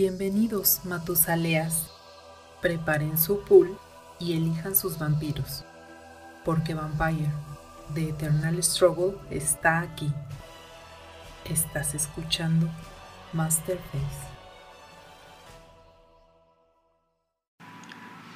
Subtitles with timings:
[0.00, 1.90] Bienvenidos, Matusaleas.
[2.62, 3.76] Preparen su pool
[4.20, 5.64] y elijan sus vampiros,
[6.44, 7.32] porque Vampire,
[7.94, 10.08] The Eternal Struggle, está aquí.
[11.46, 12.68] Estás escuchando
[13.32, 14.28] Masterface.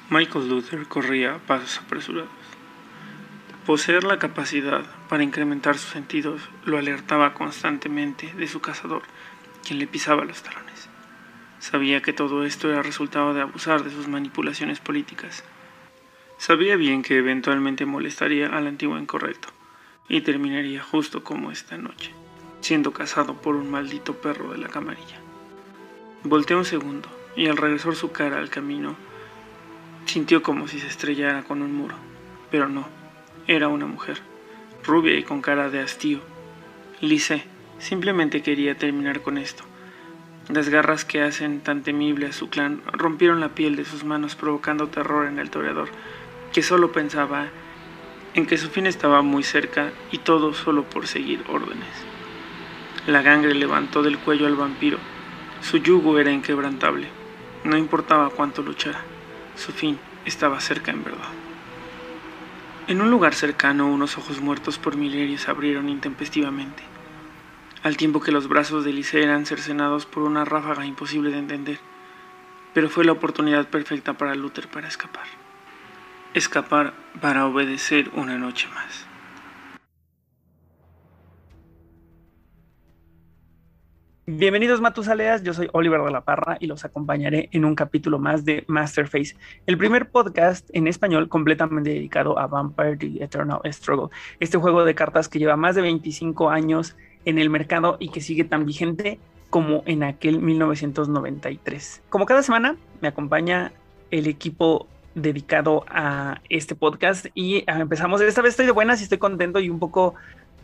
[0.09, 2.29] Michael Luther corría a pasos apresurados.
[3.65, 9.03] Poseer la capacidad para incrementar sus sentidos lo alertaba constantemente de su cazador,
[9.65, 10.92] quien le pisaba los talones.
[11.63, 15.45] Sabía que todo esto era resultado de abusar de sus manipulaciones políticas.
[16.37, 19.47] Sabía bien que eventualmente molestaría al antiguo incorrecto,
[20.09, 22.11] y terminaría justo como esta noche,
[22.59, 25.21] siendo cazado por un maldito perro de la camarilla.
[26.25, 28.97] Volteó un segundo, y al regresar su cara al camino,
[30.05, 31.95] sintió como si se estrellara con un muro,
[32.51, 32.89] pero no,
[33.47, 34.19] era una mujer,
[34.83, 36.19] rubia y con cara de hastío.
[36.99, 37.45] Lice
[37.79, 39.63] simplemente quería terminar con esto.
[40.49, 44.35] Las garras que hacen tan temible a su clan rompieron la piel de sus manos
[44.35, 45.89] provocando terror en el toreador,
[46.51, 47.47] que solo pensaba
[48.33, 51.87] en que su fin estaba muy cerca y todo solo por seguir órdenes.
[53.07, 54.97] La gangre levantó del cuello al vampiro.
[55.61, 57.07] Su yugo era inquebrantable.
[57.63, 59.01] No importaba cuánto luchara,
[59.55, 61.29] su fin estaba cerca en verdad.
[62.87, 66.83] En un lugar cercano, unos ojos muertos por milerios abrieron intempestivamente,
[67.83, 71.79] al tiempo que los brazos de Lice eran cercenados por una ráfaga imposible de entender.
[72.73, 75.25] Pero fue la oportunidad perfecta para Luther para escapar.
[76.33, 79.05] Escapar para obedecer una noche más.
[84.25, 88.45] Bienvenidos Matusaleas, yo soy Oliver de la Parra y los acompañaré en un capítulo más
[88.45, 94.57] de Masterface, el primer podcast en español completamente dedicado a Vampire The Eternal Struggle, este
[94.57, 98.43] juego de cartas que lleva más de 25 años en el mercado y que sigue
[98.43, 102.01] tan vigente como en aquel 1993.
[102.09, 103.71] Como cada semana me acompaña
[104.11, 109.03] el equipo dedicado a este podcast y ah, empezamos, esta vez estoy de buenas y
[109.03, 110.15] estoy contento y un poco...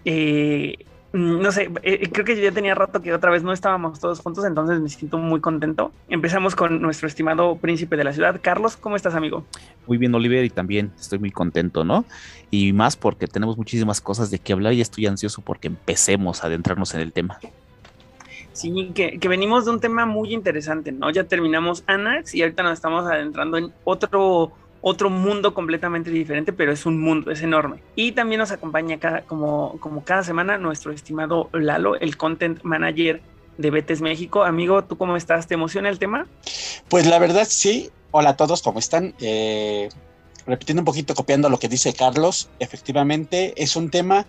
[0.06, 4.00] Eh, no sé, eh, eh, creo que ya tenía rato que otra vez no estábamos
[4.00, 5.92] todos juntos, entonces me siento muy contento.
[6.08, 8.40] Empezamos con nuestro estimado príncipe de la ciudad.
[8.42, 9.44] Carlos, ¿cómo estás, amigo?
[9.88, 12.06] Muy bien, Oliver, y también estoy muy contento, ¿no?
[12.52, 16.48] Y más porque tenemos muchísimas cosas de qué hablar y estoy ansioso porque empecemos a
[16.48, 17.40] adentrarnos en el tema.
[18.53, 21.09] Sí, que, que venimos de un tema muy interesante, ¿no?
[21.09, 24.52] Ya terminamos Anax y ahorita nos estamos adentrando en otro
[24.82, 27.82] otro mundo completamente diferente, pero es un mundo, es enorme.
[27.96, 33.22] Y también nos acompaña cada, como, como cada semana nuestro estimado Lalo, el content manager
[33.58, 34.44] de Betes México.
[34.44, 35.48] Amigo, ¿tú cómo estás?
[35.48, 36.28] ¿Te emociona el tema?
[36.88, 37.90] Pues la verdad sí.
[38.12, 39.14] Hola a todos, ¿cómo están?
[39.20, 39.90] Eh,
[40.48, 44.26] repitiendo un poquito, copiando lo que dice Carlos, efectivamente es un tema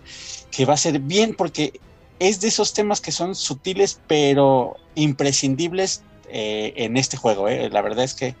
[0.51, 1.79] que va a ser bien porque
[2.19, 7.47] es de esos temas que son sutiles pero imprescindibles eh, en este juego.
[7.47, 7.69] Eh.
[7.71, 8.35] La verdad es que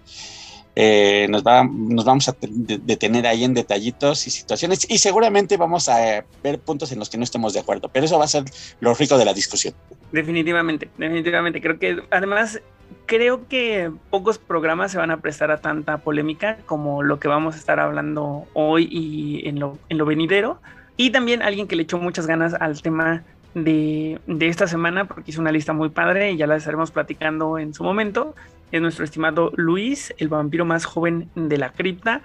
[0.75, 5.89] eh, nos, va, nos vamos a detener ahí en detallitos y situaciones y seguramente vamos
[5.89, 8.45] a ver puntos en los que no estemos de acuerdo, pero eso va a ser
[8.79, 9.73] lo rico de la discusión.
[10.11, 11.61] Definitivamente, definitivamente.
[11.61, 12.61] Creo que además,
[13.05, 17.55] creo que pocos programas se van a prestar a tanta polémica como lo que vamos
[17.55, 20.61] a estar hablando hoy y en lo, en lo venidero.
[20.95, 23.23] Y también alguien que le echó muchas ganas al tema
[23.55, 27.57] de, de, esta semana, porque hizo una lista muy padre y ya la estaremos platicando
[27.57, 28.35] en su momento
[28.71, 32.21] es nuestro estimado Luis, el vampiro más joven de la cripta,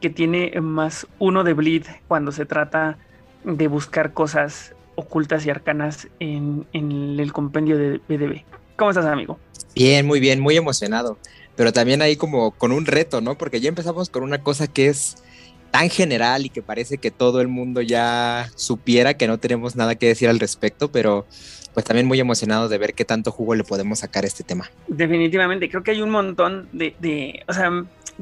[0.00, 2.98] que tiene más uno de bleed cuando se trata
[3.44, 8.42] de buscar cosas ocultas y arcanas en, el compendio de BDB.
[8.76, 9.38] ¿Cómo estás, amigo?
[9.74, 11.18] Bien, muy bien, muy emocionado.
[11.56, 13.36] Pero también ahí como con un reto, ¿no?
[13.36, 15.22] Porque ya empezamos con una cosa que es
[15.70, 19.94] tan general y que parece que todo el mundo ya supiera que no tenemos nada
[19.94, 21.26] que decir al respecto, pero
[21.74, 24.70] pues también muy emocionado de ver qué tanto jugo le podemos sacar a este tema.
[24.88, 27.70] Definitivamente, creo que hay un montón de, de o sea,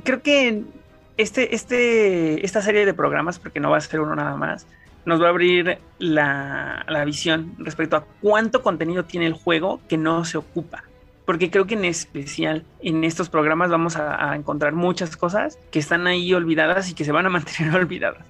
[0.04, 0.62] creo que
[1.16, 4.66] este, este, esta serie de programas, porque no va a ser uno nada más,
[5.04, 9.96] nos va a abrir la, la visión respecto a cuánto contenido tiene el juego que
[9.96, 10.84] no se ocupa
[11.28, 15.78] porque creo que en especial en estos programas vamos a, a, encontrar muchas cosas que
[15.78, 18.24] están ahí olvidadas y que se van a mantener olvidadas.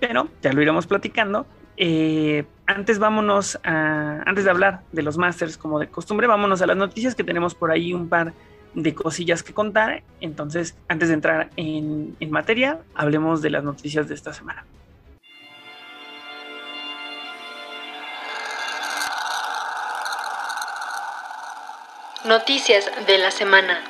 [0.00, 1.46] Pero ya lo iremos platicando.
[1.76, 6.76] Eh, antes vámonos antes de hablar de los masters como de costumbre, vámonos a las
[6.76, 8.32] noticias que tenemos por ahí un par
[8.74, 10.02] de cosillas que contar.
[10.20, 14.64] Entonces, antes de entrar en, en materia, hablemos de las noticias de esta semana.
[22.24, 23.80] Noticias de la semana.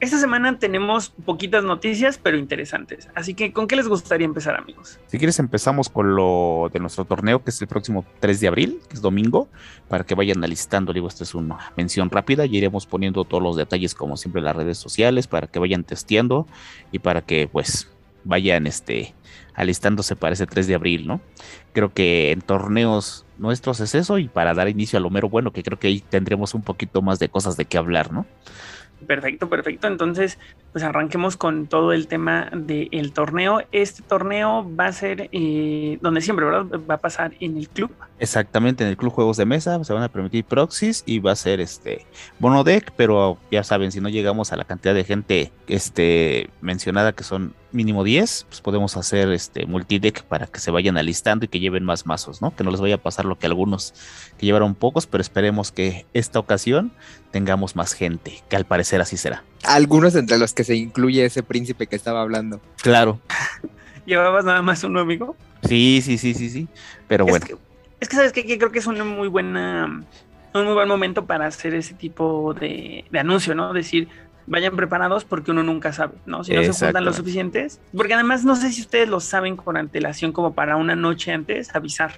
[0.00, 3.08] Esta semana tenemos poquitas noticias, pero interesantes.
[3.14, 4.98] Así que, ¿con qué les gustaría empezar, amigos?
[5.06, 8.80] Si quieres, empezamos con lo de nuestro torneo, que es el próximo 3 de abril,
[8.88, 9.48] que es domingo,
[9.88, 10.94] para que vayan alistando.
[10.94, 14.46] Digo, esta es una mención rápida y iremos poniendo todos los detalles, como siempre, en
[14.46, 16.46] las redes sociales, para que vayan testeando
[16.92, 17.90] y para que, pues,
[18.24, 19.14] vayan este,
[19.54, 21.20] alistándose para ese 3 de abril, ¿no?
[21.72, 25.52] Creo que en torneos nuestros es eso y para dar inicio a lo mero bueno,
[25.52, 28.26] que creo que ahí tendremos un poquito más de cosas de qué hablar, ¿no?
[29.06, 29.86] Perfecto, perfecto.
[29.86, 30.38] Entonces,
[30.72, 33.62] pues arranquemos con todo el tema del torneo.
[33.72, 36.80] Este torneo va a ser eh, donde siempre, ¿verdad?
[36.88, 37.90] Va a pasar en el club.
[38.18, 41.36] Exactamente, en el club juegos de mesa se van a permitir proxies y va a
[41.36, 42.04] ser este
[42.64, 47.24] deck, pero ya saben, si no llegamos a la cantidad de gente este mencionada que
[47.24, 51.60] son mínimo 10, pues podemos hacer este multideck para que se vayan alistando y que
[51.60, 52.54] lleven más mazos, ¿no?
[52.54, 53.94] Que no les vaya a pasar lo que algunos
[54.38, 56.92] que llevaron pocos, pero esperemos que esta ocasión
[57.30, 59.44] tengamos más gente, que al parecer así será.
[59.64, 62.60] Algunos entre los que se incluye ese príncipe que estaba hablando.
[62.82, 63.20] Claro.
[64.06, 65.36] ¿Llevabas nada más uno, amigo?
[65.62, 66.68] Sí, sí, sí, sí, sí.
[67.06, 67.46] Pero bueno.
[68.00, 69.84] es que sabes que creo que es una muy buena,
[70.54, 73.72] un muy buen momento para hacer ese tipo de, de anuncio, ¿no?
[73.72, 74.08] Decir,
[74.50, 76.42] vayan preparados porque uno nunca sabe, ¿no?
[76.44, 77.80] Si no se juntan lo suficientes.
[77.96, 81.74] Porque además no sé si ustedes lo saben con antelación como para una noche antes
[81.74, 82.12] avisar.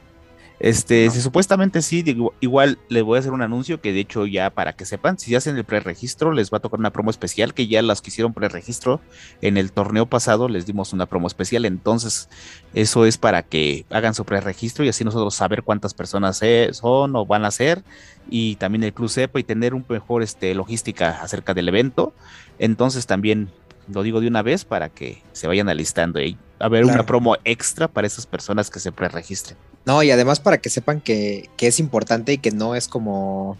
[0.62, 2.05] Este, si supuestamente sí,
[2.38, 5.35] igual le voy a hacer un anuncio que de hecho ya para que sepan, si
[5.35, 8.32] hacen el preregistro les va a tocar una promo especial que ya las que hicieron
[8.32, 9.00] preregistro
[9.41, 12.29] en el torneo pasado les dimos una promo especial, entonces
[12.75, 17.26] eso es para que hagan su preregistro y así nosotros saber cuántas personas son o
[17.26, 17.82] van a ser
[18.31, 22.15] y también el club sepa y tener un mejor este, logística acerca del evento.
[22.61, 23.50] Entonces también
[23.93, 27.37] lo digo de una vez para que se vayan alistando y a ver una promo
[27.43, 29.58] extra para esas personas que se preregistren.
[29.84, 33.56] No, y además para que sepan que, que, es importante y que no es como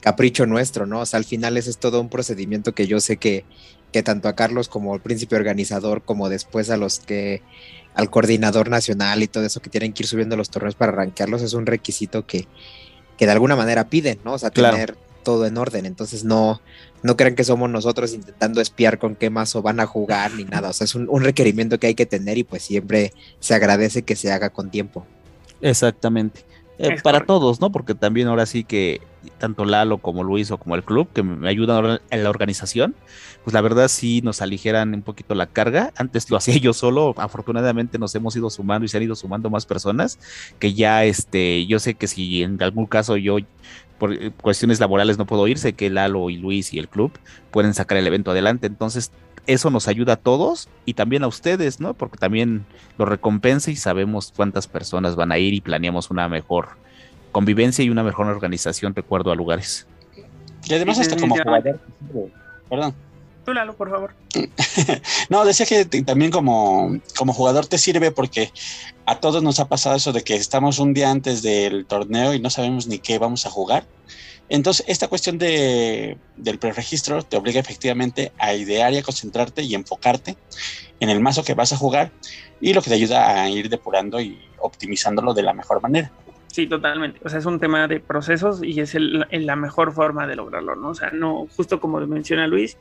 [0.00, 1.00] capricho nuestro, ¿no?
[1.00, 3.44] O sea, al final ese es todo un procedimiento que yo sé que,
[3.92, 7.42] que tanto a Carlos como al príncipe organizador, como después a los que,
[7.94, 11.42] al coordinador nacional y todo eso que tienen que ir subiendo los torneos para arranquearlos,
[11.42, 12.46] es un requisito que,
[13.18, 14.34] que de alguna manera piden, ¿no?
[14.34, 14.96] O sea, tener
[15.28, 15.84] todo en orden.
[15.84, 16.62] Entonces no,
[17.02, 20.70] no crean que somos nosotros intentando espiar con qué mazo van a jugar ni nada.
[20.70, 24.16] O sea, es un, requerimiento que hay que tener y pues siempre se agradece que
[24.16, 25.06] se haga con tiempo.
[25.60, 26.44] Exactamente.
[26.78, 27.72] Eh, para todos, ¿no?
[27.72, 29.00] Porque también ahora sí que
[29.38, 32.94] tanto Lalo como Luis o como el club que me ayudan en la organización,
[33.42, 35.92] pues la verdad sí nos aligeran un poquito la carga.
[35.96, 39.50] Antes lo hacía yo solo, afortunadamente nos hemos ido sumando y se han ido sumando
[39.50, 40.20] más personas
[40.60, 43.38] que ya este, yo sé que si en algún caso yo
[43.98, 47.10] por eh, cuestiones laborales no puedo ir, sé que Lalo y Luis y el club
[47.50, 49.10] pueden sacar el evento adelante, entonces
[49.48, 51.94] eso nos ayuda a todos y también a ustedes, ¿no?
[51.94, 52.66] Porque también
[52.98, 56.68] lo recompensa y sabemos cuántas personas van a ir y planeamos una mejor
[57.32, 59.86] convivencia y una mejor organización, recuerdo, a lugares.
[60.66, 61.80] Y además hasta como jugador,
[62.68, 62.94] perdón.
[63.46, 64.12] Tú, Lalo, por favor.
[65.30, 68.52] no, decía que también como, como jugador te sirve porque
[69.06, 72.40] a todos nos ha pasado eso de que estamos un día antes del torneo y
[72.40, 73.86] no sabemos ni qué vamos a jugar.
[74.48, 79.74] Entonces, esta cuestión de, del preregistro te obliga efectivamente a idear y a concentrarte y
[79.74, 80.36] enfocarte
[81.00, 82.10] en el mazo que vas a jugar
[82.60, 86.10] y lo que te ayuda a ir depurando y optimizándolo de la mejor manera.
[86.46, 87.20] Sí, totalmente.
[87.24, 90.88] O sea, es un tema de procesos y es la mejor forma de lograrlo, ¿no?
[90.88, 92.78] O sea, no, justo como menciona Luis,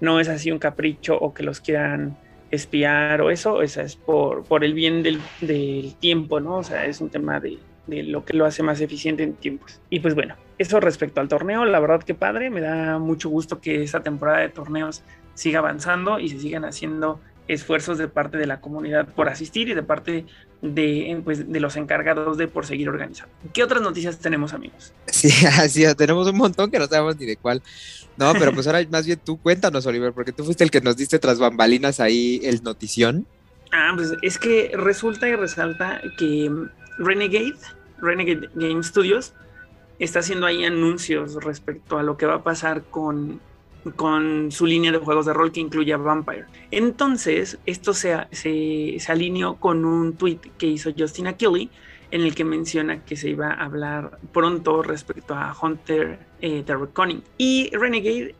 [0.00, 2.16] no es así un capricho o que los quieran
[2.50, 6.56] espiar o eso, esa es por, por el bien del, del, tiempo, ¿no?
[6.56, 7.58] O sea, es un tema de,
[7.90, 9.80] de lo que lo hace más eficiente en tiempos.
[9.90, 13.60] Y pues bueno, eso respecto al torneo, la verdad que padre, me da mucho gusto
[13.60, 15.02] que esta temporada de torneos
[15.34, 19.74] siga avanzando y se sigan haciendo esfuerzos de parte de la comunidad por asistir y
[19.74, 20.24] de parte
[20.62, 23.34] de, pues, de los encargados de por seguir organizando.
[23.52, 24.92] ¿Qué otras noticias tenemos, amigos?
[25.06, 27.62] Sí, así tenemos un montón que no sabemos ni de cuál.
[28.16, 30.96] No, pero pues ahora más bien tú cuéntanos, Oliver, porque tú fuiste el que nos
[30.96, 33.26] diste tras bambalinas ahí el notición.
[33.72, 36.50] Ah, pues es que resulta y resalta que
[36.98, 37.56] Renegade,
[38.00, 39.34] Renegade Game Studios,
[39.98, 43.40] está haciendo ahí anuncios respecto a lo que va a pasar con
[43.96, 46.44] con su línea de juegos de rol que incluye a Vampire.
[46.70, 48.26] Entonces, esto se,
[49.08, 51.70] alineó con un tweet que hizo Justin Kelly
[52.10, 56.74] en el que menciona que se iba a hablar pronto respecto a Hunter eh, The
[56.74, 57.22] Reckoning.
[57.38, 58.34] Y Renegade,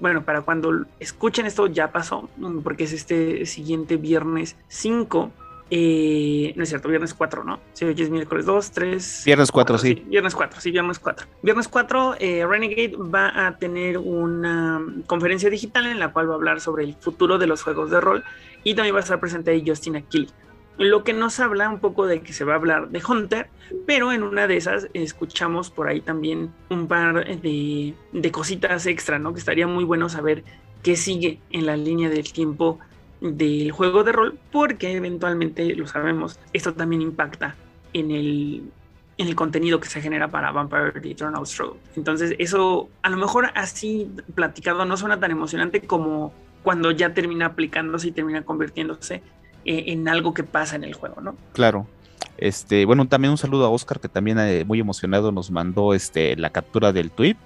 [0.00, 2.28] bueno, para cuando escuchen esto ya pasó,
[2.64, 5.30] porque es este siguiente viernes 5
[5.74, 7.58] eh, no es cierto, viernes 4, ¿no?
[7.72, 9.22] Si hoy es miércoles 2, 3.
[9.24, 10.04] Viernes 4, sí.
[10.06, 11.26] Viernes 4, sí, viernes 4.
[11.40, 16.36] Viernes 4, eh, Renegade va a tener una conferencia digital en la cual va a
[16.36, 18.22] hablar sobre el futuro de los juegos de rol
[18.62, 20.28] y también va a estar presente ahí Justin Aquili.
[20.76, 23.48] Lo que nos habla un poco de que se va a hablar de Hunter,
[23.86, 29.18] pero en una de esas escuchamos por ahí también un par de, de cositas extra,
[29.18, 29.32] ¿no?
[29.32, 30.44] Que estaría muy bueno saber
[30.82, 32.78] qué sigue en la línea del tiempo
[33.22, 37.54] del juego de rol, porque eventualmente, lo sabemos, esto también impacta
[37.92, 38.64] en el,
[39.16, 41.80] en el contenido que se genera para Vampire The Eternal Struggle.
[41.96, 46.32] Entonces, eso a lo mejor así platicado no suena tan emocionante como
[46.64, 49.22] cuando ya termina aplicándose y termina convirtiéndose
[49.64, 51.36] eh, en algo que pasa en el juego, ¿no?
[51.52, 51.86] Claro.
[52.38, 56.34] Este, bueno, también un saludo a Oscar que también eh, muy emocionado nos mandó este
[56.36, 57.36] la captura del tweet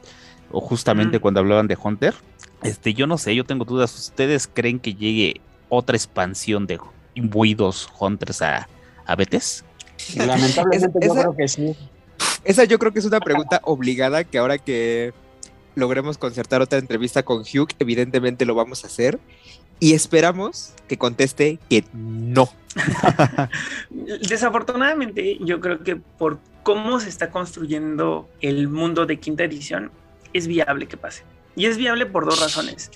[0.50, 2.14] o justamente cuando hablaban de Hunter.
[2.62, 3.94] Este, yo no sé, yo tengo dudas.
[3.98, 6.78] ¿Ustedes creen que llegue otra expansión de
[7.14, 8.68] imbuidos Hunters a,
[9.04, 9.64] a Betes?
[10.16, 11.76] Lamentablemente yo creo que sí.
[12.44, 15.12] Esa yo creo que es una pregunta obligada que ahora que
[15.74, 19.18] logremos concertar otra entrevista con Hugh, evidentemente lo vamos a hacer.
[19.78, 22.48] Y esperamos que conteste que no.
[24.28, 29.90] Desafortunadamente, yo creo que por cómo se está construyendo el mundo de quinta edición,
[30.32, 31.24] es viable que pase.
[31.56, 32.90] Y es viable por dos razones.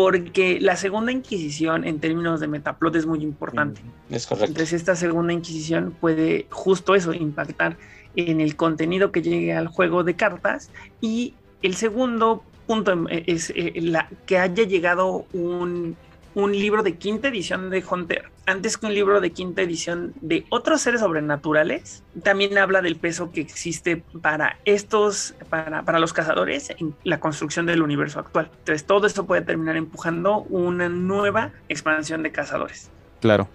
[0.00, 3.82] Porque la segunda Inquisición en términos de metaplot es muy importante.
[4.08, 4.52] Es correcto.
[4.52, 7.76] Entonces esta segunda Inquisición puede justo eso, impactar
[8.16, 10.70] en el contenido que llegue al juego de cartas.
[11.00, 15.96] Y el segundo punto es eh, la, que haya llegado un
[16.34, 20.44] un libro de quinta edición de Hunter, antes que un libro de quinta edición de
[20.50, 26.70] otros seres sobrenaturales, también habla del peso que existe para estos, para, para los cazadores
[26.70, 28.50] en la construcción del universo actual.
[28.58, 32.90] Entonces todo esto puede terminar empujando una nueva expansión de cazadores.
[33.20, 33.48] Claro.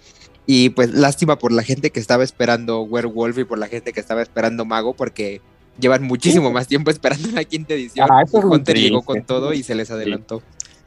[0.46, 4.00] Y pues lástima por la gente que estaba esperando Werewolf y por la gente que
[4.00, 5.42] estaba esperando Mago, porque
[5.80, 8.08] llevan muchísimo más tiempo esperando una quinta edición.
[8.10, 10.40] Ah, Hunter llegó con todo y se les adelantó.
[10.40, 10.46] Sí,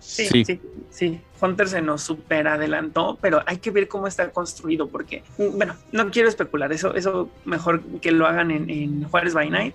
[0.09, 0.61] sí,
[0.91, 5.77] sí, Hunter se nos super adelantó, pero hay que ver cómo está construido, porque, bueno,
[5.93, 9.75] no quiero especular, eso, eso mejor que lo hagan en, Juárez by Night,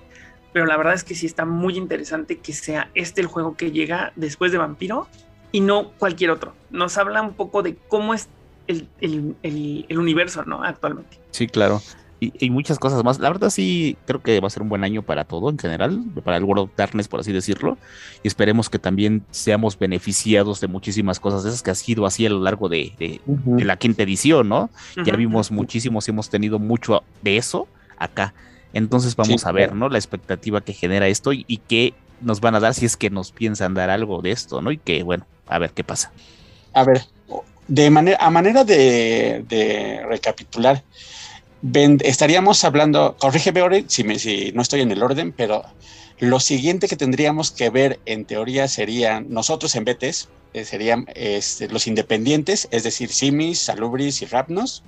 [0.51, 3.71] pero la verdad es que sí está muy interesante que sea este el juego que
[3.71, 5.07] llega después de Vampiro
[5.51, 6.53] y no cualquier otro.
[6.69, 8.27] Nos habla un poco de cómo es
[8.67, 10.63] el, el universo, ¿no?
[10.63, 11.19] Actualmente.
[11.31, 11.81] Sí, claro
[12.39, 13.19] y, muchas cosas más.
[13.19, 16.03] La verdad sí creo que va a ser un buen año para todo en general,
[16.23, 17.77] para el World of Darkness, por así decirlo.
[18.23, 22.25] Y esperemos que también seamos beneficiados de muchísimas cosas de esas que ha sido así
[22.25, 24.69] a lo largo de, la quinta edición, ¿no?
[25.05, 28.33] Ya vimos muchísimos, hemos tenido mucho de eso acá.
[28.73, 29.89] Entonces vamos a ver, ¿no?
[29.89, 33.31] La expectativa que genera esto y, qué nos van a dar si es que nos
[33.31, 34.71] piensan dar algo de esto, ¿no?
[34.71, 36.11] Y que, bueno, a ver qué pasa.
[36.73, 37.01] A ver,
[37.67, 40.83] de manera, a manera de, de recapitular,
[42.01, 45.63] estaríamos hablando, corrígeme si, si no estoy en el orden, pero
[46.19, 51.69] lo siguiente que tendríamos que ver en teoría serían nosotros en Betes, eh, serían este,
[51.69, 54.83] los independientes, es decir, Simis, Salubris y Rapnos,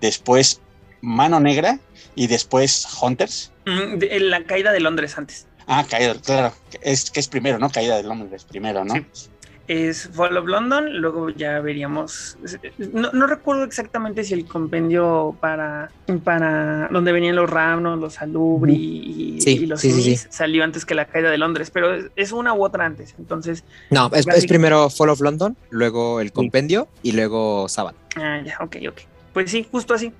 [0.00, 0.60] después
[1.00, 1.78] Mano Negra
[2.14, 3.52] y después Hunters.
[3.66, 5.46] Mm, la caída de Londres antes.
[5.66, 7.70] Ah, caída, claro, es que es primero, ¿no?
[7.70, 8.94] Caída de Londres primero, ¿no?
[9.68, 12.38] Es Fall of London, luego ya veríamos,
[12.78, 15.90] no, recuerdo exactamente si el compendio para,
[16.24, 18.74] para donde venían los Ramnos, los Alubri
[19.44, 22.84] y, los sí, salió antes que la caída de Londres, pero es, una u otra
[22.84, 23.64] antes, entonces...
[23.90, 27.96] No, es, primero Fall of London, luego el compendio y luego Sabbath.
[28.16, 29.00] Ah, ya, ok, ok.
[29.32, 30.12] Pues sí, justo así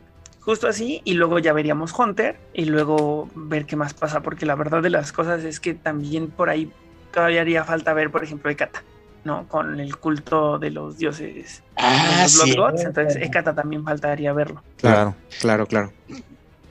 [0.47, 4.55] justo así, y luego ya veríamos Hunter y luego ver qué más pasa, porque la
[4.55, 6.71] verdad de las cosas es que también por ahí
[7.13, 8.85] todavía haría falta ver, por ejemplo, Ekata.
[9.27, 9.47] ¿No?
[9.49, 12.57] Con el culto de los dioses ah, los sí.
[12.57, 14.63] Gods, entonces Ekata también faltaría verlo.
[14.79, 15.93] Claro, claro, claro.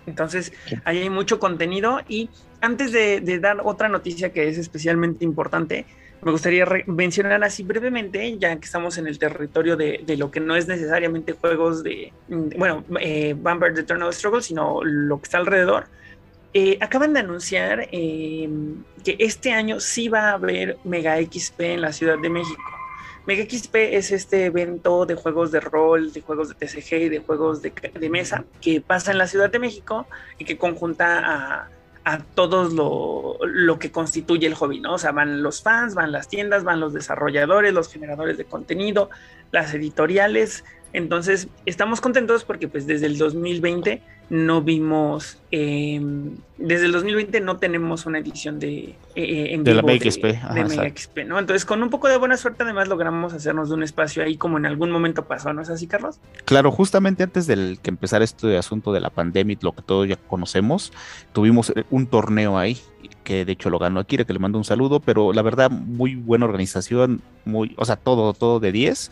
[0.08, 2.30] Entonces, ahí hay mucho contenido y
[2.62, 5.86] antes de, dar otra noticia que es especialmente importante,
[6.22, 10.56] me gustaría mencionar así brevemente, ya que estamos en el territorio de, lo que no
[10.56, 12.14] es necesariamente juegos de,
[12.58, 15.88] bueno, eh, Vampire The Eternal Struggle, sino lo que está alrededor.
[16.58, 18.50] Eh, acaban de anunciar eh,
[19.04, 22.64] que este año sí va a haber Mega XP en la Ciudad de México.
[23.26, 27.20] Mega XP es este evento de juegos de rol, de juegos de TCG y de
[27.20, 27.74] juegos de,
[28.10, 30.08] mesa que pasa en la Ciudad de México
[30.38, 31.70] y que conjunta a,
[32.06, 34.94] a todos lo, lo, que constituye el hobby, ¿no?
[34.94, 39.10] O sea, van los fans, van las tiendas, van los desarrolladores, los generadores de contenido,
[39.52, 40.64] las editoriales,
[40.96, 47.58] entonces, estamos contentos porque pues desde el 2020 no vimos, em, desde el 2020 no
[47.58, 51.38] tenemos una edición de, eh, de la XP, ¿no?
[51.38, 54.58] Entonces, con un poco de buena suerte, además logramos hacernos de un espacio ahí como
[54.58, 56.20] en algún momento pasó, ¿no es así, Carlos?
[56.46, 60.16] Claro, justamente antes del que empezara este asunto de la pandemia, lo que todos ya
[60.16, 60.92] conocemos,
[61.34, 62.78] tuvimos un torneo ahí
[63.24, 66.16] que de hecho lo ganó Akira, que le mando un saludo, pero la verdad, muy
[66.16, 69.12] buena organización, muy, o sea, todo, todo de 10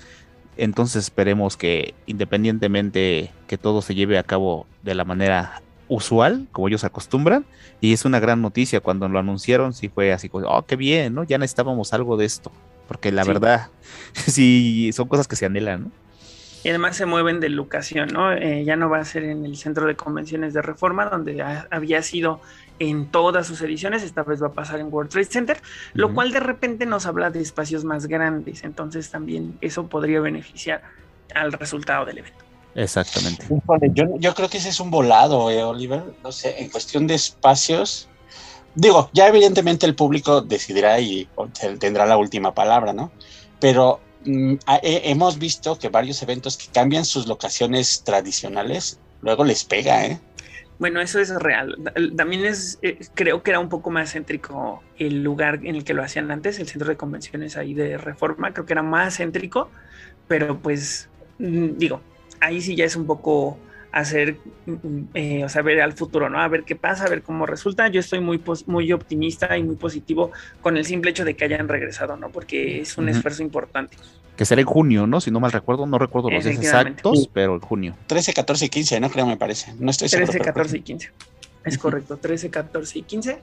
[0.57, 6.67] entonces esperemos que independientemente que todo se lleve a cabo de la manera usual, como
[6.67, 7.45] ellos acostumbran,
[7.81, 8.79] y es una gran noticia.
[8.79, 11.23] Cuando lo anunciaron, sí fue así, como, oh, qué bien, ¿no?
[11.23, 12.51] Ya necesitábamos algo de esto,
[12.87, 13.69] porque la verdad,
[14.13, 15.91] sí, son cosas que se anhelan, ¿no?
[16.63, 18.31] Y además se mueven de locación, ¿no?
[18.31, 22.01] Eh, ya no va a ser en el centro de convenciones de reforma, donde había
[22.01, 22.39] sido
[22.79, 25.61] en todas sus ediciones, esta vez va a pasar en World Trade Center,
[25.93, 30.81] lo cual de repente nos habla de espacios más grandes, entonces también eso podría beneficiar
[31.35, 32.43] al resultado del evento.
[32.75, 33.45] Exactamente.
[33.93, 36.03] Yo, creo que ese es un volado, eh, Oliver.
[36.23, 38.07] No sé, en cuestión de espacios.
[38.75, 41.27] Digo, ya evidentemente el público decidirá y
[41.79, 43.11] tendrá la última palabra, ¿no?
[43.59, 50.05] Pero mm, hemos visto que varios eventos que cambian sus locaciones tradicionales, luego les pega,
[50.07, 50.19] ¿eh?
[50.79, 51.77] Bueno, eso es real.
[52.15, 55.93] También es, eh, creo que era un poco más céntrico el lugar en el que
[55.93, 59.69] lo hacían antes, el centro de convenciones ahí de Reforma, creo que era más céntrico,
[60.27, 62.01] pero pues mm, digo,
[62.39, 63.57] ahí sí ya es un poco
[63.93, 64.37] hacer,
[65.13, 66.41] eh, o sea, ver al futuro, ¿no?
[66.41, 67.87] A ver qué pasa, a ver cómo resulta.
[67.89, 70.31] Yo estoy muy, muy optimista y muy positivo
[70.61, 72.29] con el simple hecho de que hayan regresado, ¿no?
[72.29, 73.95] Porque es un esfuerzo importante.
[74.35, 75.21] Que será en junio, ¿no?
[75.21, 77.95] Si no mal recuerdo, no recuerdo los días exactos, pero en junio.
[78.07, 79.09] 13, 14 y 15, ¿no?
[79.11, 79.75] Creo, me parece.
[79.77, 80.31] No estoy seguro.
[80.31, 81.11] 13, 14 y 15.
[81.63, 83.39] Es correcto, 13, 14 y 15.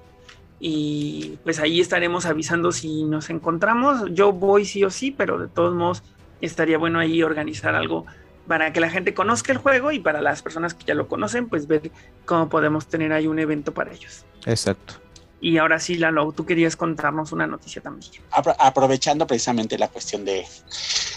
[0.58, 4.12] Y pues ahí estaremos avisando si nos encontramos.
[4.12, 6.02] Yo voy sí o sí, pero de todos modos
[6.40, 8.04] estaría bueno ahí organizar algo
[8.50, 11.48] para que la gente conozca el juego y para las personas que ya lo conocen,
[11.48, 11.92] pues ver
[12.24, 14.24] cómo podemos tener ahí un evento para ellos.
[14.44, 14.94] Exacto.
[15.40, 18.10] Y ahora sí, Lalo, tú querías contarnos una noticia también.
[18.58, 20.44] aprovechando precisamente la cuestión de,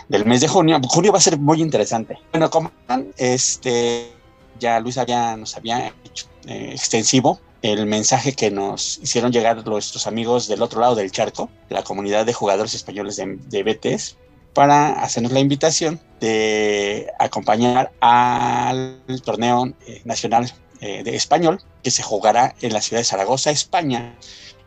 [0.10, 2.20] del mes de junio, junio va a ser muy interesante.
[2.32, 2.72] Bueno, como
[3.18, 4.13] este,
[4.60, 10.06] ya Luis había, nos había hecho eh, extensivo el mensaje que nos hicieron llegar nuestros
[10.06, 14.18] amigos del otro lado del charco, la comunidad de jugadores españoles de, de BTS,
[14.53, 22.03] para hacernos la invitación de acompañar al torneo eh, nacional eh, de español que se
[22.03, 24.15] jugará en la ciudad de Zaragoza, España,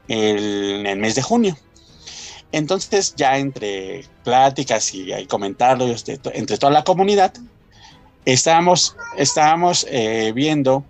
[0.08, 1.56] en el mes de junio.
[2.52, 7.32] Entonces, ya entre pláticas y hay comentarios entre toda la comunidad,
[8.24, 10.84] estábamos, estábamos eh, viendo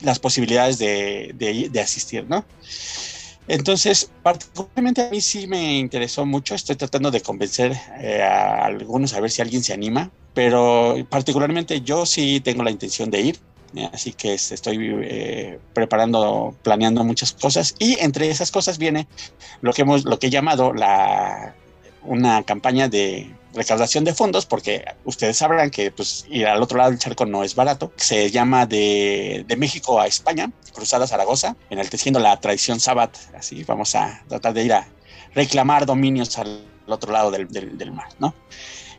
[0.00, 1.34] las posibilidades de,
[1.70, 2.44] de asistir, ¿no?
[3.48, 6.54] Entonces, particularmente a mí sí me interesó mucho.
[6.54, 11.80] Estoy tratando de convencer eh, a algunos a ver si alguien se anima, pero particularmente
[11.80, 13.38] yo sí tengo la intención de ir.
[13.74, 19.06] Eh, así que estoy eh, preparando, planeando muchas cosas y entre esas cosas viene
[19.60, 21.54] lo que hemos, lo que he llamado la
[22.02, 26.90] una campaña de recaudación de fondos, porque ustedes sabrán que pues, ir al otro lado
[26.90, 27.92] del charco no es barato.
[27.96, 33.16] Se llama de, de México a España, Cruzada Zaragoza, enalteciendo la tradición Sabbat.
[33.36, 34.88] Así vamos a tratar de ir a
[35.34, 38.34] reclamar dominios al otro lado del, mar, ¿no?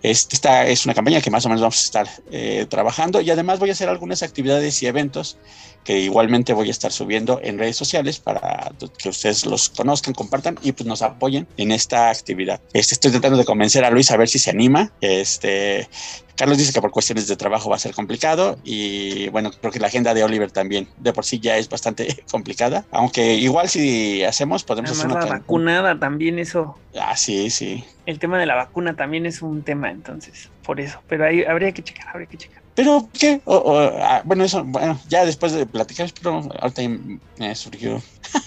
[0.01, 3.59] esta es una campaña que más o menos vamos a estar eh, trabajando y además
[3.59, 5.38] voy a hacer algunas actividades y eventos
[5.83, 10.57] que igualmente voy a estar subiendo en redes sociales para que ustedes los conozcan, compartan
[10.61, 12.61] y pues nos apoyen en esta actividad.
[12.73, 14.91] Este, estoy tratando de convencer a Luis a ver si se anima.
[15.01, 15.87] Este,
[16.39, 19.79] Carlos dice que por cuestiones de trabajo va a ser complicado y bueno, creo que
[19.79, 24.23] la agenda de Oliver también de por sí ya es bastante complicada, aunque igual si
[24.23, 25.19] hacemos podemos hacer una...
[25.19, 26.77] La vacunada también eso.
[26.97, 27.83] Ah, sí, sí.
[28.05, 31.73] El tema de la vacuna también es un tema entonces, por eso, pero ahí habría
[31.73, 32.63] que checar, habría que checar.
[32.79, 33.41] Pero, ¿qué?
[33.45, 36.81] Ah, bueno, eso, bueno, ya después de platicar, pero ahorita
[37.37, 38.01] me surgió.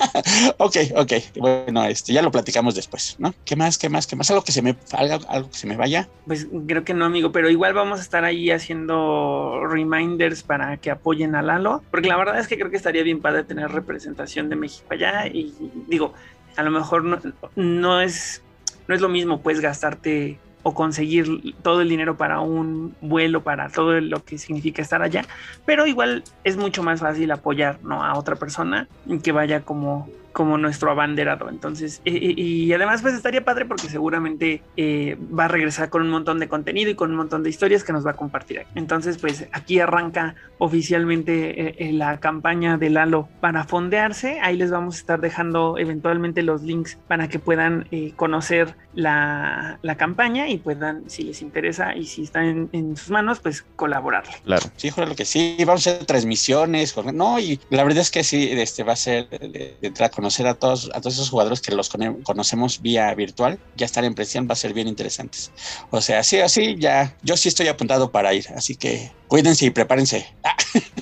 [0.57, 3.35] ok, ok, bueno, este, ya lo platicamos después, ¿no?
[3.45, 4.31] ¿Qué más, qué más, qué más?
[4.31, 6.09] ¿Algo que se me, algo, algo que se me vaya?
[6.27, 10.91] Pues creo que no, amigo, pero igual vamos a estar ahí haciendo reminders para que
[10.91, 14.49] apoyen a Lalo, porque la verdad es que creo que estaría bien padre tener representación
[14.49, 15.53] de México allá y
[15.89, 16.15] digo,
[16.57, 17.19] a lo mejor no,
[17.55, 18.41] no es,
[18.89, 23.69] no es lo mismo, pues, gastarte o conseguir todo el dinero para un vuelo, para
[23.69, 25.25] todo lo que significa estar allá,
[25.67, 28.05] pero igual es mucho más fácil apoyar ¿no?
[28.05, 28.89] a otra persona
[29.23, 31.49] que vaya como como nuestro abanderado.
[31.49, 36.39] Entonces, y, además pues estaría padre porque seguramente eh, va a regresar con un montón
[36.39, 38.67] de contenido y con un montón de historias que nos va a compartir.
[38.75, 44.41] Entonces, pues aquí arranca oficialmente eh, eh, la campaña de Lalo para fondearse.
[44.41, 50.49] Ahí les vamos a estar dejando eventualmente los links para que puedan conocer la, campaña
[50.49, 54.33] y puedan, si les interesa y si está en, sus manos, pues colaborarle.
[54.45, 54.67] Claro.
[54.77, 58.49] Sí, lo que sí, vamos a hacer transmisiones, no, y la verdad es que sí,
[58.53, 59.91] este va a ser de, de,
[60.23, 61.91] conocer a todos, a todos esos jugadores que los
[62.23, 65.51] conocemos vía virtual, ya estar en presión va a ser bien interesantes.
[65.91, 69.71] O sea, así, así, ya, yo sí estoy apuntado para ir, así que cuídense y
[69.71, 70.33] prepárense.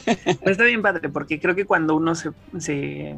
[0.46, 3.14] está bien padre, porque creo que cuando uno se, se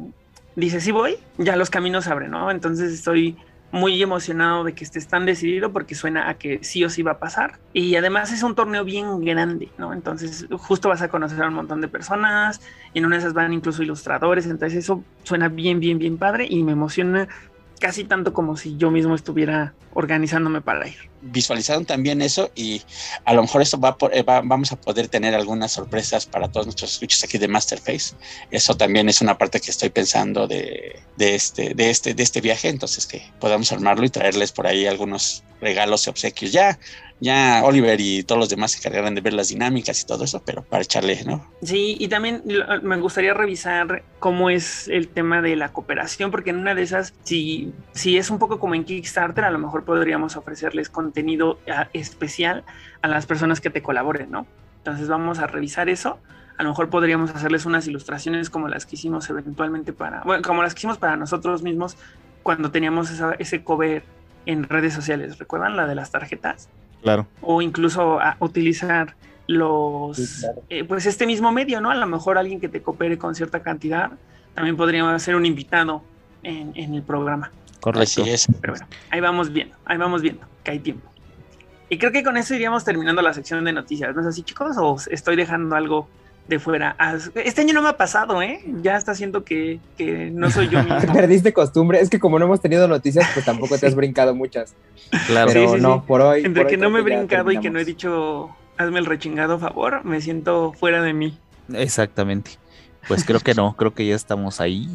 [0.57, 2.51] dice sí voy, ya los caminos abren, ¿no?
[2.51, 3.37] Entonces estoy
[3.73, 7.13] muy emocionado de que estés tan decidido porque suena a que sí o sí va
[7.13, 7.59] a pasar.
[7.73, 9.93] Y además es un torneo bien grande, ¿no?
[9.93, 12.61] Entonces justo vas a conocer a un montón de personas
[12.93, 14.45] y en una de esas van incluso ilustradores.
[14.45, 17.27] Entonces eso suena bien, bien, bien padre y me emociona
[17.79, 21.12] casi tanto como si yo mismo estuviera organizándome para ir.
[21.25, 22.81] Visualizaron también eso y
[23.25, 26.51] a lo mejor esto va, por, eh, va vamos a poder tener algunas sorpresas para
[26.51, 28.15] todos nuestros escuchos aquí de Masterface.
[28.51, 32.41] Eso también es una parte que estoy pensando de, de, este, de, este, de este
[32.41, 36.51] viaje, entonces que podamos armarlo y traerles por ahí algunos regalos y obsequios.
[36.51, 36.77] Ya,
[37.19, 40.43] ya Oliver y todos los demás se encargarán de ver las dinámicas y todo eso,
[40.45, 41.49] pero para echarle, ¿no?
[41.61, 42.43] Sí, y también
[42.81, 47.13] me gustaría revisar cómo es el tema de la cooperación, porque en una de esas,
[47.23, 51.89] si, si es un poco como en Kickstarter, a lo mejor podríamos ofrecerles contenido ah,
[51.93, 52.63] especial
[53.03, 54.47] a las personas que te colaboren, ¿no?
[54.79, 56.17] Entonces vamos a revisar eso.
[56.57, 60.63] A lo mejor podríamos hacerles unas ilustraciones como las que hicimos eventualmente para, bueno, como
[60.63, 61.97] las que hicimos para nosotros mismos
[62.41, 64.03] cuando teníamos ese cover
[64.47, 65.37] en redes sociales.
[65.37, 66.67] ¿Recuerdan la de las tarjetas?
[67.03, 67.27] Claro.
[67.41, 71.91] O incluso a utilizar los, eh, pues este mismo medio, ¿no?
[71.91, 74.11] A lo mejor alguien que te coopere con cierta cantidad,
[74.55, 76.01] también podríamos ser un invitado
[76.41, 77.51] en, en el programa.
[77.83, 78.21] Correcto.
[78.21, 78.47] Así es.
[78.61, 81.09] Pero bueno, ahí vamos viendo, ahí vamos viendo que hay tiempo.
[81.89, 84.77] Y creo que con eso iríamos terminando la sección de noticias, ¿no es así, chicos?
[84.79, 86.07] ¿O estoy dejando algo
[86.47, 86.95] de fuera.
[87.35, 88.61] Este año no me ha pasado, ¿eh?
[88.81, 90.97] Ya está haciendo que, que no soy yo mismo.
[91.13, 91.99] Perdiste costumbre.
[91.99, 94.75] Es que como no hemos tenido noticias, pues tampoco te has brincado muchas.
[95.27, 95.51] Claro.
[95.53, 96.43] Pero no, por hoy.
[96.43, 99.05] Entre por que hoy no me he brincado y que no he dicho hazme el
[99.05, 101.37] rechingado favor, me siento fuera de mí.
[101.73, 102.51] Exactamente.
[103.07, 104.89] Pues creo que no, creo que ya estamos ahí.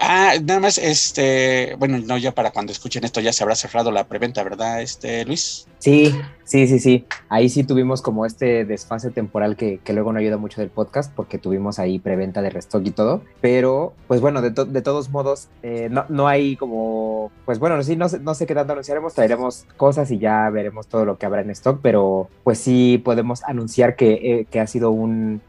[0.00, 3.90] Ah, nada más, este, bueno, no, ya para cuando escuchen esto ya se habrá cerrado
[3.90, 5.66] la preventa, ¿verdad, este Luis?
[5.78, 6.14] Sí,
[6.44, 7.04] sí, sí, sí.
[7.28, 11.12] Ahí sí tuvimos como este desfase temporal que, que luego no ayuda mucho del podcast
[11.12, 13.22] porque tuvimos ahí preventa de restock y todo.
[13.40, 17.96] Pero, pues bueno, de, de todos modos, eh, no, no hay como, pues bueno, sí,
[17.96, 21.40] no no sé qué tanto anunciaremos, traeremos cosas y ya veremos todo lo que habrá
[21.40, 25.42] en stock, pero pues sí podemos anunciar que, eh, que ha sido un,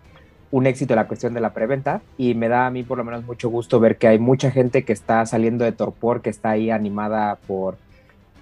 [0.54, 3.26] un éxito la cuestión de la preventa y me da a mí por lo menos
[3.26, 6.70] mucho gusto ver que hay mucha gente que está saliendo de torpor, que está ahí
[6.70, 7.76] animada por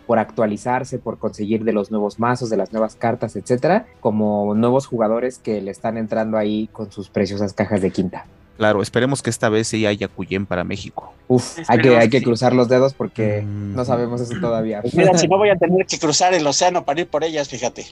[0.08, 4.86] por actualizarse, por conseguir de los nuevos mazos, de las nuevas cartas, etcétera, como nuevos
[4.88, 8.26] jugadores que le están entrando ahí con sus preciosas cajas de quinta.
[8.58, 11.13] Claro, esperemos que esta vez sí haya Cuyen para México.
[11.30, 12.26] Uf, hay que, hay que sí.
[12.26, 13.74] cruzar los dedos porque Mm.
[13.74, 14.82] no sabemos eso todavía.
[14.93, 17.86] Mira, si no voy a tener que cruzar el océano para ir por ellas, fíjate.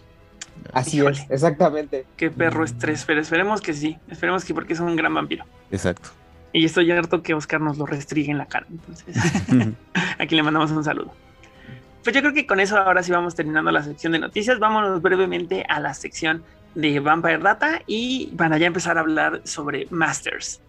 [0.73, 1.17] Así Híjole.
[1.17, 2.05] es, exactamente.
[2.17, 5.45] Qué perro estrés, pero esperemos que sí, esperemos que porque es un gran vampiro.
[5.71, 6.09] Exacto.
[6.51, 8.65] Y estoy harto que Oscar nos lo restrigue en la cara.
[8.69, 9.15] Entonces,
[10.19, 11.13] aquí le mandamos un saludo.
[12.03, 14.57] Pues yo creo que con eso ahora sí vamos terminando la sección de noticias.
[14.59, 16.43] Vámonos brevemente a la sección
[16.75, 20.61] de Vampire Data y para ya empezar a hablar sobre Masters.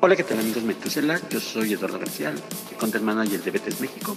[0.00, 1.20] Hola, ¿qué tal amigos Metusela?
[1.28, 4.16] Yo soy Eduardo García, el Content Manager de Betes México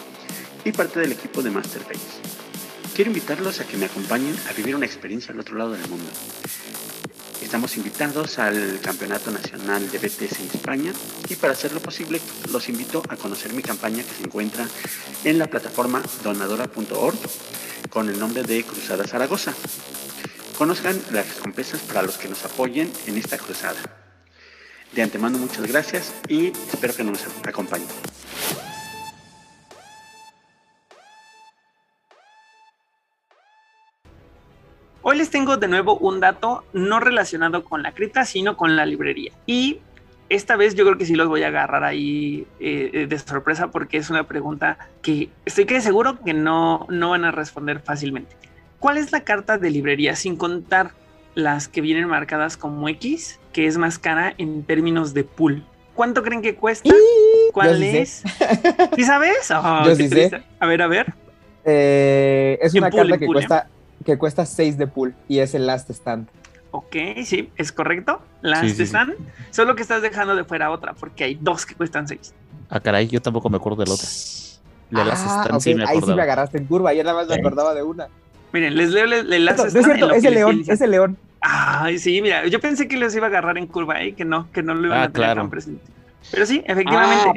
[0.63, 2.21] y parte del equipo de Masterface.
[2.95, 6.05] Quiero invitarlos a que me acompañen a vivir una experiencia al otro lado del mundo.
[7.41, 10.93] Estamos invitados al Campeonato Nacional de BTS en España
[11.27, 14.67] y para hacerlo posible los invito a conocer mi campaña que se encuentra
[15.23, 17.17] en la plataforma donadora.org
[17.89, 19.55] con el nombre de Cruzada Zaragoza.
[20.59, 24.10] Conozcan las recompensas para los que nos apoyen en esta cruzada.
[24.93, 27.87] De antemano muchas gracias y espero que nos acompañen.
[35.01, 38.85] Hoy les tengo de nuevo un dato no relacionado con la cripta, sino con la
[38.85, 39.31] librería.
[39.45, 39.79] Y
[40.29, 43.71] esta vez yo creo que sí los voy a agarrar ahí eh, eh, de sorpresa
[43.71, 48.35] porque es una pregunta que estoy que seguro que no, no van a responder fácilmente.
[48.79, 50.91] ¿Cuál es la carta de librería sin contar
[51.33, 55.63] las que vienen marcadas como X, que es más cara en términos de pool?
[55.95, 56.89] ¿Cuánto creen que cuesta?
[57.53, 58.01] ¿Cuál sí sé.
[58.01, 58.23] es?
[58.95, 59.51] ¿Sí sabes?
[59.51, 60.15] Oh, Yo qué sí sé.
[60.15, 60.43] triste.
[60.59, 61.13] A ver, a ver.
[61.65, 63.39] Eh, es una pool, carta en que pool, ¿eh?
[63.39, 63.67] cuesta,
[64.05, 66.27] que cuesta 6 de pool y es el last stand.
[66.71, 68.21] Ok, sí, es correcto.
[68.41, 68.83] Las Sí, sí, sí.
[68.83, 69.13] están,
[69.51, 72.33] solo que estás dejando de fuera otra, porque hay dos que cuestan seis.
[72.69, 74.07] Ah, caray, yo tampoco me acuerdo del otro.
[74.89, 77.17] De las Ah, stands ok, sí me ahí sí me agarraste en curva, yo nada
[77.17, 78.07] más me acordaba de una.
[78.53, 80.91] Miren, les leo el, last no es stand en cierto, es el león, es el
[80.91, 81.17] león.
[81.41, 84.51] Ay, sí, mira, yo pensé que los iba a agarrar en curva y que no,
[84.51, 85.41] que no lo iban Ah, a tener claro.
[85.41, 85.91] tan presente.
[86.29, 87.31] Pero sí, efectivamente,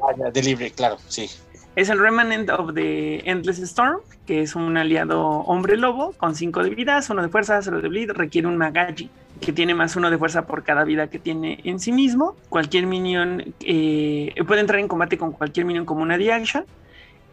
[0.00, 1.28] Ah, ya, de libre, claro, sí.
[1.74, 6.62] es el Remanent of the Endless Storm, que es un aliado hombre lobo con 5
[6.62, 10.10] de vidas, uno de fuerza, 0 de bleed, requiere un Magaji, que tiene más uno
[10.10, 12.36] de fuerza por cada vida que tiene en sí mismo.
[12.48, 16.64] Cualquier minion eh, puede entrar en combate con cualquier minion como una D-Action.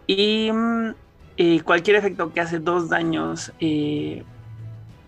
[0.08, 0.90] Y mm,
[1.38, 4.28] eh, cualquier efecto que hace dos daños eh,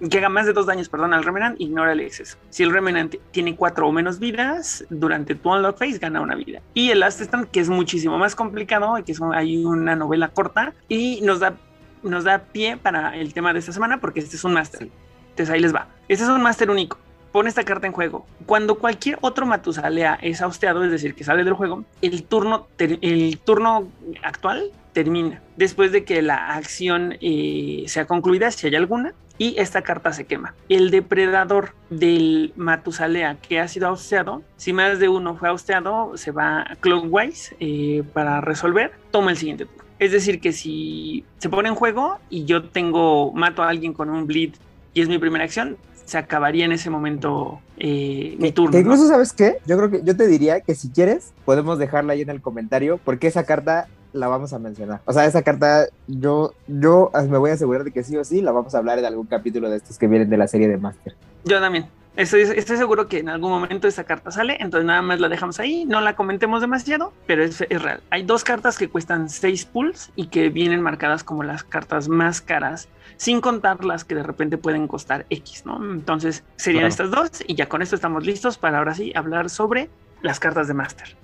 [0.09, 2.37] que haga más de dos daños, perdón, al Revenant, ignora el exceso.
[2.49, 6.61] Si el Revenant tiene cuatro o menos vidas, durante tu Unlock Phase gana una vida.
[6.73, 11.21] Y el Last Stand, que es muchísimo más complicado, que hay una novela corta y
[11.21, 11.55] nos da,
[12.03, 14.89] nos da pie para el tema de esta semana porque este es un Master.
[15.29, 15.87] Entonces ahí les va.
[16.07, 16.97] Este es un Master único.
[17.31, 18.25] Pone esta carta en juego.
[18.45, 23.37] Cuando cualquier otro Matusalea es austeado, es decir, que sale del juego, el turno, el
[23.37, 23.87] turno
[24.23, 29.81] actual termina después de que la acción eh, sea concluida, si hay alguna, y esta
[29.81, 30.53] carta se quema.
[30.69, 36.29] El depredador del Matusalea que ha sido austeado, si más de uno fue austeado, se
[36.29, 39.83] va clockwise eh, para resolver, toma el siguiente turno.
[39.97, 44.11] Es decir, que si se pone en juego y yo tengo, mato a alguien con
[44.11, 44.51] un bleed
[44.93, 45.75] y es mi primera acción,
[46.05, 48.77] se acabaría en ese momento eh, mi turno.
[48.77, 49.57] incluso, ¿sabes qué?
[49.65, 52.99] Yo creo que yo te diría que si quieres, podemos dejarla ahí en el comentario,
[53.03, 55.01] porque esa carta la vamos a mencionar.
[55.05, 58.41] O sea, esa carta yo, yo me voy a asegurar de que sí o sí
[58.41, 60.77] la vamos a hablar en algún capítulo de estos que vienen de la serie de
[60.77, 61.15] Master.
[61.45, 61.87] Yo también.
[62.17, 65.61] Estoy, estoy seguro que en algún momento esa carta sale, entonces nada más la dejamos
[65.61, 68.01] ahí, no la comentemos demasiado, pero es, es real.
[68.09, 72.41] Hay dos cartas que cuestan 6 pools y que vienen marcadas como las cartas más
[72.41, 75.81] caras, sin contar las que de repente pueden costar X, ¿no?
[75.93, 79.89] Entonces serían estas dos y ya con esto estamos listos para ahora sí hablar sobre
[80.21, 81.15] las cartas de Master.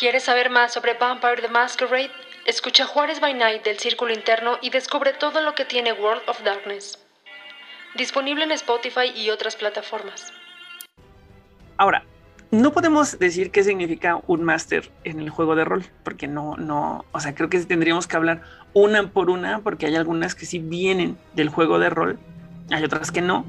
[0.00, 2.10] ¿Quieres saber más sobre Vampire the Masquerade?
[2.46, 6.42] Escucha Juárez by Night del Círculo Interno y descubre todo lo que tiene World of
[6.42, 6.98] Darkness.
[7.98, 10.32] Disponible en Spotify y otras plataformas.
[11.76, 12.02] Ahora,
[12.50, 17.04] no podemos decir qué significa un máster en el juego de rol, porque no, no,
[17.12, 18.40] o sea, creo que tendríamos que hablar
[18.72, 22.18] una por una, porque hay algunas que sí vienen del juego de rol,
[22.70, 23.44] hay otras que no,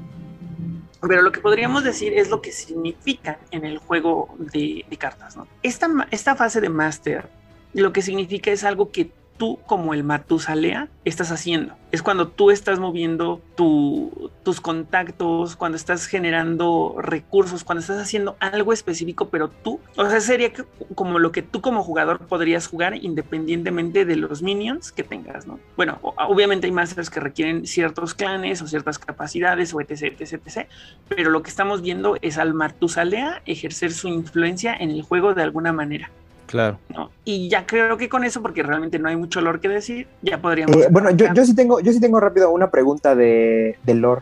[1.08, 5.36] pero lo que podríamos decir es lo que significa en el juego de, cartas.
[5.36, 5.48] ¿no?
[5.62, 7.28] Esta, esta fase de Master
[7.74, 9.10] lo que significa es algo que
[9.42, 11.74] tú como el Matusalea estás haciendo.
[11.90, 18.72] Es cuando tú estás moviendo tus contactos, cuando estás generando recursos, cuando estás haciendo algo
[18.72, 20.52] específico, pero tú, o sea, sería
[20.94, 25.58] como lo que tú como jugador podrías jugar independientemente de los minions que tengas, ¿no?
[25.76, 30.68] Bueno, obviamente hay masters que requieren ciertos clanes o ciertas capacidades o etc, etc, etc,
[31.08, 35.42] pero lo que estamos viendo es al Matusalea ejercer su influencia en el juego de
[35.42, 36.12] alguna manera.
[36.52, 36.78] Claro.
[37.24, 40.42] Y ya creo que con eso, porque realmente no hay mucho lore que decir, ya
[40.42, 40.76] podríamos.
[40.76, 44.20] Eh, bueno, yo, yo, sí tengo, yo sí tengo rápido una pregunta de, de lore.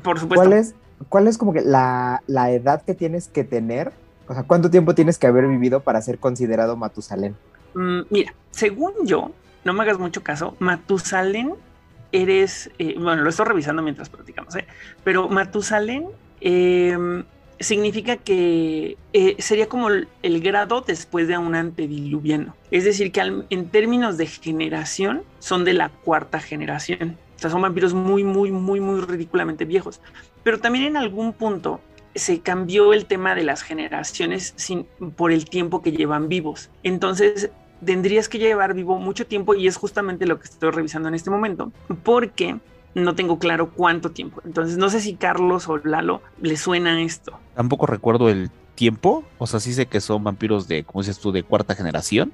[0.00, 0.44] Por supuesto.
[0.44, 0.76] ¿Cuál es,
[1.08, 3.90] cuál es como que la, la, edad que tienes que tener?
[4.28, 7.34] O sea, ¿cuánto tiempo tienes que haber vivido para ser considerado Matusalén?
[7.74, 9.32] Mm, mira, según yo,
[9.64, 11.54] no me hagas mucho caso, Matusalén
[12.12, 14.68] eres, eh, bueno, lo estoy revisando mientras platicamos, ¿eh?
[15.02, 16.06] pero Matusalén
[16.40, 17.24] eh,
[17.62, 22.54] significa que eh, sería como el, grado después de un antediluviano.
[22.70, 27.16] Es decir, que en términos de generación son de la cuarta generación.
[27.36, 30.00] O sea, son vampiros muy, muy, muy, muy ridículamente viejos.
[30.42, 31.80] Pero también en algún punto
[32.14, 34.54] se cambió el tema de las generaciones
[35.16, 36.70] por el tiempo que llevan vivos.
[36.82, 37.50] Entonces,
[37.84, 41.30] tendrías que llevar vivo mucho tiempo y es justamente lo que estoy revisando en este
[41.30, 41.72] momento,
[42.02, 42.58] porque
[42.94, 44.42] no tengo claro cuánto tiempo.
[44.44, 47.38] Entonces no sé si Carlos o Lalo le suena esto.
[47.54, 51.32] Tampoco recuerdo el tiempo, o sea, sí sé que son vampiros de, como dices tú,
[51.32, 52.32] de cuarta generación,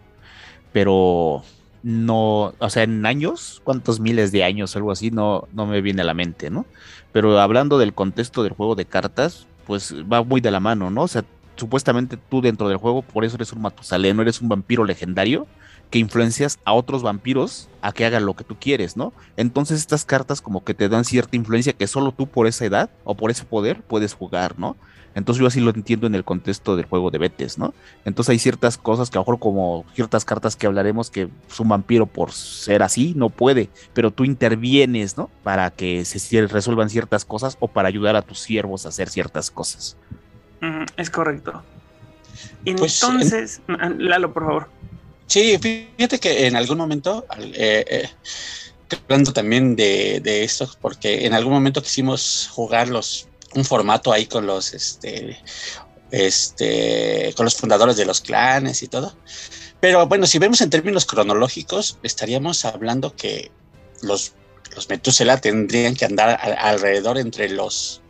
[0.72, 1.42] pero
[1.82, 6.02] no, o sea, en años, cuántos miles de años algo así, no, no me viene
[6.02, 6.66] a la mente, ¿no?
[7.12, 11.02] Pero hablando del contexto del juego de cartas, pues va muy de la mano, ¿no?
[11.02, 11.24] O sea,
[11.56, 15.46] supuestamente tú dentro del juego, por eso eres un Matusalén, no eres un vampiro legendario,
[15.90, 19.12] que influencias a otros vampiros a que hagan lo que tú quieres, ¿no?
[19.36, 22.90] Entonces estas cartas como que te dan cierta influencia que solo tú por esa edad
[23.04, 24.76] o por ese poder puedes jugar, ¿no?
[25.14, 27.74] Entonces yo así lo entiendo en el contexto del juego de Betes, ¿no?
[28.04, 31.68] Entonces hay ciertas cosas que a lo mejor como ciertas cartas que hablaremos que un
[31.68, 35.30] vampiro por ser así no puede, pero tú intervienes, ¿no?
[35.42, 39.50] Para que se resuelvan ciertas cosas o para ayudar a tus siervos a hacer ciertas
[39.50, 39.96] cosas.
[40.96, 41.62] es correcto.
[42.76, 43.62] Pues, Entonces,
[43.98, 44.68] Lalo, por favor.
[45.28, 48.08] Sí, fíjate que en algún momento, eh, eh,
[49.02, 52.88] hablando también de, esto, porque en algún momento quisimos jugar
[53.54, 55.38] un formato ahí con los, este,
[56.10, 59.14] este, con los fundadores de los clanes y todo.
[59.80, 63.50] Pero bueno, si vemos en términos cronológicos, estaríamos hablando que
[64.00, 64.32] los,
[64.74, 68.00] los Metusela tendrían que andar alrededor entre los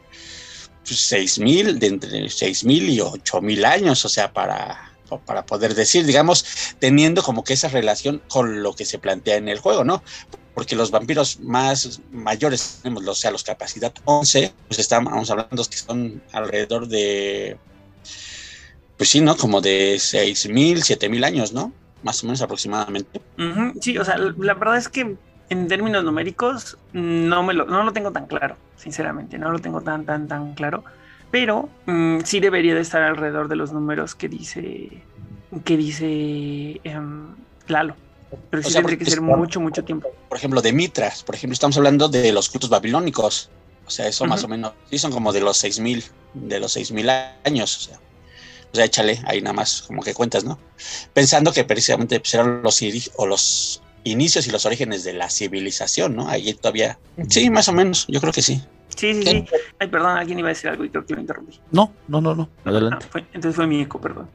[0.84, 6.44] 6.000, de entre 6.000 y 8.000 años, o sea, para para poder decir, digamos,
[6.78, 10.02] teniendo como que esa relación con lo que se plantea en el juego, ¿no?
[10.54, 15.76] Porque los vampiros más mayores, tenemos, o sea, los capacidad 11, pues estamos hablando que
[15.76, 17.56] son alrededor de,
[18.98, 19.36] pues sí, ¿no?
[19.36, 21.72] Como de 6.000, 7.000 años, ¿no?
[22.02, 23.20] Más o menos aproximadamente.
[23.80, 25.16] Sí, o sea, la verdad es que
[25.48, 29.80] en términos numéricos, no, me lo, no lo tengo tan claro, sinceramente, no lo tengo
[29.80, 30.84] tan, tan, tan claro,
[31.30, 35.02] pero mm, sí debería de estar alrededor de los números que dice,
[35.64, 37.34] que dice em,
[37.66, 37.96] Lalo.
[38.50, 40.08] Pero sí tendría que ser mucho, mucho tiempo.
[40.28, 43.50] Por ejemplo, de Mitras, por ejemplo, estamos hablando de los cultos babilónicos.
[43.86, 47.08] O sea, eso más o menos, sí son como de los 6000, de los 6000
[47.44, 48.00] años, o sea.
[48.70, 50.58] O sea, échale ahí nada más como que cuentas, ¿no?
[51.14, 52.82] Pensando que precisamente pues, eran los,
[53.16, 56.28] o los inicios y los orígenes de la civilización, ¿no?
[56.28, 56.98] Ahí todavía.
[57.30, 58.62] Sí, más o menos, yo creo que sí.
[58.98, 59.44] Sí, sí, sí.
[59.78, 61.60] Ay, perdón, alguien iba a decir algo y creo que lo interrumpí.
[61.70, 62.48] No, no, no, no.
[62.64, 63.06] Adelante.
[63.14, 64.28] Ah, entonces fue mi eco, perdón.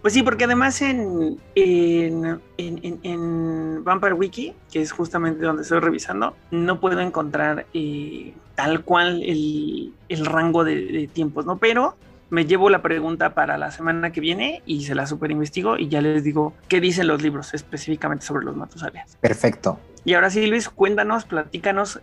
[0.00, 5.80] Pues sí, porque además en, en, en, en, Vampire Wiki, que es justamente donde estoy
[5.80, 11.58] revisando, no puedo encontrar eh, tal cual el, el rango de, de, tiempos, ¿no?
[11.58, 11.96] Pero
[12.30, 15.88] me llevo la pregunta para la semana que viene y se la super investigo y
[15.88, 19.16] ya les digo qué dicen los libros específicamente sobre los Matusaleas.
[19.20, 19.80] Perfecto.
[20.04, 22.00] Y ahora sí, Luis, cuéntanos, platícanos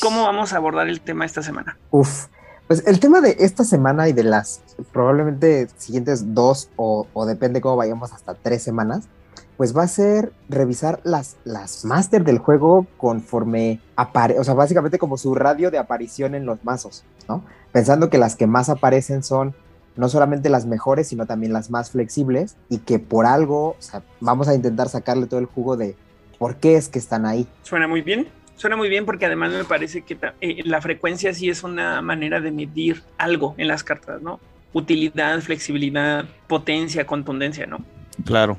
[0.00, 1.78] cómo vamos a abordar el tema esta semana.
[1.90, 2.26] Uf,
[2.66, 4.60] pues el tema de esta semana y de las
[4.92, 9.08] probablemente siguientes dos o, o depende cómo vayamos hasta tres semanas,
[9.56, 14.98] pues va a ser revisar las, las máster del juego conforme aparece, o sea, básicamente
[14.98, 17.42] como su radio de aparición en los mazos, ¿no?
[17.72, 19.54] Pensando que las que más aparecen son
[19.96, 24.02] no solamente las mejores, sino también las más flexibles y que por algo, o sea,
[24.20, 25.96] vamos a intentar sacarle todo el jugo de
[26.38, 27.48] por qué es que están ahí.
[27.62, 28.28] Suena muy bien.
[28.56, 32.40] Suena muy bien porque además me parece que eh, la frecuencia sí es una manera
[32.40, 34.40] de medir algo en las cartas, ¿no?
[34.72, 37.84] Utilidad, flexibilidad, potencia, contundencia, ¿no?
[38.24, 38.56] Claro.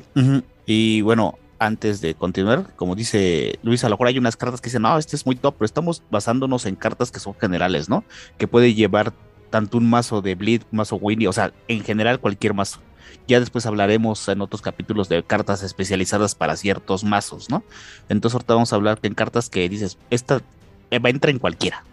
[0.66, 4.70] Y bueno, antes de continuar, como dice Luis, a lo mejor hay unas cartas que
[4.70, 8.04] dicen, no, este es muy top, pero estamos basándonos en cartas que son generales, ¿no?
[8.38, 9.14] Que puede llevar
[9.50, 12.80] tanto un mazo de Bleed, un mazo Winnie, o sea, en general cualquier mazo.
[13.28, 17.63] Ya después hablaremos en otros capítulos de cartas especializadas para ciertos mazos, ¿no?
[18.10, 20.41] Entonces ahorita vamos a hablar en cartas que dices, esta
[20.91, 21.84] va a entrar en cualquiera.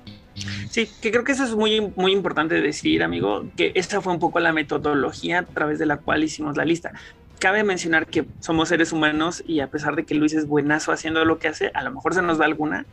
[0.70, 4.18] Sí, que creo que eso es muy, muy importante decir, amigo, que esta fue un
[4.18, 6.92] poco la metodología a través de la cual hicimos la lista.
[7.38, 11.24] Cabe mencionar que somos seres humanos y a pesar de que Luis es buenazo haciendo
[11.24, 12.86] lo que hace, a lo mejor se nos da alguna,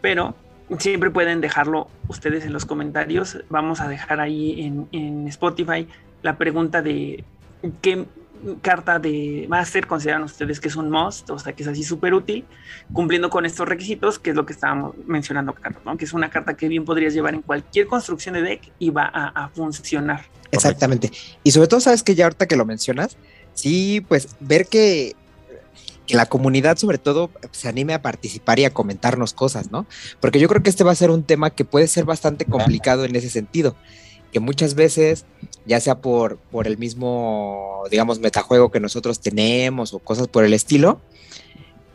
[0.00, 0.34] pero
[0.78, 3.38] siempre pueden dejarlo ustedes en los comentarios.
[3.48, 5.86] Vamos a dejar ahí en, en Spotify
[6.22, 7.24] la pregunta de
[7.80, 8.06] qué
[8.60, 12.12] carta de Master consideran ustedes que es un must, o sea, que es así súper
[12.12, 12.44] útil,
[12.92, 15.96] cumpliendo con estos requisitos, que es lo que estábamos mencionando, Carlos, ¿no?
[15.96, 19.04] Que es una carta que bien podrías llevar en cualquier construcción de deck y va
[19.12, 20.24] a, a funcionar.
[20.50, 21.12] Exactamente.
[21.44, 23.16] Y sobre todo, sabes que ya ahorita que lo mencionas,
[23.54, 25.14] sí, pues ver que
[26.06, 29.86] que la comunidad sobre todo se anime a participar y a comentarnos cosas, ¿no?
[30.20, 33.04] Porque yo creo que este va a ser un tema que puede ser bastante complicado
[33.04, 33.76] en ese sentido,
[34.32, 35.24] que muchas veces,
[35.66, 40.54] ya sea por, por el mismo, digamos, metajuego que nosotros tenemos o cosas por el
[40.54, 41.00] estilo,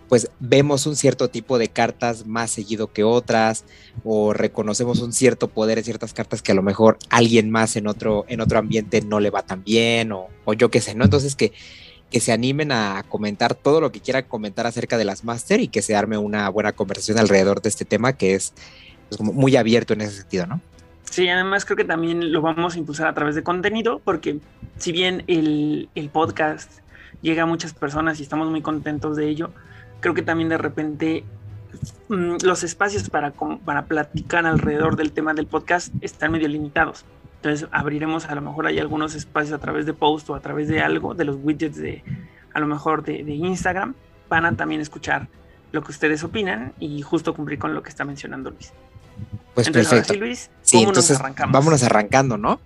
[0.07, 3.65] pues vemos un cierto tipo de cartas más seguido que otras
[4.05, 7.87] o reconocemos un cierto poder en ciertas cartas que a lo mejor alguien más en
[7.87, 11.03] otro, en otro ambiente no le va tan bien o, o yo qué sé, ¿no?
[11.03, 11.51] Entonces que
[12.09, 15.67] que se animen a comentar todo lo que quieran comentar acerca de las Master y
[15.67, 18.53] que se arme una buena conversación alrededor de este tema que es
[19.09, 20.61] pues, como muy abierto en ese sentido, ¿no?
[21.09, 24.39] Sí, además creo que también lo vamos a impulsar a través de contenido, porque
[24.77, 26.79] si bien el, el podcast
[27.21, 29.51] llega a muchas personas y estamos muy contentos de ello,
[29.99, 31.23] creo que también de repente
[32.09, 33.31] mmm, los espacios para,
[33.65, 37.05] para platicar alrededor del tema del podcast están medio limitados.
[37.37, 40.67] Entonces abriremos a lo mejor hay algunos espacios a través de post o a través
[40.67, 42.03] de algo, de los widgets de
[42.53, 43.95] a lo mejor de, de Instagram,
[44.29, 45.27] van a también escuchar
[45.71, 48.73] lo que ustedes opinan y justo cumplir con lo que está mencionando Luis.
[49.53, 50.13] Pues perfecto.
[50.13, 51.17] Sí, Luis, sí, entonces
[51.49, 52.59] vámonos arrancando, ¿no?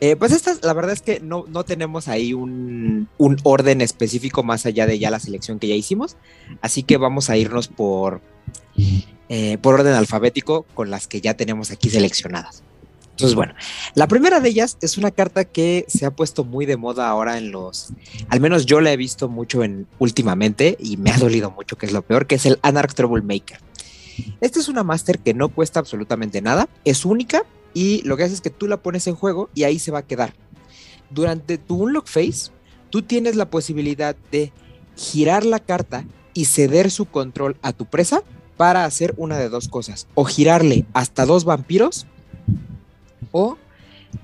[0.00, 4.44] Eh, pues esta, la verdad es que no, no tenemos ahí un, un, orden específico
[4.44, 6.16] más allá de ya la selección que ya hicimos,
[6.60, 8.20] así que vamos a irnos por,
[9.28, 12.62] eh, por orden alfabético con las que ya tenemos aquí seleccionadas.
[13.16, 13.54] Entonces, bueno,
[13.94, 17.38] la primera de ellas es una carta que se ha puesto muy de moda ahora
[17.38, 17.88] en los,
[18.28, 21.86] al menos yo la he visto mucho en últimamente y me ha dolido mucho, que
[21.86, 23.58] es lo peor, que es el Anarch Troublemaker.
[24.40, 28.34] Esta es una máster que no cuesta absolutamente nada, es única y lo que hace
[28.34, 30.34] es que tú la pones en juego y ahí se va a quedar.
[31.10, 32.50] Durante tu unlock phase,
[32.90, 34.52] tú tienes la posibilidad de
[34.96, 38.22] girar la carta y ceder su control a tu presa
[38.56, 42.06] para hacer una de dos cosas, o girarle hasta dos vampiros
[43.32, 43.58] o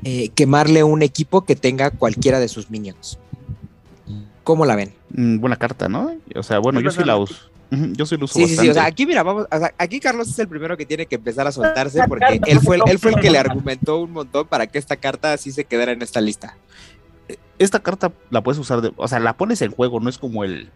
[0.05, 3.19] eh, quemarle un equipo que tenga cualquiera de sus minions.
[4.43, 4.95] ¿Cómo la ven?
[5.11, 6.11] Mm, buena carta, ¿no?
[6.35, 7.52] O sea, bueno, yo sí la uso.
[7.73, 8.61] Yo sí lo uso sí, bastante.
[8.61, 10.85] Sí, sí, o sea, aquí mira, vamos, o sea, aquí Carlos es el primero que
[10.85, 14.13] tiene que empezar a soltarse porque él fue, él fue el que le argumentó un
[14.13, 16.59] montón para que esta carta así se quedara en esta lista.
[17.59, 20.45] Esta carta la puedes usar, de, o sea, la pones en juego, no es como
[20.45, 20.69] el,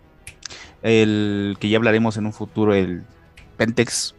[0.82, 3.02] el que ya hablaremos en un futuro, el
[3.58, 4.14] Pentex,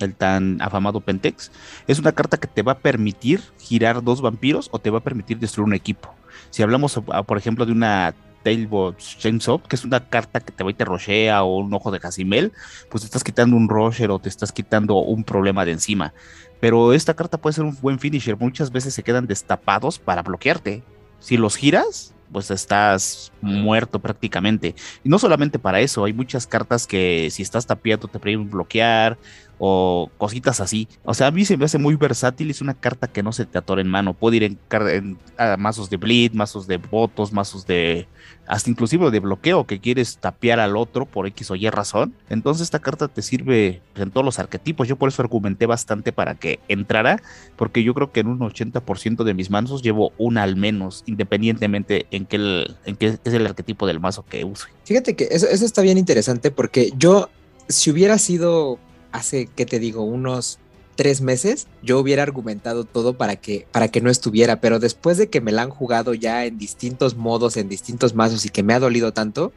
[0.00, 1.50] el tan afamado Pentex,
[1.86, 5.02] es una carta que te va a permitir girar dos vampiros o te va a
[5.02, 6.12] permitir destruir un equipo.
[6.50, 8.14] Si hablamos, por ejemplo, de una
[8.46, 11.90] Tailbot Chainsaw, que es una carta que te va y te rochea o un ojo
[11.90, 12.52] de Jacimel,
[12.88, 16.14] pues te estás quitando un Rocher o te estás quitando un problema de encima.
[16.60, 18.36] Pero esta carta puede ser un buen finisher.
[18.36, 20.84] Muchas veces se quedan destapados para bloquearte.
[21.18, 24.76] Si los giras, pues estás muerto prácticamente.
[25.02, 29.18] Y no solamente para eso, hay muchas cartas que si estás tapiando te pueden bloquear
[29.58, 30.88] o cositas así.
[31.04, 33.46] O sea, a mí se me hace muy versátil, es una carta que no se
[33.46, 34.14] te atora en mano.
[34.14, 35.18] Puede ir en,
[35.58, 38.06] mazos de bleed, mazos de votos, mazos de
[38.46, 42.14] hasta inclusive de bloqueo que quieres tapear al otro por X o Y razón.
[42.28, 44.86] Entonces esta carta te sirve en todos los arquetipos.
[44.88, 47.20] Yo por eso argumenté bastante para que entrara,
[47.56, 52.06] porque yo creo que en un 80% de mis mazos llevo una al menos, independientemente
[52.10, 54.68] en qué, en qué es el arquetipo del mazo que use.
[54.84, 57.30] Fíjate que eso, eso está bien interesante porque yo,
[57.68, 58.78] si hubiera sido
[59.16, 60.02] hace, ¿qué te digo?
[60.02, 60.58] Unos
[60.96, 65.28] tres meses, yo hubiera argumentado todo para que, para que no estuviera, pero después de
[65.28, 68.74] que me la han jugado ya en distintos modos, en distintos mazos y que me
[68.74, 69.52] ha dolido tanto,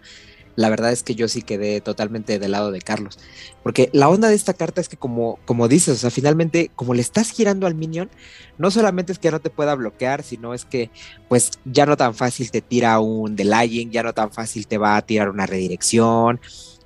[0.55, 3.18] la verdad es que yo sí quedé totalmente del lado de Carlos.
[3.64, 6.93] Porque la onda de esta carta es que como, como dices, o sea, finalmente, como
[6.93, 8.10] le estás girando al minion,
[8.57, 10.89] no solamente es que no te pueda bloquear, sino es que
[11.30, 14.97] pues ya no tan fácil te tira un delaying, ya no tan fácil te va
[14.97, 16.41] a tirar una redirección,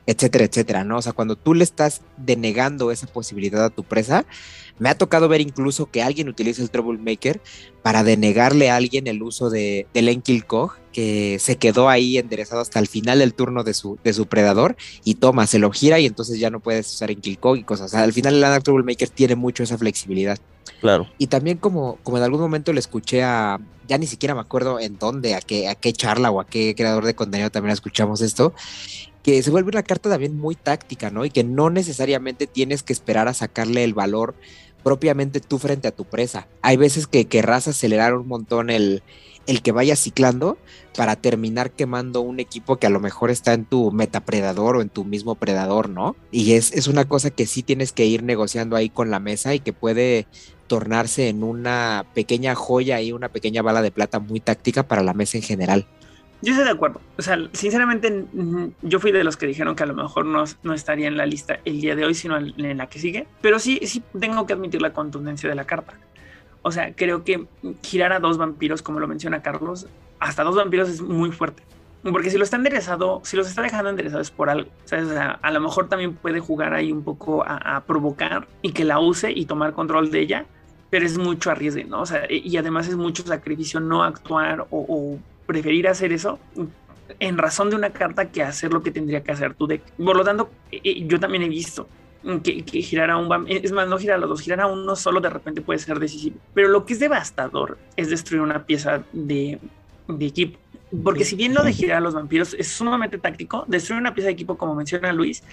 [0.05, 0.97] etcétera, etcétera, ¿no?
[0.97, 4.25] O sea, cuando tú le estás denegando esa posibilidad a tu presa,
[4.79, 7.41] me ha tocado ver incluso que alguien utiliza el Troublemaker
[7.83, 12.61] para denegarle a alguien el uso de, del Enkil Kog, que se quedó ahí enderezado
[12.61, 15.99] hasta el final del turno de su, de su predador, y toma, se lo gira
[15.99, 17.87] y entonces ya no puedes usar Enkil Kog y cosas.
[17.87, 20.39] O sea, al final el Anak Troublemaker tiene mucho esa flexibilidad.
[20.81, 21.07] Claro.
[21.17, 24.79] Y también como, como en algún momento le escuché a, ya ni siquiera me acuerdo
[24.79, 28.21] en dónde, a qué, a qué charla o a qué creador de contenido también escuchamos
[28.21, 28.53] esto,
[29.23, 31.25] que se vuelve una carta también muy táctica, ¿no?
[31.25, 34.35] Y que no necesariamente tienes que esperar a sacarle el valor
[34.83, 36.47] propiamente tú frente a tu presa.
[36.61, 39.01] Hay veces que querrás acelerar un montón el,
[39.47, 40.57] el que vaya ciclando
[40.95, 44.89] para terminar quemando un equipo que a lo mejor está en tu metapredador o en
[44.89, 46.15] tu mismo predador, ¿no?
[46.31, 49.55] Y es, es una cosa que sí tienes que ir negociando ahí con la mesa
[49.55, 50.27] y que puede
[50.67, 55.13] tornarse en una pequeña joya y una pequeña bala de plata muy táctica para la
[55.13, 55.87] mesa en general.
[56.43, 56.99] Yo estoy de acuerdo.
[57.17, 58.25] O sea, sinceramente,
[58.81, 61.25] yo fui de los que dijeron que a lo mejor no, no estaría en la
[61.25, 63.27] lista el día de hoy, sino en la que sigue.
[63.39, 65.93] Pero sí, sí tengo que admitir la contundencia de la carta.
[66.61, 67.47] O sea, creo que
[67.81, 69.87] girar a dos vampiros, como lo menciona Carlos,
[70.19, 71.63] hasta dos vampiros es muy fuerte.
[72.03, 75.51] Porque si lo está enderezado, si los está dejando enderezados por algo, O sea, a
[75.51, 79.45] lo mejor también puede jugar ahí un poco a, provocar y que la use y
[79.45, 80.45] tomar control de ella,
[80.89, 82.01] pero es mucho arriesgue, ¿no?
[82.01, 86.39] O sea, y además es mucho sacrificio no actuar o preferir hacer eso
[87.19, 89.81] en razón de una carta que hacer lo que tendría que hacer tu deck.
[89.97, 91.87] Por lo tanto, eh, eh, yo también he visto
[92.43, 95.19] que, girar a un es más, no girar a los dos, girar a uno solo
[95.19, 96.37] de repente puede ser decisivo.
[96.53, 99.59] Pero lo que es devastador es destruir una pieza de,
[100.07, 100.59] de equipo.
[101.03, 104.27] Porque si bien lo de girar a los vampiros es sumamente táctico, destruir una pieza
[104.27, 105.43] de equipo, como menciona Luis,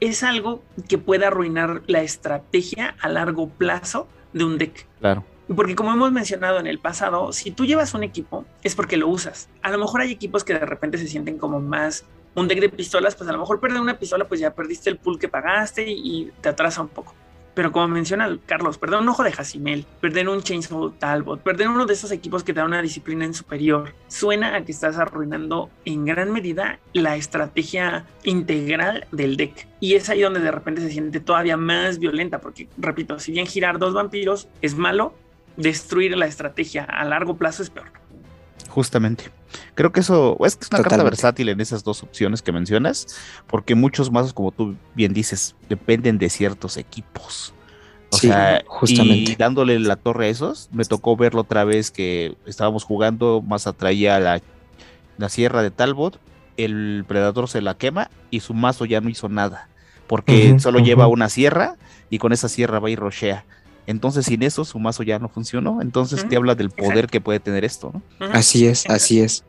[0.00, 4.86] es algo que puede arruinar la estrategia a largo plazo de un deck.
[4.98, 5.24] Claro.
[5.54, 9.08] Porque como hemos mencionado en el pasado, si tú llevas un equipo es porque lo
[9.08, 9.48] usas.
[9.62, 12.68] A lo mejor hay equipos que de repente se sienten como más un deck de
[12.68, 15.84] pistolas, pues a lo mejor perder una pistola, pues ya perdiste el pool que pagaste
[15.88, 17.14] y te atrasa un poco.
[17.54, 21.86] Pero como menciona Carlos, perder un ojo de Jacimel, perder un Chainsaw Talbot, perder uno
[21.86, 26.04] de esos equipos que te una disciplina en superior, suena a que estás arruinando en
[26.04, 29.66] gran medida la estrategia integral del deck.
[29.80, 33.46] Y es ahí donde de repente se siente todavía más violenta, porque repito, si bien
[33.46, 35.14] girar dos vampiros es malo,
[35.58, 37.92] destruir la estrategia a largo plazo es peor.
[38.68, 39.30] Justamente.
[39.74, 43.18] Creo que eso es que es una carta versátil en esas dos opciones que mencionas,
[43.46, 47.54] porque muchos mazos, como tú bien dices, dependen de ciertos equipos.
[48.10, 49.32] O sea, justamente.
[49.32, 53.66] y dándole la torre a esos, me tocó verlo otra vez que estábamos jugando, más
[53.66, 54.40] atraía la,
[55.18, 56.18] la sierra de Talbot,
[56.56, 59.68] el predador se la quema y su mazo ya no hizo nada,
[60.06, 61.76] porque solo lleva una sierra
[62.10, 63.44] y con esa sierra va y rochea.
[63.88, 65.80] Entonces, sin eso, su mazo ya no funcionó.
[65.80, 68.26] Entonces, te habla del poder que puede tener esto, ¿no?
[68.34, 69.44] Así es, así es.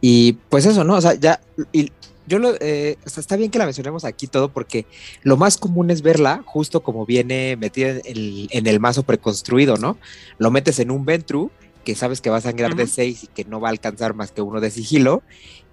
[0.00, 0.94] Y pues eso, ¿no?
[0.94, 1.38] O sea, ya,
[1.70, 1.92] y
[2.26, 4.86] yo lo, eh, o sea, está bien que la mencionemos aquí todo porque
[5.22, 9.98] lo más común es verla justo como viene metida en el, mazo preconstruido, ¿no?
[10.38, 11.50] Lo metes en un Ventru
[11.84, 14.32] que sabes que va a sangrar de 6 y que no va a alcanzar más
[14.32, 15.22] que uno de sigilo.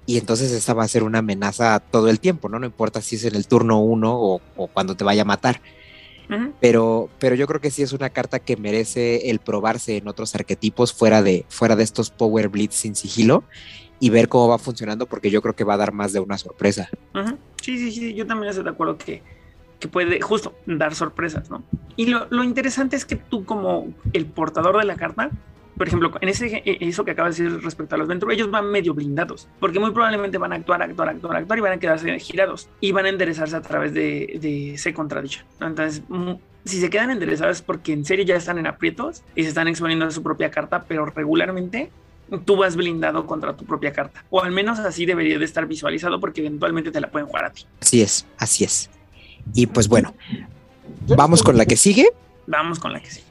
[0.06, 2.60] Y entonces esta va a ser una amenaza todo el tiempo, ¿no?
[2.60, 5.62] No importa si es en el turno 1 o, o cuando te vaya a matar
[6.60, 10.36] pero, pero yo creo que sí es una carta que merece el probarse en otros
[10.36, 13.44] arquetipos fuera de, fuera de estos Power Blitz sin sigilo
[14.00, 16.38] y ver cómo va funcionando porque yo creo que va a dar más de una
[16.38, 16.90] sorpresa.
[17.62, 19.22] Sí, sí, sí, yo también estoy de acuerdo que
[19.80, 21.64] que puede justo dar sorpresas, ¿no?
[21.96, 25.30] Y lo, lo interesante es que tú como el portador de la carta
[25.80, 28.52] por ejemplo, en ese, e, eso que acabas de decir respecto a los Venture, ellos
[28.52, 31.78] van medio blindados, porque muy probablemente van a actuar, actuar, actuar, actuar y van a
[31.78, 35.46] quedarse girados y van a enderezarse a través de, de ese contradicho.
[35.62, 36.34] Entonces, mm,
[36.66, 39.70] si se quedan enderezados es porque en serio ya están en aprietos y se están
[39.70, 41.90] exponiendo a su propia carta, pero regularmente
[42.44, 44.26] tú vas blindado contra tu propia carta.
[44.30, 47.52] O al menos así debería de estar visualizado porque eventualmente te la pueden jugar a
[47.52, 47.66] ti.
[47.82, 48.90] Así es, así es.
[49.54, 50.14] Y pues bueno,
[51.08, 52.10] vamos con la que sigue.
[52.48, 53.28] Vamos con la que sigue.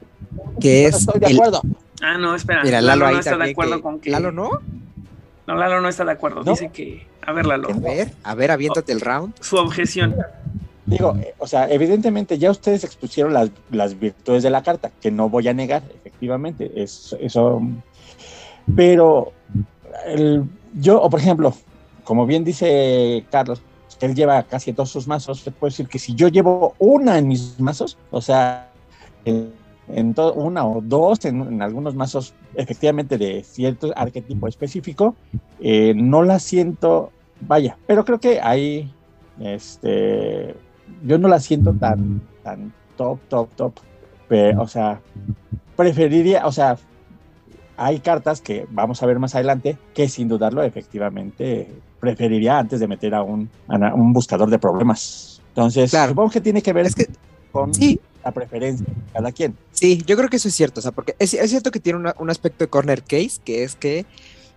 [0.59, 0.95] Que es...
[0.95, 1.61] Estoy de acuerdo.
[2.01, 2.63] Ah, no, espera.
[2.63, 4.09] Mira, Lalo, ahí no está de también acuerdo que- con que.
[4.09, 4.49] ¿Lalo no?
[5.47, 6.43] No, Lalo no está de acuerdo.
[6.43, 6.51] ¿No?
[6.51, 7.05] Dice que.
[7.25, 7.69] A ver, Lalo.
[7.69, 9.33] A ver, a ver, aviéntate el round.
[9.41, 10.15] Su objeción.
[10.85, 15.29] Digo, o sea, evidentemente ya ustedes expusieron las, las virtudes de la carta, que no
[15.29, 17.61] voy a negar, efectivamente, es, eso.
[18.75, 19.33] Pero
[20.07, 20.43] el-
[20.73, 21.53] yo, o por ejemplo,
[22.03, 23.61] como bien dice Carlos,
[23.99, 27.17] que él lleva casi todos sus mazos, te puedo decir que si yo llevo una
[27.17, 28.69] en mis mazos, o sea,
[29.25, 29.51] en,
[29.89, 35.15] en una o dos en, en algunos mazos, efectivamente de cierto arquetipo específico,
[35.59, 37.11] eh, no la siento,
[37.41, 38.91] vaya, pero creo que ahí,
[39.39, 40.55] este,
[41.03, 43.73] yo no la siento tan, tan top, top, top.
[44.27, 45.01] Pero, o sea,
[45.75, 46.77] preferiría, o sea,
[47.77, 51.67] hay cartas que vamos a ver más adelante que sin dudarlo, efectivamente,
[51.99, 55.41] preferiría antes de meter a un, a un buscador de problemas.
[55.49, 56.09] Entonces, Claro.
[56.09, 57.07] supongo que tiene que ver Es que
[57.51, 59.57] con sí, la preferencia de cada quien.
[59.71, 61.99] Sí, yo creo que eso es cierto, o sea, porque es, es cierto que tiene
[61.99, 64.05] una- un aspecto de corner case, que es que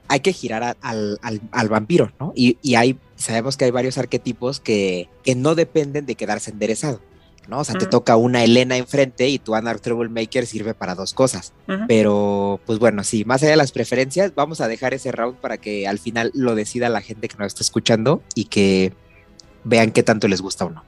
[0.09, 2.33] hay que girar a- al, al- al vampiro, ¿no?
[2.37, 7.01] Y, y hay, sabemos que hay varios arquetipos que, que no dependen de quedarse enderezado,
[7.49, 7.61] ¿no?
[7.61, 11.53] O sea, te toca una Elena enfrente y tu Anarch Troublemaker sirve para dos cosas.
[11.87, 15.57] Pero, pues bueno, sí, más allá de las preferencias, vamos a dejar ese round para
[15.57, 18.93] que al final lo decida la gente que nos está escuchando y que
[19.65, 20.85] vean qué tanto les gusta o no.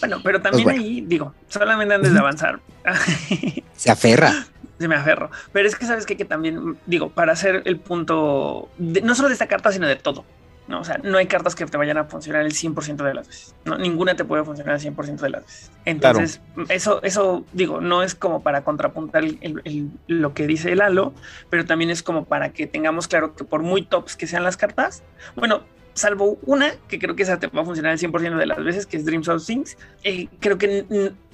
[0.00, 0.80] Bueno, pero también bueno.
[0.82, 2.60] ahí, digo, solamente antes de avanzar,
[3.76, 4.32] Se aferra.
[4.78, 5.30] se me aferro.
[5.52, 6.16] Pero es que sabes qué?
[6.16, 9.96] que también, digo, para hacer el punto, de- no solo de esta carta, sino de
[9.96, 10.24] todo.
[10.68, 10.80] ¿no?
[10.80, 13.54] O sea, no hay cartas que te vayan a funcionar el 100% de las veces.
[13.64, 13.78] ¿no?
[13.78, 15.70] Ninguna te puede funcionar el 100% de las veces.
[15.86, 20.70] Entonces, eso, eso, digo, no es como para contrapuntar el- el- el- lo que dice
[20.70, 21.14] el halo,
[21.48, 24.58] pero también es como para que tengamos claro que por muy tops que sean las
[24.58, 25.02] cartas,
[25.36, 25.62] bueno,
[25.98, 28.86] salvo una, que creo que esa te va a funcionar el 100% de las veces,
[28.86, 30.84] que es Dreams of Things, eh, creo que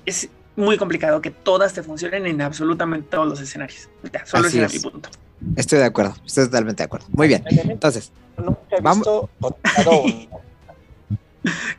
[0.07, 3.89] es muy complicado que todas te funcionen en absolutamente todos los escenarios.
[4.13, 4.85] Ya, solo Así ese es.
[4.85, 5.09] mi punto.
[5.57, 7.07] Estoy de acuerdo, estoy totalmente de acuerdo.
[7.11, 7.45] Muy bien.
[7.47, 9.31] Entonces, Nunca he Vamos- visto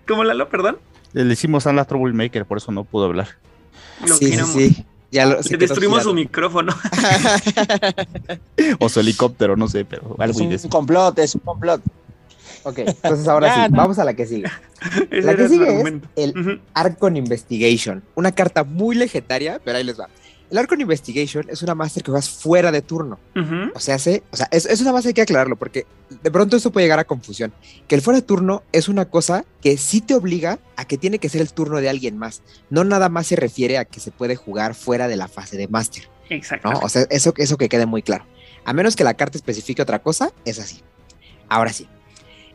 [0.08, 0.48] ¿Cómo Lalo?
[0.50, 0.78] Perdón.
[1.14, 3.30] Le hicimos a la Troublemaker, por eso no pudo hablar.
[4.08, 4.86] Lo sí, sí, sí.
[5.12, 6.76] Ya lo, Le destruimos su micrófono.
[8.80, 11.82] O su helicóptero, no sé, pero es algo y de un complot, es un complot.
[12.66, 13.78] Ok, entonces ahora Ya, sí, no.
[13.78, 14.47] vamos a la que sigue.
[15.11, 16.59] Ese La que sigue es el Ujú.
[16.74, 18.03] Arcon Investigation.
[18.16, 20.09] Una carta muy legendaria, pero ahí les va.
[20.51, 23.20] El Arcon Investigation es una master que juegas fuera de turno.
[23.74, 25.86] O sea, hace, o sea es, es una base hay que aclararlo porque
[26.24, 27.51] de pronto esto puede llegar a confusión.
[27.88, 31.18] Que el fuera de turno es una cosa que sí te obliga a que tiene
[31.20, 32.41] que ser el turno de alguien más.
[32.70, 35.68] No nada más se refiere a que se puede jugar fuera de la fase de
[35.68, 36.03] master.
[36.30, 36.72] Exacto.
[36.72, 36.80] ¿no?
[36.80, 38.26] O sea, eso, eso que quede muy claro.
[38.66, 40.82] A menos que la carta especifique otra cosa, es así.
[41.49, 41.88] Ahora sí.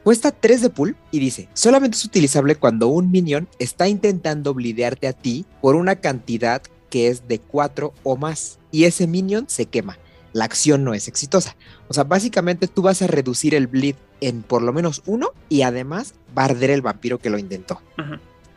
[0.03, 5.07] Cuesta 3 de pool y dice, solamente es utilizable cuando un minion está intentando blidearte
[5.07, 9.67] a ti por una cantidad que es de 4 o más y ese minion se
[9.67, 9.99] quema.
[10.33, 11.57] La acción no es exitosa.
[11.89, 15.63] O sea, básicamente tú vas a reducir el bleed en por lo menos uno y
[15.63, 17.83] además va a arder el vampiro que lo intentó.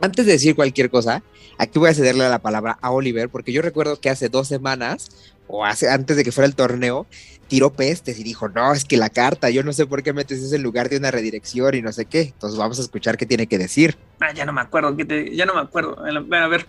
[0.00, 1.22] Antes de decir cualquier cosa,
[1.58, 5.10] aquí voy a cederle la palabra a Oliver, porque yo recuerdo que hace dos semanas,
[5.46, 7.06] o hace, antes de que fuera el torneo,
[7.48, 10.40] tiró pestes y dijo, no, es que la carta, yo no sé por qué metes
[10.42, 12.20] eso en lugar de una redirección y no sé qué.
[12.22, 13.96] Entonces vamos a escuchar qué tiene que decir.
[14.20, 14.96] Ah, ya no me acuerdo.
[14.96, 15.98] que te- ya no me acuerdo.
[15.98, 16.66] A ver, a ver.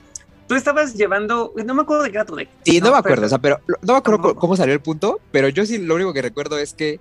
[0.47, 1.53] Tú estabas llevando.
[1.65, 2.49] No me acuerdo de qué era tu deck.
[2.63, 4.39] Sí, no, me pero- acuerdo, o sea, pero no me acuerdo Tampoco.
[4.39, 6.99] cómo salió el punto, pero yo sí lo único que recuerdo es que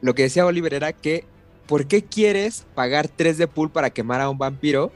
[0.00, 1.24] lo que decía Oliver era que,
[1.66, 4.90] ¿por qué quieres pagar 3 de pool para quemar a un vampiro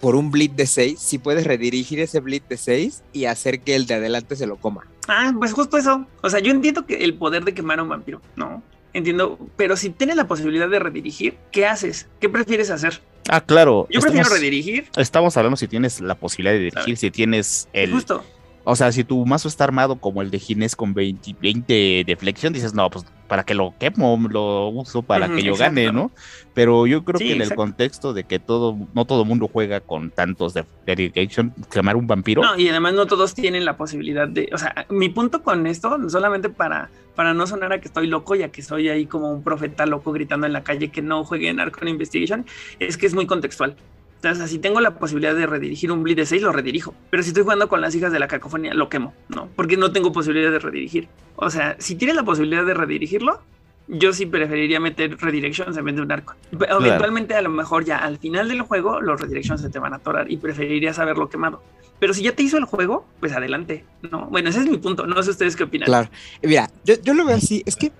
[0.00, 3.74] por un bleed de 6 si puedes redirigir ese bleed de 6 y hacer que
[3.76, 4.86] el de adelante se lo coma?
[5.08, 6.06] Ah, pues justo eso.
[6.22, 8.62] O sea, yo entiendo que el poder de quemar a un vampiro, ¿no?
[8.92, 12.08] Entiendo, pero si tienes la posibilidad de redirigir, ¿qué haces?
[12.20, 13.00] ¿Qué prefieres hacer?
[13.28, 13.86] Ah, claro.
[13.90, 14.88] Yo prefiero redirigir.
[14.96, 17.92] Estamos hablando si tienes la posibilidad de dirigir, si tienes el.
[17.92, 18.24] Justo.
[18.70, 22.16] O sea, si tu mazo está armado como el de Ginés con 20, 20 de
[22.16, 25.74] flexión, dices, no, pues para que lo quemo, lo uso para que yo exacto.
[25.76, 26.10] gane, ¿no?
[26.52, 29.80] Pero yo creo Sí, que en el contexto de que todo, no todo mundo juega
[29.80, 32.42] con tantos de dedication, quemar un vampiro.
[32.42, 34.50] No, y además no todos tienen la posibilidad de.
[34.52, 38.34] O sea, mi punto con esto, solamente para, para no sonar a que estoy loco
[38.34, 41.24] y a que soy ahí como un profeta loco gritando en la calle que no
[41.24, 42.44] jueguen Arcon Investigation,
[42.80, 43.76] es que es muy contextual.
[44.22, 46.92] Entonces, si tengo la posibilidad de redirigir un bleed de 6, lo redirijo.
[47.08, 49.48] Pero si estoy jugando con las hijas de la cacofonía, lo quemo, ¿no?
[49.54, 51.08] Porque no tengo posibilidad de redirigir.
[51.36, 53.40] O sea, si tienes la posibilidad de redirigirlo,
[53.86, 56.34] yo sí preferiría meter redirections en vez de un arco.
[56.50, 59.96] Eventualmente, a lo mejor ya al final del juego, los redirections se te van a
[59.96, 61.62] atorar y preferiría saberlo quemado.
[62.00, 64.26] Pero si ya te hizo el juego, pues adelante, ¿no?
[64.26, 65.06] Bueno, ese es mi punto.
[65.06, 65.86] No sé ustedes qué opinan.
[65.86, 66.10] Claro.
[66.42, 67.62] Mira, yo, yo lo veo así.
[67.66, 67.92] Es que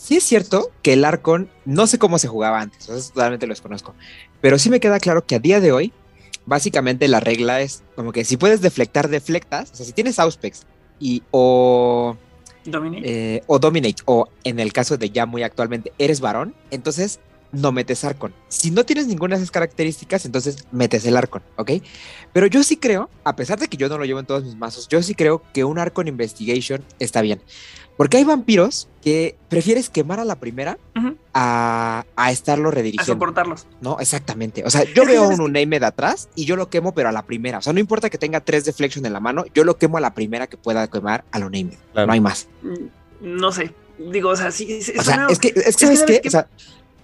[0.00, 3.52] sí es cierto que el Arcon, no sé cómo se jugaba antes, eso totalmente lo
[3.52, 3.94] desconozco,
[4.40, 5.92] pero sí me queda claro que a día de hoy,
[6.46, 10.62] básicamente la regla es como que si puedes deflectar, deflectas, o sea, si tienes Auspex
[10.98, 12.16] y o
[12.64, 13.02] Dominate.
[13.36, 17.20] Eh, o Dominate, o en el caso de ya muy actualmente, eres varón, entonces
[17.52, 18.32] no metes Arcon.
[18.48, 21.72] Si no tienes ninguna de esas características, entonces metes el Arcon, ¿ok?
[22.32, 24.56] Pero yo sí creo, a pesar de que yo no lo llevo en todos mis
[24.56, 27.42] mazos, yo sí creo que un Arcon Investigation está bien.
[28.00, 30.78] Porque hay vampiros que prefieres quemar a la primera
[31.34, 33.12] a, a, estarlo redirigiendo.
[33.12, 33.66] A soportarlos.
[33.82, 34.64] No, exactamente.
[34.64, 37.58] O sea, yo veo un Unnamed atrás y yo lo quemo, pero a la primera.
[37.58, 40.00] O sea, no importa que tenga tres deflection en la mano, yo lo quemo a
[40.00, 41.74] la primera que pueda quemar al Unnamed.
[41.94, 42.48] No hay más.
[42.62, 43.74] Mm, no sé.
[43.98, 44.80] Digo, o sea, sí.
[44.98, 46.22] o sea, es que, es que, ¿sabes qué?
[46.26, 46.48] O sea,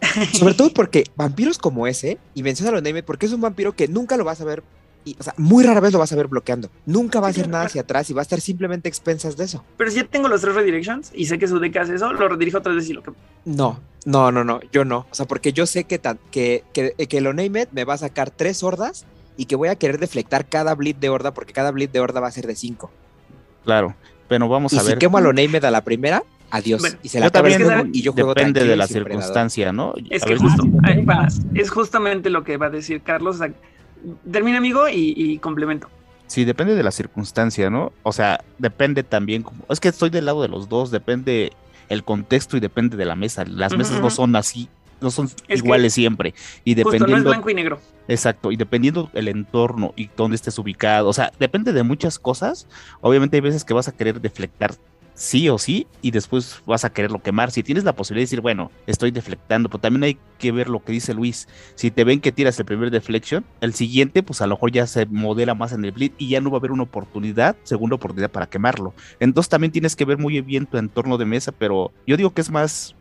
[0.32, 3.86] sobre todo porque vampiros como ese, y menciona a Unnamed porque es un vampiro que
[3.86, 4.62] nunca lo vas a ver
[5.18, 6.70] o sea, muy rara vez lo vas a ver bloqueando.
[6.86, 9.64] Nunca va a hacer nada hacia atrás y va a estar simplemente expensas de eso.
[9.76, 12.28] Pero si ya tengo los tres redirections y sé que su deck hace eso, lo
[12.28, 13.12] redirijo otra vez y lo que.
[13.44, 15.06] No, no, no, no, yo no.
[15.10, 16.00] O sea, porque yo sé que,
[16.30, 19.76] que, que, que el Onamed me va a sacar tres hordas y que voy a
[19.76, 22.56] querer deflectar cada bleed de horda porque cada bleed de horda va a ser de
[22.56, 22.90] cinco.
[23.64, 23.94] Claro,
[24.28, 24.92] pero vamos a ver.
[24.92, 26.82] Si quemo al Onamed a la primera, adiós.
[27.02, 29.94] y se la también y yo juego Depende de la circunstancia, ¿no?
[30.10, 30.64] Es que justo,
[31.54, 33.36] es justamente lo que va a decir Carlos.
[33.36, 33.52] O sea,
[34.30, 35.88] termina, amigo, y, complemento.
[36.26, 37.92] Sí, depende de la circunstancia, ¿no?
[38.02, 41.52] O sea, depende también, como, es que estoy del lado de los dos, depende
[41.88, 43.44] el contexto y depende de la mesa.
[43.44, 44.68] Las mesas no son así,
[45.00, 46.34] no son iguales siempre.
[46.64, 47.06] Y dependiendo.
[47.08, 47.80] no es blanco y negro.
[48.08, 52.66] Exacto, y dependiendo el entorno y dónde estés ubicado, o sea, depende de muchas cosas.
[53.00, 54.74] Obviamente hay veces que vas a querer deflectar
[55.16, 57.50] sí o sí y después vas a quererlo quemar.
[57.50, 60.84] Si tienes la posibilidad de decir, bueno, estoy deflectando, pero también hay que ver lo
[60.84, 61.48] que dice Luis.
[61.74, 64.86] Si te ven que tiras el primer deflection, el siguiente, pues a lo mejor ya
[64.86, 67.96] se modela más en el bleed y ya no va a haber una oportunidad, segunda
[67.96, 68.94] oportunidad para quemarlo.
[69.18, 72.42] Entonces también tienes que ver muy bien tu entorno de mesa, pero yo digo que
[72.42, 72.94] es más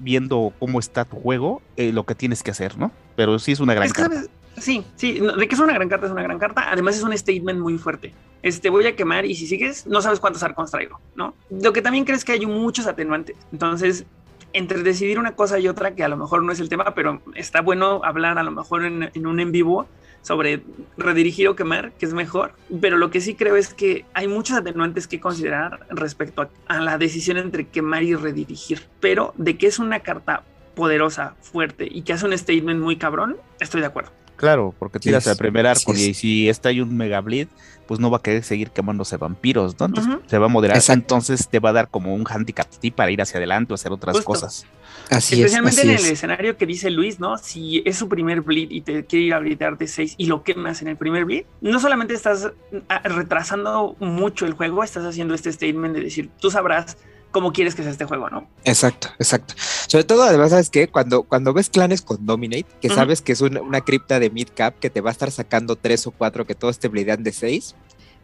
[0.00, 2.90] viendo cómo está tu juego, eh, lo que tienes que hacer, ¿no?
[3.14, 4.24] Pero sí es una gran carta.
[4.58, 6.70] Sí, sí, de que es una gran carta, es una gran carta.
[6.70, 8.12] Además es un statement muy fuerte.
[8.42, 11.34] Este, voy a quemar y si sigues, no sabes cuántos arcons traigo, ¿no?
[11.50, 13.36] Lo que también crees que hay muchos atenuantes.
[13.52, 14.04] Entonces,
[14.52, 17.22] entre decidir una cosa y otra, que a lo mejor no es el tema, pero
[17.34, 19.86] está bueno hablar a lo mejor en, un en vivo
[20.22, 20.62] sobre
[20.96, 22.52] redirigir o quemar, que es mejor.
[22.80, 26.80] Pero lo que sí creo es que hay muchos atenuantes que considerar respecto a, a
[26.80, 28.82] la decisión entre quemar y redirigir.
[29.00, 30.44] Pero de que es una carta
[30.74, 34.12] poderosa, fuerte y que hace un statement muy cabrón, estoy de acuerdo.
[34.42, 37.46] Claro, porque tiras el primer arco y si está hay un mega bleed,
[37.86, 39.86] pues no va a querer seguir quemándose vampiros, ¿no?
[39.86, 43.12] Entonces se va a moderar, entonces te va a dar como un handicap ti para
[43.12, 44.66] ir hacia adelante o hacer otras cosas.
[45.10, 47.38] Así Especialmente en el escenario que dice Luis, ¿no?
[47.38, 50.42] Si es su primer bleed y te quiere ir a bleedar de 6 y lo
[50.42, 52.50] quemas en el primer bleed, no solamente estás
[52.88, 56.96] ah, retrasando mucho el juego, estás haciendo este statement de decir, tú sabrás
[57.32, 58.46] cómo quieres que sea este juego, ¿no?
[58.64, 59.54] Exacto, exacto.
[59.88, 60.86] Sobre todo, además, ¿sabes qué?
[60.86, 64.90] Cuando, cuando ves clanes con Dominate, que sabes que es una, cripta de mid-cap que
[64.90, 67.74] te va a estar sacando tres o cuatro que todos te bleedan de seis,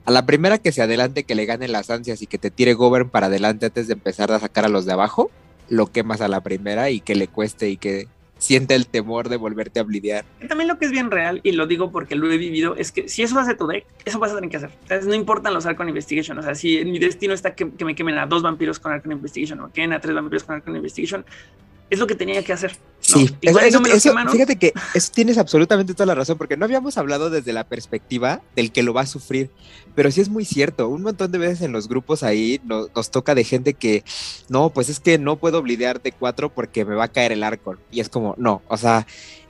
[0.05, 2.75] a la primera que se adelante, que le gane las ansias y que te tire
[2.75, 5.31] Govern para adelante antes de empezar a sacar a los de abajo,
[5.69, 9.37] lo quemas a la primera y que le cueste y que siente el temor de
[9.37, 10.25] volverte a blidear.
[10.49, 13.09] También lo que es bien real, y lo digo porque lo he vivido, es que
[13.09, 14.71] si eso hace tu deck, eso vas a tener que hacer.
[15.07, 16.39] no importan los Arcon Investigation.
[16.39, 19.13] O sea, si en mi destino está que, me quemen a dos vampiros con Arcon
[19.13, 21.25] Investigation o me quemen a tres vampiros con Arcon Investigation,
[21.91, 22.77] es lo que tenía que hacer.
[23.01, 27.65] Sí, fíjate que eso tienes absolutamente toda la razón, porque no habíamos hablado desde la
[27.65, 29.51] perspectiva del que lo va a sufrir,
[29.95, 33.35] pero sí es muy cierto, un montón de veces en los grupos ahí nos, toca
[33.35, 34.05] de gente que,
[34.49, 37.43] no, pues es que no puedo blidear de cuatro porque me va a caer el
[37.43, 39.07] Arcon, y es como, no, o sea,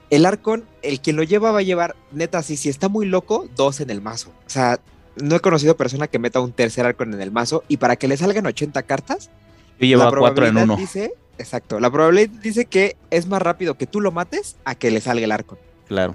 [0.09, 3.49] el Arcon, el que lo lleva va a llevar, neta, si, si está muy loco,
[3.55, 4.79] dos en el mazo, o sea,
[5.21, 8.07] no he conocido persona que meta un tercer Arcon en el mazo, y para que
[8.07, 9.31] le salgan 80 cartas,
[9.79, 10.75] yo llevo cuatro en uno.
[10.75, 11.79] Dice Exacto.
[11.79, 15.23] La probabilidad dice que es más rápido que tú lo mates a que le salga
[15.23, 15.57] el arco.
[15.87, 16.13] Claro.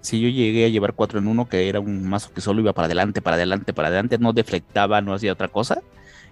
[0.00, 2.72] Si yo llegué a llevar cuatro en uno, que era un mazo que solo iba
[2.72, 5.82] para adelante, para adelante, para adelante, no deflectaba, no hacía otra cosa.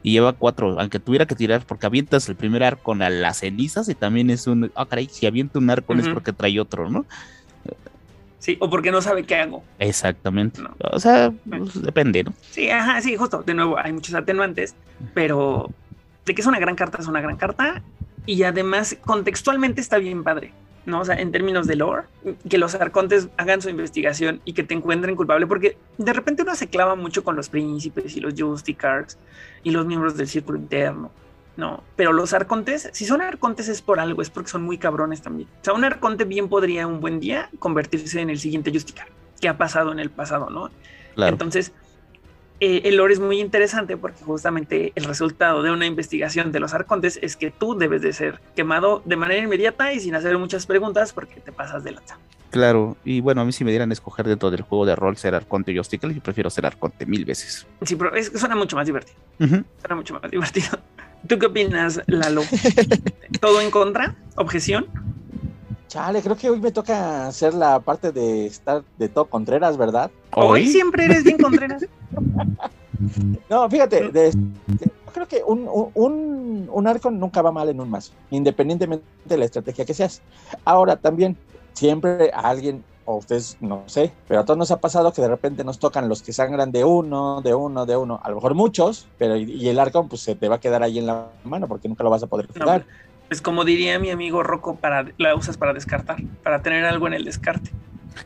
[0.02, 3.88] Y lleva cuatro, aunque tuviera que tirar, porque avientas el primer arco a las cenizas
[3.88, 4.70] y también es un.
[4.76, 7.04] Ah, caray, si avienta un arco es porque trae otro, ¿no?
[8.38, 9.64] Sí, o porque no sabe qué hago.
[9.80, 10.62] Exactamente.
[10.92, 12.32] O sea, pues, depende, ¿no?
[12.52, 13.42] Sí, ajá, sí, justo.
[13.42, 14.76] De nuevo, hay muchos atenuantes,
[15.14, 15.72] pero
[16.28, 17.82] de que es una gran carta, es una gran carta
[18.24, 20.52] y además contextualmente está bien padre.
[20.86, 21.00] ¿no?
[21.00, 22.04] O sea, en términos de lore,
[22.48, 26.54] que los arcontes hagan su investigación y que te encuentren culpable, porque de repente uno
[26.54, 29.18] se clava mucho con los príncipes y los Justicars
[29.62, 31.10] y los miembros del círculo interno,
[31.56, 31.82] ¿no?
[31.94, 35.48] Pero los arcontes, si son arcontes es por algo, es porque son muy cabrones también.
[35.60, 39.08] O sea, un arconte bien podría un buen día convertirse en el siguiente Justicar,
[39.40, 40.70] que ha pasado en el pasado, ¿no?
[41.14, 41.32] Claro.
[41.32, 41.72] Entonces,
[42.60, 46.74] eh, el lore es muy interesante porque justamente el resultado de una investigación de los
[46.74, 50.66] arcontes es que tú debes de ser quemado de manera inmediata y sin hacer muchas
[50.66, 52.18] preguntas porque te pasas de lanza.
[52.50, 55.16] Claro, y bueno, a mí si me dieran a escoger dentro del juego de rol
[55.16, 57.66] ser Arconte y Obstacle, yo prefiero ser Arconte mil veces.
[57.82, 59.18] Sí, pero es, suena mucho más divertido.
[59.38, 59.64] Ujú.
[59.80, 60.78] Suena mucho más divertido.
[61.26, 62.42] ¿Tú qué opinas, Lalo?
[63.40, 64.14] ¿Todo en contra?
[64.36, 64.86] ¿Objeción?
[65.88, 70.10] Chale, creo que hoy me toca hacer la parte de estar de todo Contreras, ¿verdad?
[70.36, 71.84] Hoy siempre eres bien Contreras.
[73.48, 74.32] No, fíjate, de- de-
[74.80, 79.04] yo creo que un, un- un, un arco nunca va mal en un mazo, independientemente
[79.24, 80.20] de la estrategia que seas.
[80.64, 81.36] Ahora también,
[81.74, 85.28] siempre a alguien, o ustedes, no sé, pero a todos nos ha pasado que de
[85.28, 88.54] repente nos tocan los que sangran de uno, de uno, de uno, a lo mejor
[88.54, 91.30] muchos, pero y, y el arco pues se te va a quedar ahí en la
[91.44, 92.84] mano porque nunca lo vas a poder No, jugar.
[93.28, 97.14] Pues como diría mi amigo Rocco, para, la usas para descartar, para tener algo en
[97.14, 97.70] el descarte.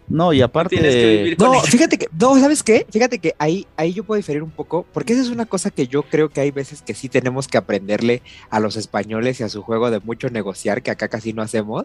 [0.09, 0.77] No, y aparte.
[0.77, 1.63] Tienes que vivir con No, ella.
[1.65, 2.87] fíjate que, no, ¿sabes qué?
[2.91, 5.87] Fíjate que ahí, ahí yo puedo diferir un poco, porque esa es una cosa que
[5.87, 9.49] yo creo que hay veces que sí tenemos que aprenderle a los españoles y a
[9.49, 11.85] su juego de mucho negociar, que acá casi no hacemos.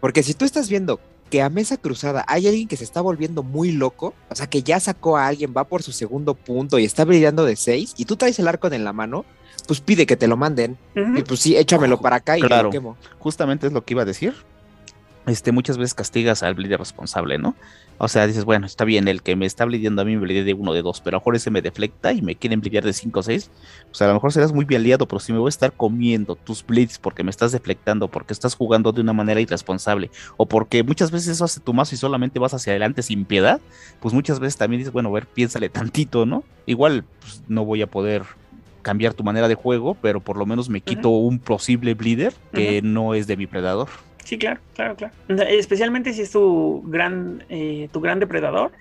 [0.00, 3.42] Porque si tú estás viendo que a mesa cruzada hay alguien que se está volviendo
[3.42, 6.84] muy loco, o sea, que ya sacó a alguien, va por su segundo punto y
[6.84, 9.24] está brillando de seis, y tú traes el arco en la mano,
[9.66, 10.78] pues pide que te lo manden.
[10.94, 12.64] Y pues sí, échamelo para acá y Claro.
[12.64, 12.96] lo quemo.
[13.18, 14.34] justamente es lo que iba a decir.
[15.28, 17.54] Este, muchas veces castigas al bleeder responsable, ¿no?
[17.98, 20.44] O sea, dices, bueno, está bien, el que me está bleediendo a mí me bleedea
[20.44, 22.84] de uno de dos, pero a lo mejor ese me deflecta y me quieren bleedear
[22.84, 23.50] de cinco o seis.
[23.86, 26.34] Pues a lo mejor serás muy bien aliado, pero si me voy a estar comiendo
[26.34, 30.82] tus bleeds porque me estás deflectando, porque estás jugando de una manera irresponsable, o porque
[30.82, 33.60] muchas veces eso hace tu mazo y solamente vas hacia adelante sin piedad,
[34.00, 36.44] pues muchas veces también dices, bueno, a ver, piénsale tantito, ¿no?
[36.66, 38.22] Igual, pues no voy a poder
[38.82, 42.80] cambiar tu manera de juego, pero por lo menos me quito un posible bleeder que
[42.80, 43.88] no es de mi predador.
[44.28, 45.14] Sí, claro, claro, claro.
[45.48, 48.72] Especialmente si es tu gran, eh, tu gran depredador,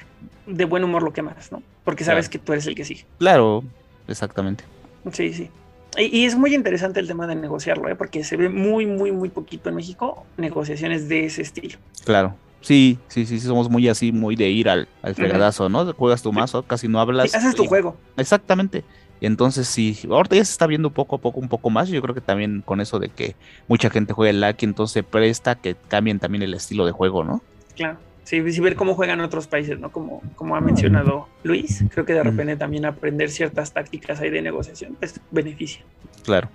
[0.45, 1.63] de buen humor lo quemas, ¿no?
[1.85, 2.31] Porque sabes Claro.
[2.41, 3.05] que tú eres el que sigue.
[3.17, 3.63] Claro,
[4.09, 4.65] exactamente.
[5.13, 5.49] Sí, sí.
[5.97, 7.95] Y, y es muy interesante el tema de negociarlo, ¿eh?
[7.95, 11.77] Porque se ve muy, muy, muy poquito en México negociaciones de ese estilo.
[12.03, 12.35] Claro.
[12.59, 15.93] Sí, sí, sí, sí, somos muy así, muy de ir al, al fregadazo, ¿no?
[15.93, 17.31] Juegas tu mazo, casi no hablas.
[17.31, 17.95] Sí, haces tu y- juego.
[18.17, 18.83] Exactamente.
[19.19, 21.89] Y entonces sí, ahorita ya se está viendo poco a poco un poco más.
[21.89, 23.35] Yo creo que también con eso de que
[23.67, 27.23] mucha gente juega el Lucky, entonces se presta que cambien también el estilo de juego,
[27.23, 27.41] ¿no?
[27.75, 27.97] Claro.
[28.23, 29.89] Sí, sí, ver cómo juegan otros países, ¿no?
[29.89, 34.41] Como, como ha mencionado Luis, creo que de repente también aprender ciertas tácticas ahí de
[34.41, 35.81] negociación, pues beneficia.
[36.25, 36.49] Claro.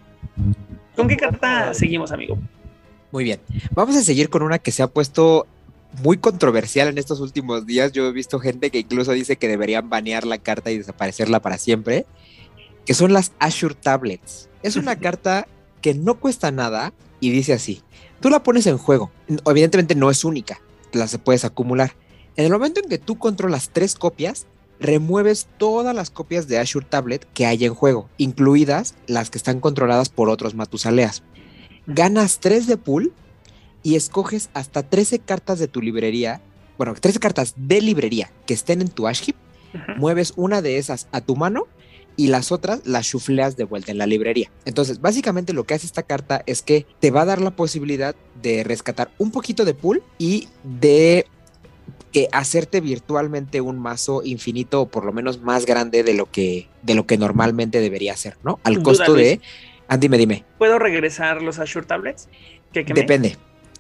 [0.94, 2.36] ¿Con qué carta seguimos, amigo?
[3.10, 3.40] Muy bien.
[3.74, 5.46] Vamos a seguir con una que se ha puesto
[6.02, 7.92] muy controversial en estos últimos días.
[7.92, 11.58] Yo he visto gente que incluso dice que deberían banear la carta y desaparecerla para
[11.58, 12.06] siempre,
[12.86, 14.48] que son las Azure Tablets.
[14.62, 15.46] Es una carta
[15.80, 17.82] que no cuesta nada y dice así.
[18.20, 19.10] Tú la pones en juego.
[19.46, 20.60] Evidentemente no es única,
[20.92, 21.94] las puedes acumular.
[22.36, 24.46] En el momento en que tú controlas tres copias,
[24.80, 29.60] remueves todas las copias de Azure Tablet que hay en juego, incluidas las que están
[29.60, 31.22] controladas por otros Matusaleas.
[31.86, 33.12] Ganas 3 de pool
[33.82, 36.40] y escoges hasta 13 cartas de tu librería,
[36.78, 39.36] bueno, 13 cartas de librería que estén en tu Ash Heap,
[39.96, 41.66] mueves una de esas a tu mano
[42.16, 44.50] y las otras las chufleas de vuelta en la librería.
[44.64, 48.14] Entonces, básicamente lo que hace esta carta es que te va a dar la posibilidad
[48.42, 51.26] de rescatar un poquito de pool y de
[52.12, 56.68] que hacerte virtualmente un mazo infinito o por lo menos más grande de lo que
[56.82, 58.60] de lo que normalmente debería ser, ¿no?
[58.64, 59.40] Al Duda, costo de Luis.
[59.88, 60.44] Ah, dime, dime.
[60.58, 62.28] ¿Puedo regresar los Azure Tablets?
[62.72, 62.84] ¿Que?
[62.84, 63.36] Depende,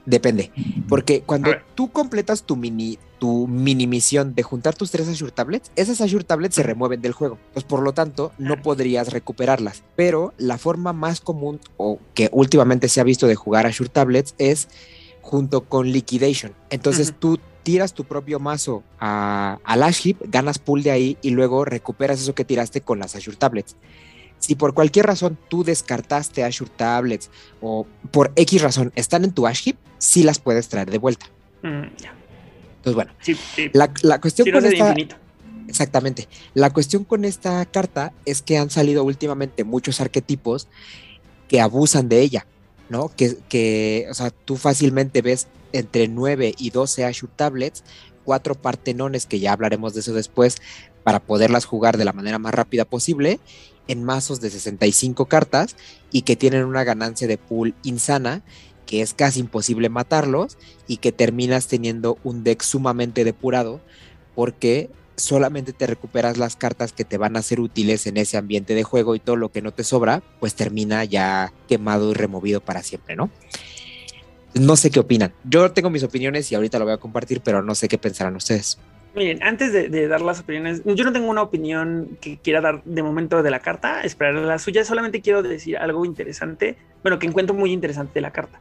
[0.06, 0.50] depende.
[0.88, 5.70] Porque cuando tú completas tu mini, tu mini misión de juntar tus tres Azure Tablets,
[5.76, 7.38] esas Azure Tablets se remueven del juego.
[7.52, 9.82] Pues por lo tanto, no podrías recuperarlas.
[9.96, 14.34] Pero la forma más común o que últimamente se ha visto de jugar Azure Tablets
[14.38, 14.68] es
[15.20, 16.52] junto con Liquidation.
[16.70, 17.18] Entonces Ujú.
[17.18, 21.64] tú tiras tu propio mazo a, al Ash Heap, ganas pool de ahí y luego
[21.64, 23.76] recuperas eso que tiraste con las Azure Tablets.
[24.42, 27.30] Si por cualquier razón tú descartaste Azure Tablets
[27.60, 31.26] o por X razón están en tu Ash Heap, sí las puedes traer de vuelta.
[31.62, 31.84] Mm.
[31.84, 33.70] Entonces, bueno, Sí, sí.
[33.72, 35.14] la, la cuestión Sí, con esta, infinito.
[35.68, 36.28] Exactamente.
[36.54, 40.66] La cuestión con esta carta es que han salido últimamente muchos arquetipos
[41.46, 42.44] que abusan de ella,
[42.88, 43.10] ¿no?
[43.16, 47.84] Que, que o sea, tú fácilmente ves entre 9 y 12 Azure Tablets,
[48.24, 50.56] cuatro partenones, que ya hablaremos de eso después,
[51.04, 53.38] para poderlas jugar de la manera más rápida posible,
[53.88, 55.76] en mazos de 65 cartas
[56.10, 58.42] y que tienen una ganancia de pool insana,
[58.86, 63.80] que es casi imposible matarlos y que terminas teniendo un deck sumamente depurado
[64.34, 68.74] porque solamente te recuperas las cartas que te van a ser útiles en ese ambiente
[68.74, 72.60] de juego y todo lo que no te sobra, pues termina ya quemado y removido
[72.60, 73.30] para siempre, ¿no?
[74.54, 75.32] No sé qué opinan.
[75.44, 78.36] Yo tengo mis opiniones y ahorita lo voy a compartir, pero no sé qué pensarán
[78.36, 78.78] ustedes.
[79.14, 83.02] Miren, antes de, dar las opiniones, yo no tengo una opinión que quiera dar de
[83.02, 87.54] momento de la carta, esperar la suya, solamente quiero decir algo interesante, bueno, que encuentro
[87.54, 88.58] muy interesante de la carta.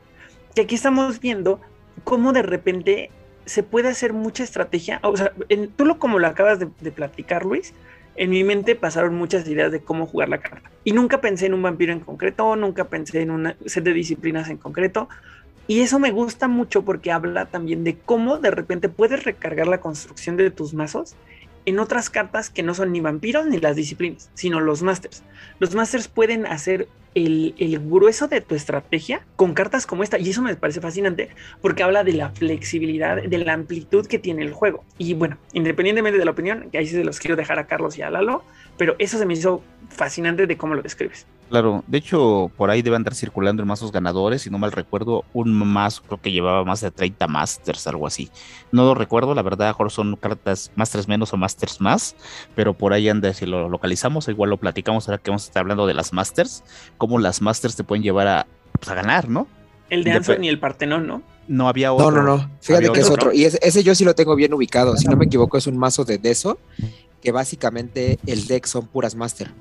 [0.54, 1.62] Que aquí estamos viendo
[2.04, 3.12] cómo de repente
[3.46, 5.32] se puede hacer mucha estrategia, o sea,
[5.78, 7.74] tú lo como lo acabas de, de platicar, Luis,
[8.18, 10.70] en mi mente pasaron muchas ideas de cómo jugar la carta.
[10.84, 14.50] Y nunca pensé en un vampiro en concreto, nunca pensé en un set de disciplinas
[14.50, 15.08] en concreto,
[15.68, 19.80] y eso me gusta mucho porque habla también de cómo de repente puedes recargar la
[19.80, 21.16] construcción de tus mazos
[21.66, 25.24] en otras cartas que no son ni vampiros ni las disciplinas, sino los masters.
[25.60, 30.18] Los masters pueden hacer el, el, grueso de tu estrategia con cartas como esta.
[30.18, 31.30] Y eso me parece fascinante
[31.62, 34.84] porque habla de la flexibilidad, de la amplitud que tiene el juego.
[34.98, 38.02] Y bueno, independientemente de la opinión, que ahí se los quiero dejar a Carlos y
[38.02, 38.44] a Lalo,
[38.78, 41.28] pero eso se me hizo fascinante de cómo lo describes.
[41.52, 45.26] Claro, de hecho, por ahí debe andar circulando en mazos ganadores, si no mal recuerdo,
[45.34, 48.30] un mazo creo que llevaba más de 30 Masters, algo así.
[48.72, 52.16] No lo recuerdo, la verdad, mejor son cartas Masters menos o Masters más,
[52.56, 55.60] pero por ahí anda, si lo localizamos, igual lo platicamos ahora que vamos a estar
[55.60, 56.64] hablando de las Masters,
[56.98, 59.46] cómo las Masters te pueden llevar a, pues, a ganar, ¿no?
[59.90, 61.22] El de Anson y el Partenón, ¿no?
[61.50, 62.12] No había otro.
[62.12, 62.52] No, no, no.
[62.62, 63.34] Fíjate que es otro.
[63.34, 64.96] Y ese, ese, yo sí lo tengo bien ubicado.
[64.96, 66.60] Si no me equivoco, es un mazo de Deso,
[67.22, 69.52] que básicamente el deck son puras Master.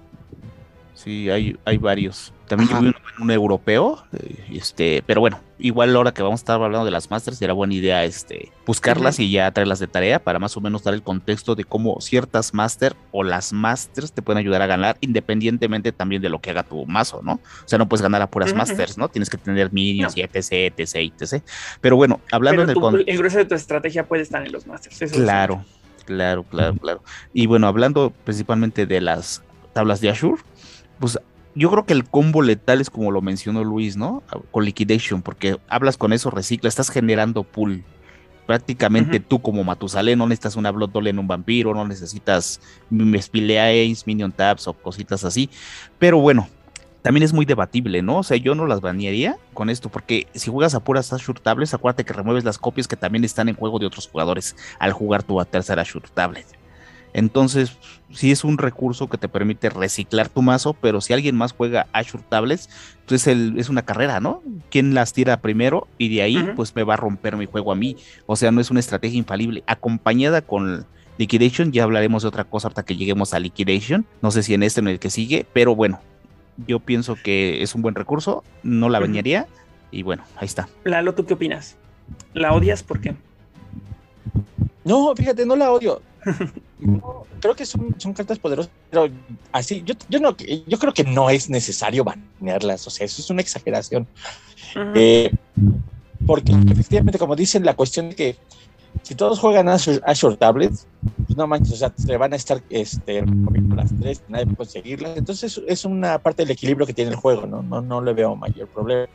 [1.03, 2.35] Sí, hay, hay varios.
[2.47, 6.63] También yo vi un, europeo, eh, este, pero bueno, igual ahora que vamos a estar
[6.63, 10.39] hablando de las masters, será buena idea este, buscarlas y ya traerlas de tarea para
[10.39, 14.39] más o menos dar el contexto de cómo ciertas master o las masters te pueden
[14.39, 17.35] ayudar a ganar independientemente también de lo que haga tu mazo, ¿no?
[17.35, 19.09] O sea, no puedes ganar a puras masters, ¿no?
[19.09, 21.43] Tienes que tener minions y etc, etc, etc.
[21.81, 23.05] Pero bueno, hablando pero del...
[23.07, 25.13] El grueso de tu estrategia puede estar en los masters.
[25.13, 25.65] claro,
[26.05, 27.03] claro, claro, claro.
[27.33, 29.43] Y bueno, hablando principalmente de las
[29.73, 30.41] tablas de Ashur,
[31.01, 31.19] pues
[31.55, 34.23] yo creo que el combo letal es como lo mencionó Luis, ¿no?
[34.53, 37.83] Con liquidation, porque hablas con eso, recicla, estás generando pool.
[38.47, 42.61] Prácticamente tú como Matusalén no necesitas una Blood Doll en un vampiro, no necesitas
[43.21, 45.51] Spileains, Minion Taps o cositas así.
[45.99, 46.49] Pero bueno,
[47.03, 48.19] también es muy debatible, ¿no?
[48.19, 51.75] O sea, yo no las banearía con esto, porque si juegas a puras Ashur Tablets,
[51.75, 55.23] acuérdate que remueves las copias que también están en juego de otros jugadores al jugar
[55.23, 56.60] tu tercera Ashur Tablet.
[57.13, 57.77] Entonces,
[58.13, 61.87] sí es un recurso que te permite reciclar tu mazo, pero si alguien más juega
[61.93, 62.69] Ashur Tablets,
[63.01, 64.43] entonces pues es una carrera, ¿no?
[64.71, 65.89] ¿Quién las tira primero?
[65.99, 67.97] Y de ahí, pues me va a romper mi juego a mí.
[68.27, 69.65] O sea, no es una estrategia infalible.
[69.67, 70.87] Acompañada con
[71.19, 74.07] Liquidation, ya hablaremos de otra cosa hasta que lleguemos a Liquidation.
[74.23, 76.01] No sé si en este o en el que sigue, pero bueno,
[76.67, 79.47] yo pienso que es un buen recurso, no la bañaría.
[79.91, 80.69] Y bueno, ahí está.
[80.85, 81.77] Lalo, ¿tú qué opinas?
[82.33, 82.83] ¿La odias?
[82.83, 83.15] ¿Por qué?
[84.85, 86.01] No, fíjate, no la odio.
[87.41, 89.09] Creo que son, son cartas poderosas, pero
[89.53, 93.31] así, yo, yo, no, yo creo que no es necesario banearlas, o sea, eso es
[93.31, 94.07] una exageración.
[94.95, 95.31] eh,
[96.27, 98.37] porque efectivamente, como dicen, la cuestión de que
[99.03, 100.87] si todos juegan a Azure Tablets,
[101.27, 103.25] pues no manches, o sea, se van a estar este,
[103.75, 105.17] las tres, nadie puede conseguirlas.
[105.17, 107.63] Entonces es una parte del equilibrio que tiene el juego, ¿no?
[107.63, 109.09] No, no le veo mayor problema.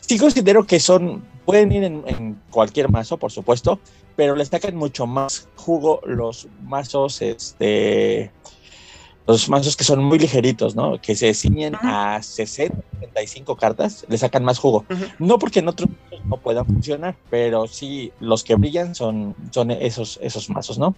[0.00, 3.78] Sí considero que son, pueden ir en, en cualquier mazo, por supuesto,
[4.22, 8.30] pero le sacan mucho más jugo los mazos, este,
[9.26, 11.00] los mazos que son muy ligeritos, ¿no?
[11.00, 14.84] Que se ciñen a 60, 65 cartas, le sacan más jugo.
[15.18, 15.90] No porque en otros
[16.24, 20.94] no puedan funcionar, pero sí los que brillan son, son esos, esos mazos, ¿no?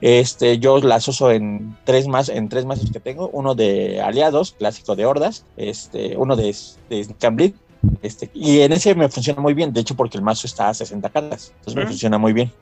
[0.00, 4.56] Este, yo las uso en tres, más, en tres mazos que tengo, uno de aliados,
[4.58, 6.52] clásico de hordas, este, uno de,
[6.90, 7.54] de Cambridge,
[8.02, 10.74] este, y en ese me funciona muy bien, de hecho porque el mazo está a
[10.74, 12.52] 60 cartas, entonces me funciona muy bien.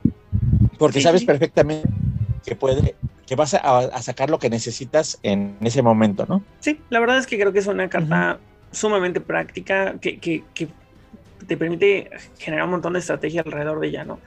[0.77, 1.87] Porque sabes perfectamente
[2.45, 2.95] que puede,
[3.25, 6.43] que vas a, sacar lo que necesitas en ese momento, ¿no?
[6.59, 8.39] Sí, la verdad es que creo que es una carta
[8.71, 10.67] sumamente práctica que, que, que,
[11.47, 12.09] te permite
[12.39, 14.19] generar un montón de estrategia alrededor de ella, ¿no?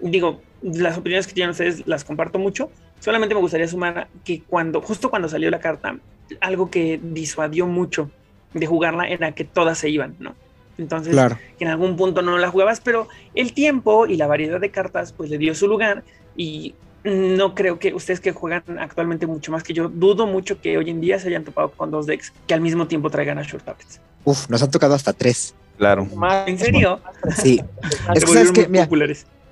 [0.00, 2.70] Digo, las opiniones que tienen ustedes las comparto mucho.
[3.00, 5.98] Solamente me gustaría sumar que cuando, justo cuando salió la carta,
[6.40, 8.10] algo que disuadió mucho
[8.54, 10.34] de jugarla era que todas se iban, ¿no?
[10.78, 11.14] Entonces,
[11.58, 15.12] que en algún punto no la jugabas, pero el tiempo y la variedad de cartas,
[15.12, 16.04] pues le dio su lugar
[16.36, 16.74] y
[17.04, 20.90] no creo que ustedes que juegan actualmente mucho más que yo, dudo mucho que hoy
[20.90, 23.64] en día se hayan topado con dos decks que al mismo tiempo traigan a Short
[23.64, 24.00] Tablets.
[24.24, 25.54] Uf, nos han tocado hasta tres.
[25.78, 26.06] Claro.
[26.46, 27.00] ¿En serio?
[27.36, 27.62] Sí.
[28.14, 28.88] es que, ¿sabes que, mira,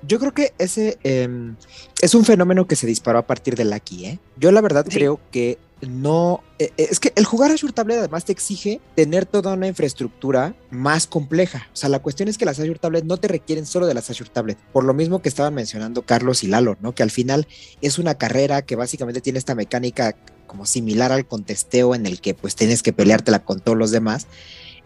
[0.07, 1.55] yo creo que ese em,
[2.01, 4.19] es un fenómeno que se disparó a partir de Lucky, ¿eh?
[4.37, 6.43] Yo la verdad creo que no.
[6.59, 10.55] eh, eh, Es que el jugar Azure Tablet además te exige tener toda una infraestructura
[10.71, 11.67] más compleja.
[11.73, 14.09] O sea, la cuestión es que las Azure Tablet no te requieren solo de las
[14.09, 14.57] Azure Tablet.
[14.73, 16.93] Por lo mismo que estaban mencionando Carlos y Lalo, ¿no?
[16.93, 17.47] Que al final
[17.81, 20.15] es una carrera que básicamente tiene esta mecánica
[20.47, 24.27] como similar al contesteo en el que pues tienes que peleártela con todos los demás.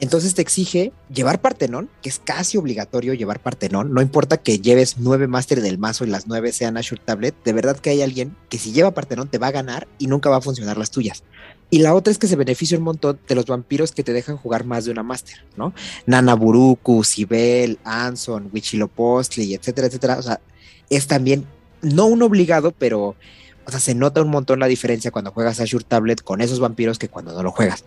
[0.03, 3.93] Entonces te exige llevar Partenón, que es casi obligatorio llevar Partenón.
[3.93, 7.53] No importa que lleves nueve máster del mazo y las nueve sean Azure Tablet, de
[7.53, 10.35] verdad que hay alguien que si lleva Partenón te va a ganar y nunca va
[10.35, 11.23] a funcionar las tuyas.
[11.69, 14.35] Y la otra es que se beneficia un montón de los vampiros que te dejan
[14.35, 15.73] jugar más de una máster, ¿no?
[16.05, 20.17] Nana Buruku, Sibel, Anson, Huitzilopochtli, etcétera, etcétera.
[20.19, 20.41] O sea,
[20.89, 21.47] es también,
[21.81, 23.15] no un obligado, pero
[23.65, 26.99] o sea, se nota un montón la diferencia cuando juegas Azure Tablet con esos vampiros
[26.99, 27.85] que cuando no lo juegas.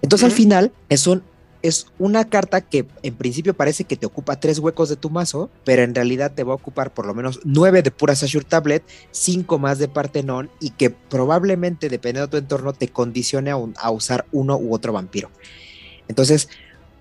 [0.00, 1.22] Entonces al final es un
[1.62, 5.50] es una carta que en principio parece que te ocupa tres huecos de tu mazo,
[5.64, 8.82] pero en realidad te va a ocupar por lo menos nueve de puras Azure Tablet,
[9.10, 13.90] cinco más de Partenón y que probablemente, dependiendo de tu entorno, te condicione a, a
[13.90, 15.30] usar uno u otro vampiro.
[16.06, 16.48] Entonces,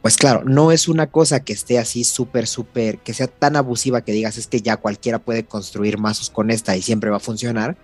[0.02, 4.02] pues claro, no es una cosa que esté así súper, súper, que sea tan abusiva
[4.02, 7.22] que digas es que ya cualquiera puede construir mazos con esta y siempre va a
[7.22, 7.78] funcionar,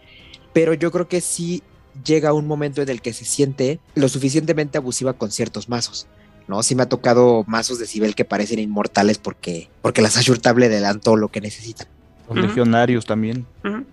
[0.53, 1.63] pero yo creo que sí
[2.05, 6.07] llega un momento en el que se siente lo suficientemente abusiva con ciertos mazos.
[6.47, 6.63] ¿No?
[6.63, 10.79] Sí me ha tocado mazos de Sibel que parecen inmortales porque, porque las Azure le
[10.79, 11.87] dan todo lo que necesitan.
[12.29, 13.45] Los legionarios también.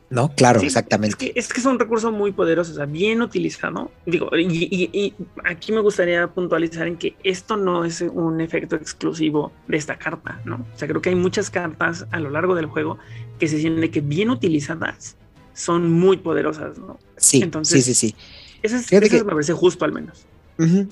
[0.09, 0.33] ¿No?
[0.35, 1.17] Claro, Sí, exactamente.
[1.27, 3.91] Es que, es que es un recurso muy poderoso, o sea, bien utilizado.
[4.07, 8.77] Digo, y, y- y aquí me gustaría puntualizar en que esto no es un efecto
[8.77, 10.65] exclusivo de esta carta, ¿no?
[10.75, 12.99] O sea, creo que hay muchas cartas a lo largo del juego
[13.41, 15.17] que se sienten que bien utilizadas
[15.53, 16.99] son muy poderosas, ¿no?
[17.17, 18.17] Sí, entonces- sí, sí, sí.
[18.63, 20.25] Eso, es, eso que- me parece justo al menos.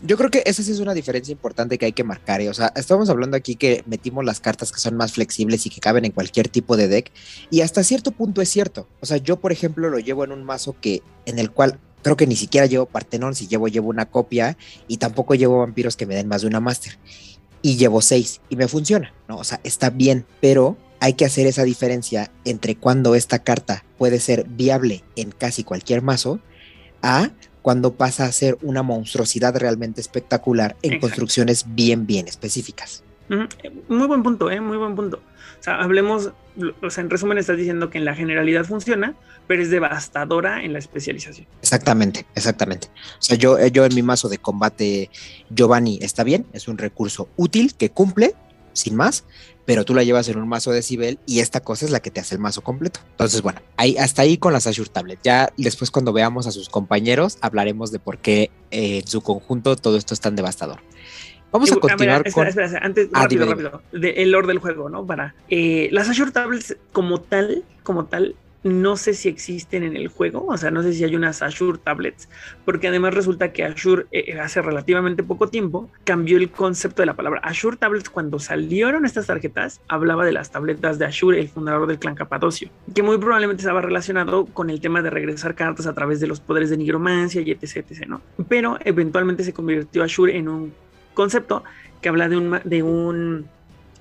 [0.02, 2.40] Yo creo que esa sí es una diferencia importante que hay que marcar.
[2.40, 2.48] ¿eh?
[2.48, 5.80] O sea, estamos hablando aquí que metimos las cartas que son más flexibles y que
[5.80, 7.10] caben en cualquier tipo de deck.
[7.50, 8.88] Y hasta cierto punto es cierto.
[9.00, 12.16] O sea, yo, por ejemplo, lo llevo en un mazo que, en el cual creo
[12.16, 13.34] que ni siquiera llevo Partenón.
[13.34, 14.56] Si llevo, llevo una copia
[14.86, 16.98] y tampoco llevo vampiros que me den más de una Master.
[17.60, 19.36] Y llevo seis y me funciona, ¿no?
[19.36, 24.20] O sea, está bien, pero hay que hacer esa diferencia entre cuando esta carta puede
[24.20, 26.40] ser viable en casi cualquier mazo
[27.02, 27.30] a
[27.62, 31.06] cuando pasa a ser una monstruosidad realmente espectacular en Exacto.
[31.06, 33.02] construcciones bien, bien específicas.
[33.88, 34.61] Muy buen punto, ¿eh?
[34.61, 35.20] Muy buen punto.
[35.61, 36.30] O sea, hablemos,
[36.82, 39.14] o sea, en resumen estás diciendo que en la generalidad funciona,
[39.46, 41.46] pero es devastadora en la especialización.
[41.61, 42.88] Exactamente, exactamente.
[43.18, 45.11] O sea, yo, yo en mi mazo de combate
[45.50, 48.34] Giovanni está bien, es un recurso útil que cumple,
[48.78, 49.24] sin más,
[49.66, 52.10] pero tú la llevas en un mazo de Sibel y esta cosa es la que
[52.10, 53.00] te hace el mazo completo.
[53.10, 55.18] Entonces, bueno, ahí, hasta ahí con las Azure Tablet.
[55.22, 59.76] Ya después cuando veamos a sus compañeros hablaremos de por qué eh, en su conjunto
[59.76, 60.80] todo esto es tan devastador.
[61.50, 62.46] Vamos a ver, continuar espera, con...
[62.48, 65.06] espera, espera, antes, Ah, rápido, rápido, de- el lore del juego, ¿no?
[65.06, 70.09] Para eh, las Azure Tablets como tal, como tal, no sé si existen en el
[70.09, 72.28] juego, o sea, no sé si hay unas Azure Tablets,
[72.64, 77.14] porque además resulta que Azure eh, hace relativamente poco tiempo cambió el concepto de la
[77.14, 81.86] palabra Azure Tablets cuando salieron estas tarjetas, hablaba de las tabletas de Azure, el fundador
[81.86, 85.94] del clan Capadocio, que muy probablemente estaba relacionado con el tema de regresar cartas a
[85.94, 88.14] través de los poderes de nigromancia y etc, etc.
[88.48, 90.72] Pero eventualmente se convirtió Azure en un
[91.14, 91.62] concepto
[92.00, 93.46] que habla de un, de un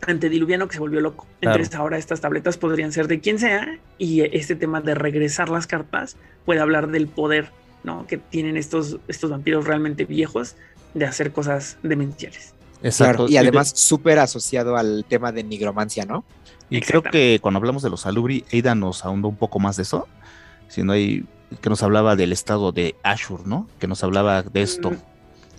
[0.05, 1.25] antediluviano que se volvió loco.
[1.39, 1.57] Claro.
[1.57, 5.67] Entonces ahora estas tabletas podrían ser de quien sea y este tema de regresar las
[5.67, 7.51] cartas puede hablar del poder
[7.83, 8.05] ¿no?
[8.07, 10.55] que tienen estos, estos vampiros realmente viejos
[10.93, 12.53] de hacer cosas demenciales.
[12.83, 13.25] Exacto.
[13.25, 16.23] Claro, y de- además súper asociado al tema de nigromancia, ¿no?
[16.69, 19.83] Y creo que cuando hablamos de los Alubri, Ada nos ahondó un poco más de
[19.83, 20.07] eso.
[20.67, 21.23] Si no hay,
[21.61, 23.67] que nos hablaba del estado de Ashur, ¿no?
[23.79, 24.91] Que nos hablaba de esto.
[24.91, 24.97] Mm,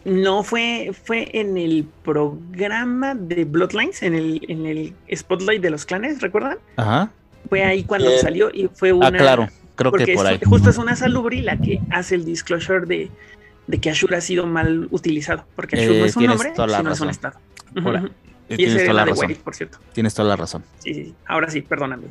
[0.05, 5.85] No, fue, fue en el programa de Bloodlines, en el, en el Spotlight de los
[5.85, 6.59] clanes, ¿recuerdan?
[6.77, 7.11] Ajá.
[7.49, 8.21] Fue ahí cuando Bien.
[8.21, 9.09] salió y fue una...
[9.09, 9.49] Ah, claro.
[9.75, 10.41] Creo porque que por es- ahí.
[10.45, 13.11] justo es una salubri la que hace el disclosure de,
[13.67, 16.93] de que Ashur ha sido mal utilizado, porque Ashur Eh, no es un nombre, sino
[16.93, 17.39] es un estado.
[17.83, 18.05] Por ahí.
[18.49, 19.27] Eh, Y toda era la de razón.
[19.29, 19.79] White, por cierto.
[19.93, 20.65] Tienes toda la razón.
[20.79, 21.15] Sí, sí, sí.
[21.27, 22.05] Ahora sí, perdóname.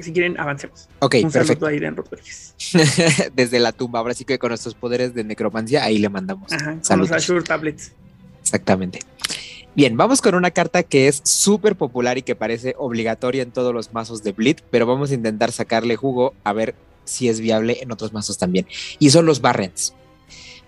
[0.00, 0.88] Si quieren, avancemos.
[1.00, 1.46] Ok, un perfecto.
[1.54, 2.54] saludo a Aiden Rodríguez.
[3.34, 6.52] Desde la tumba, ahora sí que con nuestros poderes de necromancia, ahí le mandamos.
[6.52, 7.10] Ajá, con los.
[7.10, 7.92] Ashur Tablets.
[8.40, 9.00] Exactamente.
[9.74, 13.72] Bien, vamos con una carta que es súper popular y que parece obligatoria en todos
[13.72, 16.74] los mazos de Bleed, pero vamos a intentar sacarle jugo a ver
[17.04, 18.66] si es viable en otros mazos también.
[18.98, 19.94] Y son los Barrens.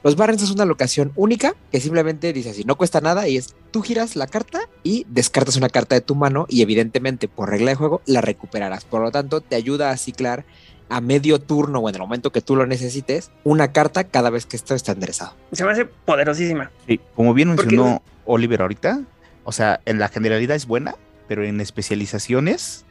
[0.03, 3.55] Los Barrens es una locación única que simplemente dice así, no cuesta nada y es
[3.71, 7.71] tú giras la carta y descartas una carta de tu mano y evidentemente por regla
[7.71, 8.85] de juego la recuperarás.
[8.87, 10.47] Por lo tanto, te ayuda a ciclar
[10.89, 14.47] a medio turno o en el momento que tú lo necesites una carta cada vez
[14.47, 15.35] que esto está enderezado.
[15.53, 16.71] Se me hace poderosísima.
[16.87, 19.03] Sí, como bien mencionó Oliver ahorita,
[19.45, 20.97] o sea, en la generalidad es buena,
[21.29, 22.87] pero en especializaciones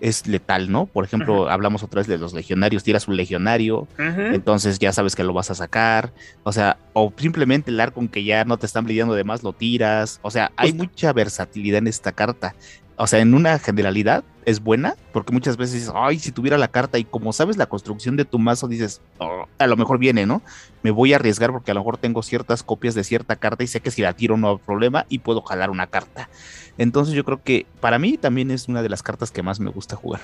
[0.00, 0.86] es letal, ¿no?
[0.86, 5.24] Por ejemplo, hablamos otra vez de los legionarios, tiras un legionario, entonces ya sabes que
[5.24, 8.86] lo vas a sacar, o sea, o simplemente el arco que ya no te están
[8.86, 12.54] lidiando de más lo tiras, o sea, hay mucha versatilidad en esta carta.
[13.02, 16.68] O sea, en una generalidad es buena, porque muchas veces dices, ay, si tuviera la
[16.68, 20.26] carta y como sabes la construcción de tu mazo, dices, oh, a lo mejor viene,
[20.26, 20.42] ¿no?
[20.82, 23.68] Me voy a arriesgar porque a lo mejor tengo ciertas copias de cierta carta y
[23.68, 26.28] sé que si la tiro no hay problema y puedo jalar una carta.
[26.76, 29.70] Entonces yo creo que para mí también es una de las cartas que más me
[29.70, 30.20] gusta jugar.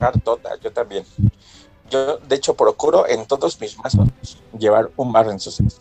[0.00, 1.04] Cartota, yo también.
[1.88, 4.08] Yo, de hecho, procuro en todos mis mazos
[4.58, 5.80] llevar un Barren Success.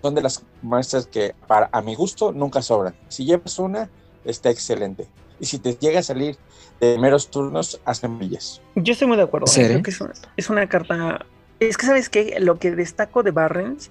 [0.00, 2.94] Son de las muestras que, para, a mi gusto, nunca sobran.
[3.08, 3.90] Si llevas una,
[4.24, 5.06] está excelente.
[5.40, 6.36] Y si te llega a salir
[6.80, 8.60] de primeros turnos, hacen millas.
[8.76, 9.46] Yo estoy muy de acuerdo.
[9.52, 11.26] Creo que es una, es una, carta.
[11.58, 12.36] Es que, ¿sabes qué?
[12.40, 13.90] Lo que destaco de Barrens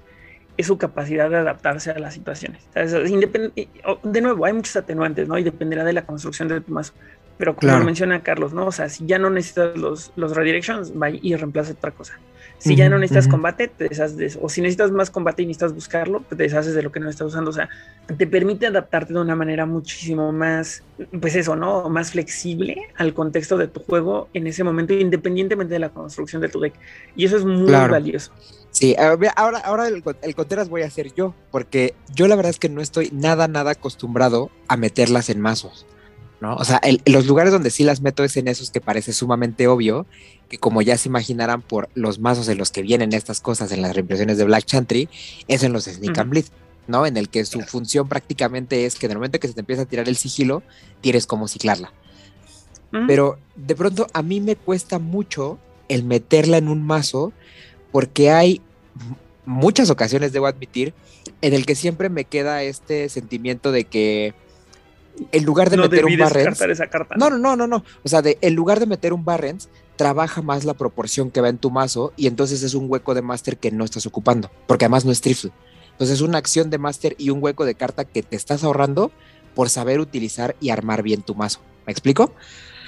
[0.58, 2.64] es su capacidad de adaptarse a las situaciones.
[2.74, 5.38] de nuevo, hay muchos atenuantes, ¿no?
[5.38, 6.94] Y dependerá de la construcción de tu mazo.
[7.38, 8.68] Pero como menciona Carlos, ¿no?
[8.68, 12.20] O sea, si ya no necesitas los, los redirections, va y reemplaza otra cosa.
[12.62, 14.40] Si ya no necesitas combate, te deshaces de eso.
[14.44, 17.28] O si necesitas más combate y necesitas buscarlo, te deshaces de lo que no estás
[17.28, 17.50] usando.
[17.50, 17.70] O sea,
[18.18, 20.84] te permite adaptarte de una manera muchísimo más,
[21.20, 21.90] pues eso, ¿no?
[21.90, 26.50] Más flexible al contexto de tu juego en ese momento, independientemente de la construcción de
[26.50, 26.76] tu deck.
[27.16, 28.32] Y eso es muy valioso.
[28.70, 28.96] Sí,
[29.36, 32.70] ahora, ahora el, el Contreras voy a hacer yo, porque yo la verdad es que
[32.70, 35.88] no estoy nada, nada acostumbrado a meterlas en mazos.
[36.42, 36.56] ¿No?
[36.56, 40.08] O sea, los lugares donde sí las meto es en esos que parece sumamente obvio,
[40.50, 43.82] que como ya se imaginarán por los mazos en los que vienen estas cosas en
[43.84, 45.08] las reimpresiones de Black Chantry,
[45.48, 46.46] es en los Sneak and Bleed,
[46.88, 47.06] ¿no?
[47.06, 49.84] En el que su función prácticamente es que en el momento que se te empieza
[49.84, 50.64] a tirar el sigilo,
[51.00, 51.94] tienes como ciclarla.
[53.08, 57.32] Pero de pronto a mí me cuesta mucho el meterla en un mazo
[57.94, 58.62] porque hay
[59.46, 60.94] muchas ocasiones, debo admitir,
[61.42, 64.34] en el que siempre me queda este sentimiento de que
[65.32, 66.60] en lugar de meter un Barrens.
[67.16, 67.30] ¿no?
[67.30, 67.84] no, no, no, no.
[68.04, 71.50] O sea, de, en lugar de meter un Barrens, trabaja más la proporción que va
[71.50, 74.86] en tu mazo y entonces es un hueco de máster que no estás ocupando, porque
[74.86, 75.52] además no es trifle.
[75.92, 79.12] Entonces es una acción de máster y un hueco de carta que te estás ahorrando
[79.54, 81.60] por saber utilizar y armar bien tu mazo.
[81.86, 82.34] ¿Me explico?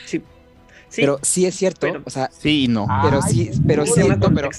[0.06, 0.24] Sí.
[0.96, 2.88] pero sí es cierto, o sea, sí y no.
[3.04, 4.02] Pero sí, pero sí,
[4.34, 4.50] pero,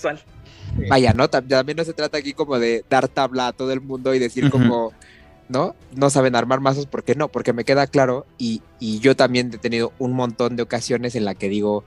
[0.88, 1.28] vaya, ¿no?
[1.28, 4.50] También no se trata aquí como de dar tabla a todo el mundo y decir
[4.50, 4.92] como
[5.48, 5.74] ¿no?
[5.94, 7.28] No saben armar mazos, ¿por qué no?
[7.28, 11.34] Porque me queda claro y, yo también he tenido un montón de ocasiones en la
[11.34, 11.84] que digo,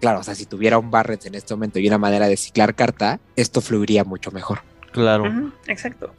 [0.00, 2.74] claro, o sea, si tuviera un Barrett en este momento y una manera de ciclar
[2.74, 4.60] carta, esto fluiría mucho mejor.
[4.92, 5.52] Claro.
[5.66, 6.12] exacto.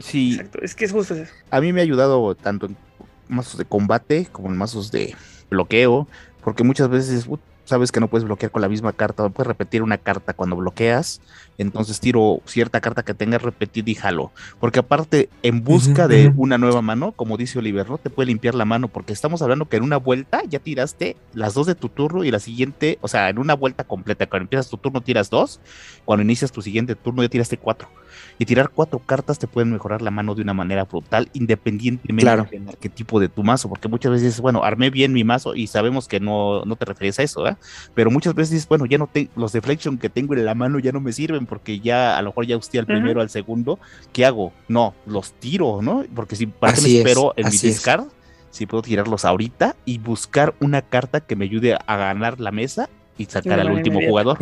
[0.00, 0.32] Sí.
[0.32, 1.32] Exacto, es que es justo eso.
[1.50, 2.76] A mí me ha ayudado tanto en
[3.28, 5.14] mazos de combate como en mazos de
[5.50, 6.08] bloqueo,
[6.42, 7.26] porque muchas veces
[7.64, 10.56] sabes que no puedes bloquear con la misma carta, no puedes repetir una carta cuando
[10.56, 11.20] bloqueas,
[11.58, 16.58] entonces tiro cierta carta que tenga repetida y jalo, porque aparte en busca de una
[16.58, 19.76] nueva mano, como dice Oliver, no te puede limpiar la mano, porque estamos hablando que
[19.76, 23.28] en una vuelta ya tiraste las dos de tu turno y la siguiente, o sea,
[23.28, 25.60] en una vuelta completa, cuando empiezas tu turno tiras dos,
[26.04, 27.88] cuando inicias tu siguiente turno ya tiraste cuatro
[28.38, 32.68] y tirar cuatro cartas te pueden mejorar la mano de una manera brutal, independientemente del
[32.68, 36.20] arquetipo de tu mazo, porque muchas veces, bueno, armé bien mi mazo y sabemos que
[36.20, 37.56] no, no te refieres a eso, ¿eh?
[37.94, 40.92] pero muchas veces, bueno, ya no tengo, los deflection que tengo en la mano ya
[40.92, 43.78] no me sirven porque ya a lo mejor ya usé al primero, al segundo,
[44.12, 44.52] ¿qué hago?
[44.68, 46.04] No, los tiro, ¿no?
[46.14, 48.06] Porque si para me espero en mi discard,
[48.50, 52.88] si puedo tirarlos ahorita y buscar una carta que me ayude a ganar la mesa
[53.18, 54.38] y sacar al último jugador.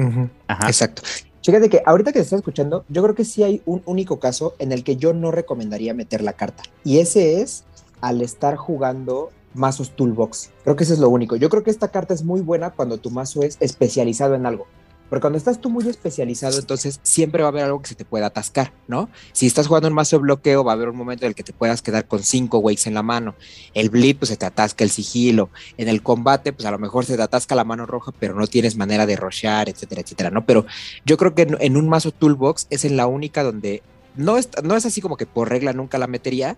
[0.48, 0.66] Ajá.
[0.66, 1.02] Exacto.
[1.42, 4.54] Fíjate que ahorita que se está escuchando, yo creo que sí hay un único caso
[4.60, 6.62] en el que yo no recomendaría meter la carta.
[6.84, 7.64] Y ese es
[8.00, 10.50] al estar jugando mazos toolbox.
[10.62, 11.34] Creo que ese es lo único.
[11.34, 14.66] Yo creo que esta carta es muy buena cuando tu mazo es especializado en algo.
[15.12, 18.06] Porque cuando estás tú muy especializado, entonces siempre va a haber algo que se te
[18.06, 19.10] pueda atascar, ¿no?
[19.34, 21.42] Si estás jugando un mazo de bloqueo, va a haber un momento en el que
[21.42, 23.34] te puedas quedar con cinco weights en la mano.
[23.74, 25.50] El blip, pues se te atasca el sigilo.
[25.76, 28.46] En el combate, pues a lo mejor se te atasca la mano roja, pero no
[28.46, 30.46] tienes manera de rushear, etcétera, etcétera, ¿no?
[30.46, 30.64] Pero
[31.04, 33.82] yo creo que en, un mazo toolbox es en la única donde
[34.16, 36.56] no es, no es así como que por regla nunca la metería,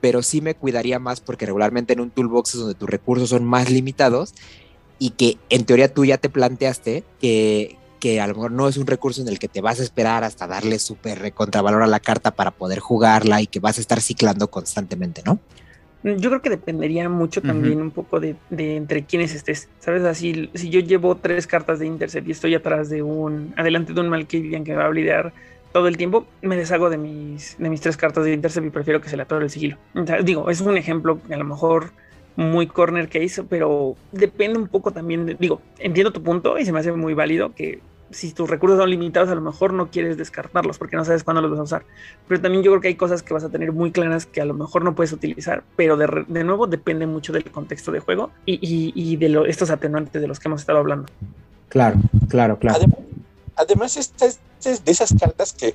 [0.00, 3.44] pero sí me cuidaría más porque regularmente en un toolbox es donde tus recursos son
[3.44, 4.34] más limitados
[4.98, 8.76] y que en teoría tú ya te planteaste que, que a lo mejor no es
[8.76, 12.00] un recurso en el que te vas a esperar hasta darle súper contravalor a la
[12.00, 15.38] carta para poder jugarla y que vas a estar ciclando constantemente, ¿no?
[16.02, 19.68] Yo creo que dependería mucho también un poco de, entre quienes estés.
[19.80, 20.04] ¿Sabes?
[20.04, 24.00] Así, si yo llevo tres cartas de Intercept y estoy atrás de un, adelante de
[24.00, 25.32] un Malkavian que va a blidear
[25.72, 29.00] todo el tiempo, me deshago de mis, de mis tres cartas de Intercept y prefiero
[29.00, 29.78] que se le atore el sigilo.
[30.22, 31.90] digo, es un ejemplo que a lo mejor
[32.36, 36.80] muy corner case, pero depende un poco también, digo, entiendo tu punto y se me
[36.80, 37.80] hace muy válido que
[38.10, 41.40] si tus recursos son limitados, a lo mejor no quieres descartarlos porque no sabes cuándo
[41.42, 41.82] los vas a usar.
[42.28, 44.44] Pero también yo creo que hay cosas que vas a tener muy claras que a
[44.44, 48.30] lo mejor no puedes utilizar, pero de, de nuevo depende mucho del contexto de juego
[48.44, 51.06] y, y, y de lo, estos atenuantes de los que hemos estado hablando.
[51.68, 51.98] Claro,
[52.28, 52.76] claro, claro.
[52.76, 52.98] Además,
[53.56, 54.38] además esta es
[54.84, 55.74] de esas cartas que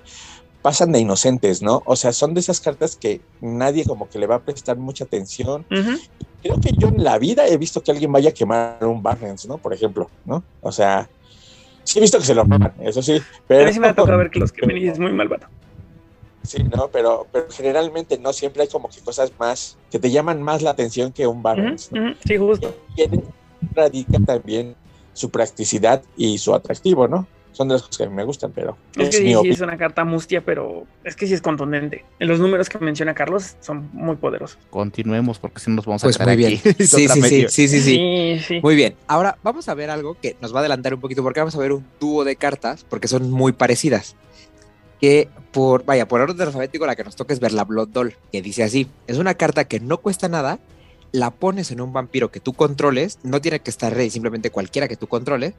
[0.62, 1.82] pasan de inocentes, ¿no?
[1.86, 5.04] O sea, son de esas cartas que nadie como que le va a prestar mucha
[5.06, 5.66] atención.
[5.72, 6.10] Uh -huh.
[6.42, 9.48] Creo que yo en la vida he visto que alguien vaya a quemar un Barrens,
[9.48, 9.58] ¿no?
[9.58, 10.44] Por ejemplo, ¿no?
[10.62, 11.10] O sea,
[11.84, 13.22] sí he visto que se lo roban, eso sí.
[13.48, 13.64] Pero...
[13.64, 15.48] A mí sí me ha tocado ver que los quemen y es muy malvado.
[16.44, 20.42] Sí, no, pero, pero generalmente no siempre hay como que cosas más que te llaman
[20.42, 21.38] más la atención que un.
[21.40, 22.16] Uh -huh, ¿no?
[22.26, 22.76] Sí, justo.
[22.96, 23.04] Y
[23.76, 24.76] radica también
[25.14, 27.28] su practicidad y su atractivo, ¿no?
[27.52, 28.78] Son de las cosas que a mí me gustan, pero.
[28.96, 32.06] Es, es que sí, sí, es una carta mustia, pero es que sí es contundente.
[32.20, 34.58] En los números que menciona Carlos son muy poderosos.
[34.70, 36.62] Continuemos porque si no nos vamos a pues quedar muy aquí.
[36.64, 36.76] bien.
[36.88, 38.60] Sí, sí, sí, sí, sí, sí, sí.
[38.62, 38.96] Muy bien.
[39.08, 41.60] Ahora vamos a ver algo que nos va a adelantar un poquito porque vamos a
[41.60, 44.16] ver un dúo de cartas porque son muy parecidas.
[45.00, 48.16] Que por, vaya, por orden alfabético la que nos toca es ver la Blood Doll,
[48.32, 50.60] que dice así, es una carta que no cuesta nada,
[51.12, 54.88] la pones en un vampiro que tú controles, no tiene que estar rey, simplemente cualquiera
[54.88, 55.54] que tú controles,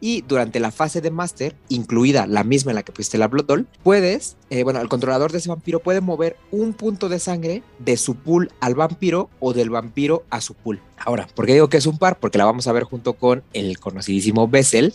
[0.00, 3.46] y durante la fase de Master, incluida la misma en la que pusiste la Blood
[3.46, 7.62] Doll, puedes, eh, bueno, el controlador de ese vampiro puede mover un punto de sangre
[7.78, 10.80] de su pool al vampiro o del vampiro a su pool.
[10.98, 12.18] Ahora, ¿por qué digo que es un par?
[12.18, 14.94] Porque la vamos a ver junto con el conocidísimo Bessel,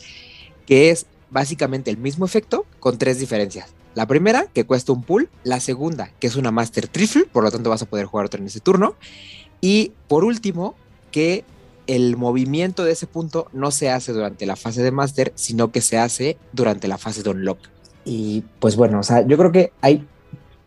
[0.66, 3.74] que es básicamente el mismo efecto con tres diferencias.
[3.96, 5.30] La primera, que cuesta un pool.
[5.44, 8.40] La segunda, que es una Master Trifle, por lo tanto vas a poder jugar otra
[8.40, 8.96] en ese turno.
[9.62, 10.76] Y por último,
[11.12, 11.46] que
[11.88, 15.82] el movimiento de ese punto no se hace durante la fase de Master, sino que
[15.82, 17.60] se hace durante la fase de Unlock.
[18.06, 20.06] Y pues bueno, o sea, yo creo que hay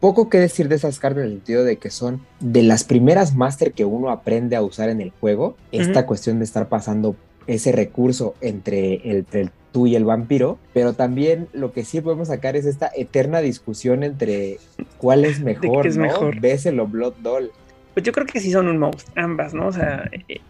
[0.00, 3.34] poco que decir de esas cartas en el sentido de que son de las primeras
[3.34, 5.56] Master que uno aprende a usar en el juego.
[5.72, 6.06] Esta uh -huh.
[6.06, 7.16] cuestión de estar pasando
[7.46, 12.00] ese recurso entre el, entre el tú y el vampiro, pero también lo que sí
[12.00, 14.58] podemos sacar es esta eterna discusión entre
[14.96, 16.04] cuál es mejor, es ¿no?
[16.04, 16.40] mejor?
[16.40, 17.50] Bessel o Blood Doll.
[17.92, 19.68] Pues yo creo que sí son un most, ambas, ¿no?
[19.68, 20.40] O sea, eh,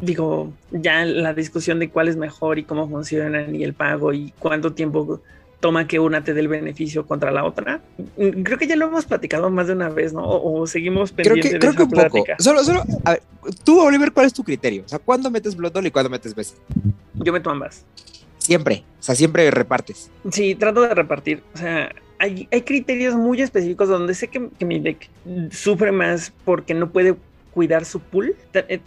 [0.00, 4.32] digo, ya la discusión de cuál es mejor y cómo funcionan y el pago y
[4.38, 5.20] cuánto tiempo
[5.60, 7.80] toma que una te dé el beneficio contra la otra.
[8.16, 10.22] Creo que ya lo hemos platicado más de una vez, ¿no?
[10.22, 12.32] O, o seguimos pendientes creo que, creo de que esa un plática.
[12.36, 12.42] poco.
[12.42, 13.22] Solo, solo, a ver,
[13.64, 14.82] tú, Oliver, ¿cuál es tu criterio?
[14.84, 16.58] O sea, ¿cuándo metes Blood Doll y cuándo metes Bessel?
[17.14, 17.86] Yo meto ambas.
[18.36, 20.10] Siempre, o sea, siempre repartes.
[20.30, 21.42] Sí, trato de repartir.
[21.54, 25.08] O sea, hay, hay criterios muy específicos donde sé que, que mi deck
[25.50, 27.14] sufre más porque no puede
[27.54, 28.34] cuidar su pool.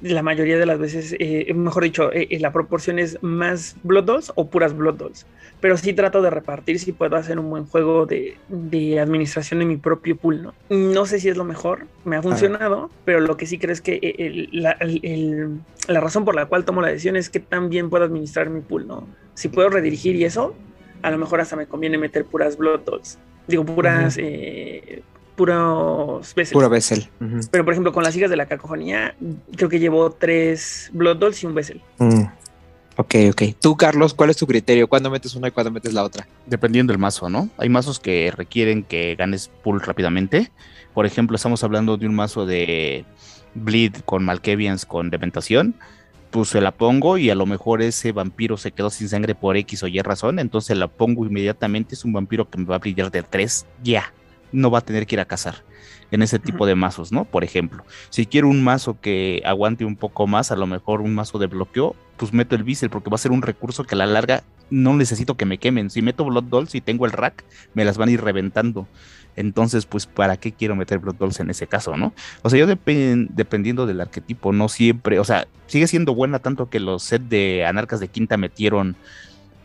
[0.01, 4.33] La mayoría de las veces, eh, mejor dicho, eh, la proporción es más Blood Dolls
[4.35, 5.25] o puras Blood Dolls.
[5.61, 9.65] Pero sí trato de repartir si puedo hacer un buen juego de, de, administración de
[9.65, 10.53] mi propio pool, ¿no?
[10.69, 13.81] No sé si es lo mejor, me ha funcionado, pero lo que sí creo es
[13.81, 17.89] que el, la, el, la, razón por la cual tomo la decisión es que también
[17.89, 19.07] puedo administrar mi pool, ¿no?
[19.33, 20.53] Si puedo redirigir y eso,
[21.01, 23.17] a lo mejor hasta me conviene meter puras Blood Dolls.
[23.47, 24.17] Digo, puras...
[24.17, 24.23] Uh -huh.
[24.25, 25.03] eh,
[25.37, 26.53] puros Bessel.
[26.53, 27.07] Puro Bessel.
[27.21, 27.47] Uh -huh.
[27.49, 29.15] Pero por ejemplo, con las hijas de la cacofonía,
[29.55, 31.81] creo que llevo tres Blood Dolls y un Bessel.
[31.99, 32.23] Mm.
[32.97, 33.43] Ok, ok.
[33.61, 34.87] Tú, Carlos, ¿cuál es tu criterio?
[34.89, 36.27] ¿Cuándo metes una y cuándo metes la otra?
[36.47, 37.47] Dependiendo del mazo, ¿no?
[37.57, 40.51] Hay mazos que requieren que ganes pool rápidamente.
[40.95, 43.05] Por ejemplo, estamos hablando de un mazo de
[43.53, 45.75] Bleed con Malkevians con Dementación.
[46.31, 49.55] Pues se la pongo y a lo mejor ese vampiro se quedó sin sangre por
[49.55, 50.39] X o Y razón.
[50.39, 51.93] Entonces la pongo inmediatamente.
[51.93, 54.11] Es un vampiro que me va a brillar de 3 ya
[54.51, 55.63] no va a tener que ir a cazar
[56.11, 57.25] en ese tipo de mazos, ¿no?
[57.25, 61.13] Por ejemplo, si quiero un mazo que aguante un poco más, a lo mejor un
[61.13, 63.97] mazo de bloqueo, pues meto el Bissell porque va a ser un recurso que a
[63.97, 65.89] la larga no necesito que me quemen.
[65.89, 67.43] Si meto Blood Dolls y tengo el rack,
[67.73, 68.87] me las van a ir reventando.
[69.35, 72.13] Entonces, pues, ¿para qué quiero meter Blood Dolls en ese caso, no?
[72.41, 76.69] O sea, yo depend, dependiendo del arquetipo, no siempre, o sea, sigue siendo buena tanto
[76.69, 78.95] que los sets de Anarcas de Quinta metieron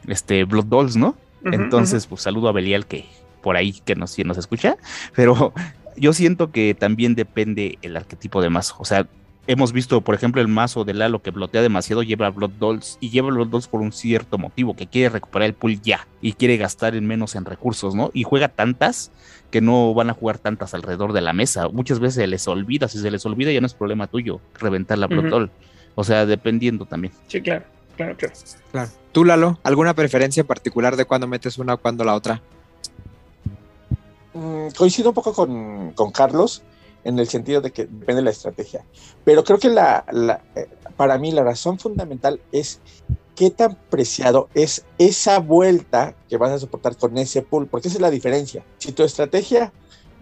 [0.06, 1.16] este Blood Dolls, ¿no?
[1.44, 3.06] Entonces, pues saludo a Belial que
[3.42, 4.76] por ahí que nos, si nos escucha,
[5.14, 5.52] pero
[5.96, 8.76] yo siento que también depende el arquetipo de mazo.
[8.78, 9.06] O sea,
[9.46, 13.10] hemos visto, por ejemplo, el mazo de Lalo que blotea demasiado, lleva Blood Dolls y
[13.10, 16.56] lleva Blood Dolls por un cierto motivo, que quiere recuperar el pool ya y quiere
[16.56, 18.10] gastar en menos en recursos, ¿no?
[18.14, 19.10] Y juega tantas
[19.50, 21.68] que no van a jugar tantas alrededor de la mesa.
[21.68, 24.98] Muchas veces se les olvida, si se les olvida ya no es problema tuyo reventar
[24.98, 25.30] la Blood uh -huh.
[25.30, 25.50] Doll.
[25.94, 27.12] O sea, dependiendo también.
[27.26, 27.64] Sí, claro,
[27.96, 28.34] claro, claro.
[28.70, 28.90] Claro.
[29.12, 32.40] Tú, Lalo, ¿alguna preferencia en particular de cuándo metes una o cuándo la otra?
[34.34, 36.62] Mm, coincido un poco con, Carlos
[37.04, 38.84] en el sentido de que depende de la estrategia,
[39.24, 40.04] pero creo que la,
[40.54, 42.80] eh, para mí la razón fundamental es
[43.34, 47.98] qué tan preciado es esa vuelta que vas a soportar con ese pool, porque esa
[47.98, 48.64] es la diferencia.
[48.78, 49.72] Si tu estrategia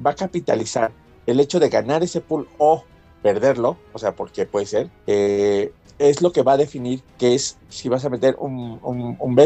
[0.04, 0.90] va a capitalizar
[1.26, 2.82] el hecho de ganar ese pool o
[3.22, 7.58] perderlo, o sea, porque puede ser, eh, es lo que va a definir qué es
[7.68, 9.38] si vas a meter un, un, un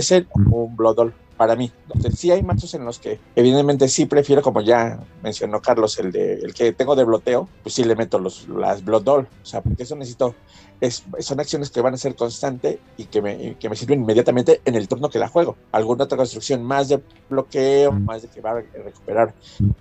[0.53, 1.73] o un Bloodol para mí.
[1.87, 6.13] Entonces, sí hay mazos en los que evidentemente sí prefiero, como ya mencionó Carlos, el
[6.13, 9.47] de el que tengo de bloteo, pues sí le meto los, las Blood Doll, o
[9.47, 10.35] sea, porque eso necesito,
[10.81, 14.61] es, son acciones que van a ser constante y que me, que me sirven inmediatamente
[14.65, 15.57] en el turno que la juego.
[15.73, 19.35] Alguna otra construcción más de bloqueo, más de que va a recuperar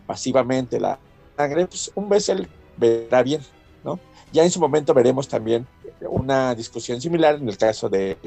[0.06, 1.00] pasivamente la
[1.38, 2.48] sangre, pues un Bessel
[2.78, 3.42] verá bien,
[3.84, 4.00] ¿no?
[4.32, 5.68] Ya en su momento veremos también
[6.02, 8.18] una discusión similar en el caso de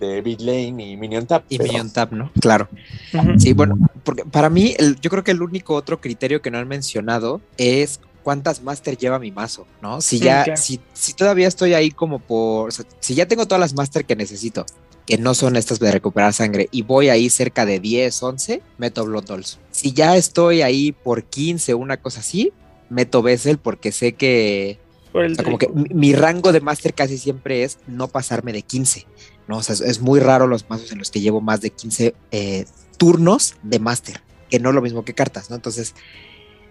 [0.00, 1.44] de Lane y Minion Tap.
[1.48, 2.30] Y Minion Tap, ¿no?
[2.40, 2.68] Claro.
[3.38, 6.58] Sí, bueno, porque para mí, el, yo creo que el único otro criterio que no
[6.58, 10.00] han mencionado es cuántas Master lleva mi mazo, ¿no?
[10.00, 13.60] Si ya, si, si, todavía estoy ahí como por, o sea, si ya tengo todas
[13.60, 14.66] las Master que necesito,
[15.06, 19.06] que no son estas de recuperar sangre, y voy ahí cerca de 10, 11, meto
[19.06, 19.58] Blood Dolls.
[19.70, 22.52] Si ya estoy ahí por 15, una cosa así,
[22.90, 24.78] meto Bessel porque sé que,
[25.14, 28.60] o sea, como que mi, mi rango de Master casi siempre es no pasarme de
[28.60, 29.06] 15.
[29.48, 29.58] ¿No?
[29.58, 32.64] O sea, es, muy raro los mazos en los que llevo más de 15 eh,
[32.98, 34.20] turnos de máster,
[34.50, 35.56] que no es lo mismo que cartas, ¿no?
[35.56, 35.94] Entonces,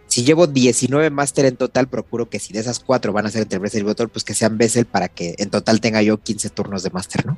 [0.08, 3.42] si llevo 19 máster en total, procuro que si de esas cuatro van a ser
[3.42, 6.50] entre Bessel y Botol, pues que sean Bessel para que en total tenga yo 15
[6.52, 7.38] turnos de máster, ¿no?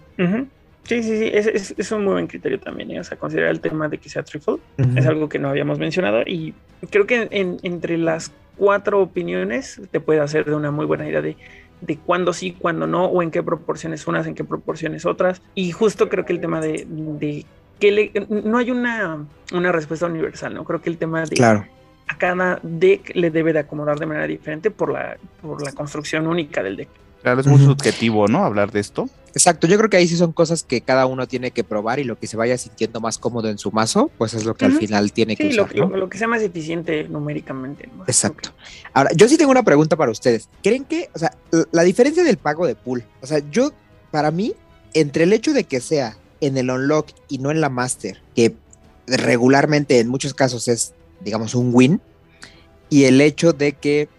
[0.84, 2.99] Sí, sí, sí, es, es, un muy buen criterio también, ¿eh?
[2.99, 4.57] o sea, considerar el tema de que sea triple
[4.95, 6.56] es algo que no habíamos mencionado y
[6.90, 11.38] creo que entre las cuatro opiniones te puede hacer de una muy buena idea de
[11.81, 15.41] de cuándo sí, cuándo no, o en qué proporciones unas, en qué proporciones otras.
[15.56, 17.45] Y justo creo que el tema de, de
[17.80, 20.65] que le, no hay una, una respuesta universal, ¿no?
[20.65, 21.65] Creo que el tema de claro.
[22.07, 26.27] a cada deck le debe de acomodar de manera diferente por la, por la construcción
[26.27, 26.89] única del deck.
[27.21, 28.43] Claro, es muy subjetivo, ¿no?
[28.43, 29.09] Hablar de esto.
[29.33, 32.03] Exacto, yo creo que ahí sí son cosas que cada uno tiene que probar y
[32.03, 34.73] lo que se vaya sintiendo más cómodo en su mazo, pues es lo que al
[34.73, 35.75] final tiene que usar.
[35.75, 37.89] Lo, lo, que sea más eficiente numéricamente.
[38.07, 38.49] Exacto.
[38.93, 40.49] Ahora, yo sí tengo una pregunta para ustedes.
[40.63, 41.35] ¿Creen que, o sea,
[41.71, 43.71] la diferencia del pago de pool, o sea, yo,
[44.11, 44.53] para mí,
[44.93, 48.55] entre el hecho de que sea en el unlock y no en la master, que
[49.05, 52.01] regularmente en muchos casos es, digamos, un win,
[52.89, 54.09] y el hecho de que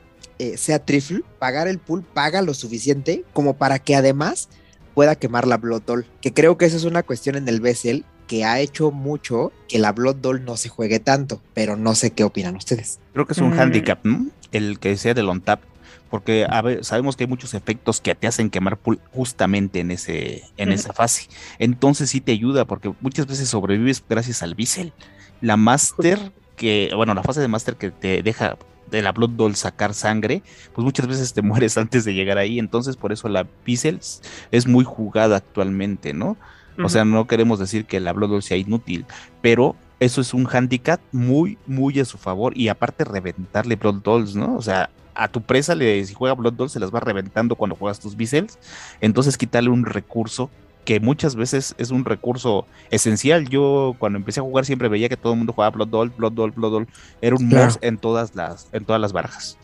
[0.41, 4.49] eh, sea trifle, pagar el pool paga lo suficiente como para que además
[4.95, 6.07] pueda quemar la Blood Doll.
[6.23, 9.79] Que creo que esa es una cuestión en el Bessel que ha hecho mucho que
[9.79, 13.01] la Blood Doll no se juegue tanto, pero no sé qué opinan ustedes.
[13.12, 13.61] Creo que es un mm.
[13.61, 14.29] handicap, ¿no?
[14.51, 15.61] El que sea del on tap,
[16.09, 19.91] porque a ver, sabemos que hay muchos efectos que te hacen quemar pool justamente en
[19.91, 21.29] ese en esa fase.
[21.59, 24.95] Entonces sí te ayuda porque muchas veces sobrevives gracias al Bissell.
[25.43, 28.57] La Master que bueno, la fase de Master que te deja
[28.91, 30.43] de la Blood Doll sacar sangre,
[30.75, 32.59] pues muchas veces te mueres antes de llegar ahí.
[32.59, 36.37] Entonces, por eso la Pixels es muy jugada actualmente, ¿no?
[36.83, 39.05] O sea, no queremos decir que la Blood Doll sea inútil,
[39.43, 42.57] pero eso es un handicap muy, muy a su favor.
[42.57, 44.57] Y aparte, reventarle Blood Dolls, ¿no?
[44.57, 47.77] O sea, a tu presa, le, si juega Blood Doll, se las va reventando cuando
[47.77, 48.59] juegas tus Pixels.
[49.03, 50.49] Entonces, quitarle un recurso
[50.85, 53.48] que muchas veces es un recurso esencial.
[53.48, 56.32] Yo cuando empecé a jugar siempre veía que todo el mundo jugaba Blood Doll, Blood
[56.32, 56.89] Doll, Blood Doll.
[57.20, 57.74] Era un claro.
[57.81, 59.59] en todas las, en todas las barajas.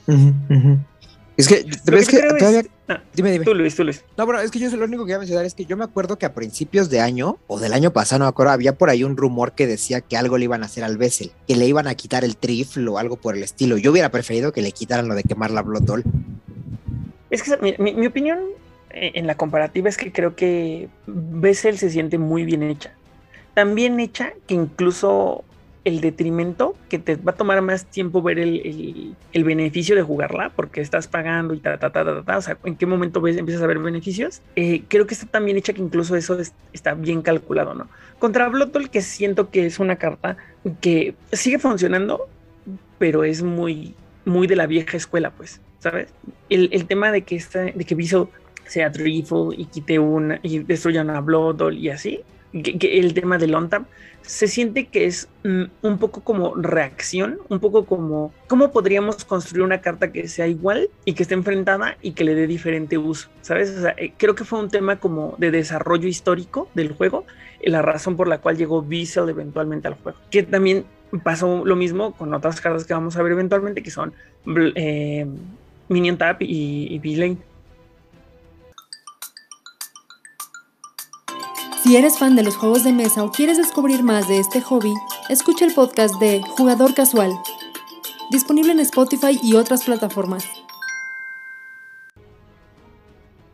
[1.37, 2.63] Es que, ¿ves que, todavía...
[3.15, 3.45] Dime, dime.
[3.45, 4.05] Tú, Luis, tú, Luis.
[4.17, 5.85] No, bueno, es que yo lo único que voy a mencionar es que yo me
[5.85, 8.89] acuerdo que a principios de año, o del año pasado, no me acuerdo, había por
[8.89, 11.67] ahí un rumor que decía que algo le iban a hacer al Bessel, que le
[11.67, 13.77] iban a quitar el trifle o algo por el estilo.
[13.77, 16.05] Yo hubiera preferido que le quitaran lo de quemar la Blood Doll.
[17.29, 18.39] Es que mi, mi, mi opinión
[18.97, 22.93] en la comparativa es que creo que Bessel se siente muy bien hecha.
[23.55, 25.45] Tan bien hecha que incluso
[25.87, 30.51] el detrimento, que te va a tomar más tiempo ver el, el, beneficio de jugarla,
[30.57, 33.37] porque estás pagando y ta, ta, ta, ta, ta, o sea, en qué momento ves,
[33.37, 36.53] empiezas a ver beneficios, eh, creo que está tan bien hecha que incluso eso es,
[36.73, 37.89] está bien calculado, ¿no?
[38.19, 40.37] Contra Bloodball, que siento que es una carta
[40.81, 42.29] que sigue funcionando,
[42.99, 43.95] pero es muy,
[44.25, 46.09] muy de la vieja escuela, pues, ¿sabes?
[46.49, 48.29] El, el tema de que, está, de que Viso
[48.67, 52.21] sea Triffle y quite una y destruya una Blood y así.
[52.53, 53.69] El tema del on
[54.27, 59.63] se siente que es mm, un poco como reacción, un poco como cómo podríamos construir
[59.63, 63.29] una carta que sea igual y que esté enfrentada y que le dé diferente uso,
[63.43, 63.73] ¿sabes?
[63.97, 67.25] Eh, creo que fue un tema como de desarrollo histórico del juego,
[67.63, 70.19] la razón por la cual llegó Beazle eventualmente al juego.
[70.31, 70.85] Que también
[71.23, 74.13] pasó lo mismo con otras cartas que vamos a ver eventualmente, que son
[74.75, 75.27] eh,
[75.89, 77.39] Minion Tap y, y V-Lane
[81.87, 84.93] Si eres fan de los juegos de mesa o quieres descubrir más de este hobby,
[85.29, 87.33] escucha el podcast de Jugador Casual,
[88.29, 90.43] disponible en Spotify y otras plataformas.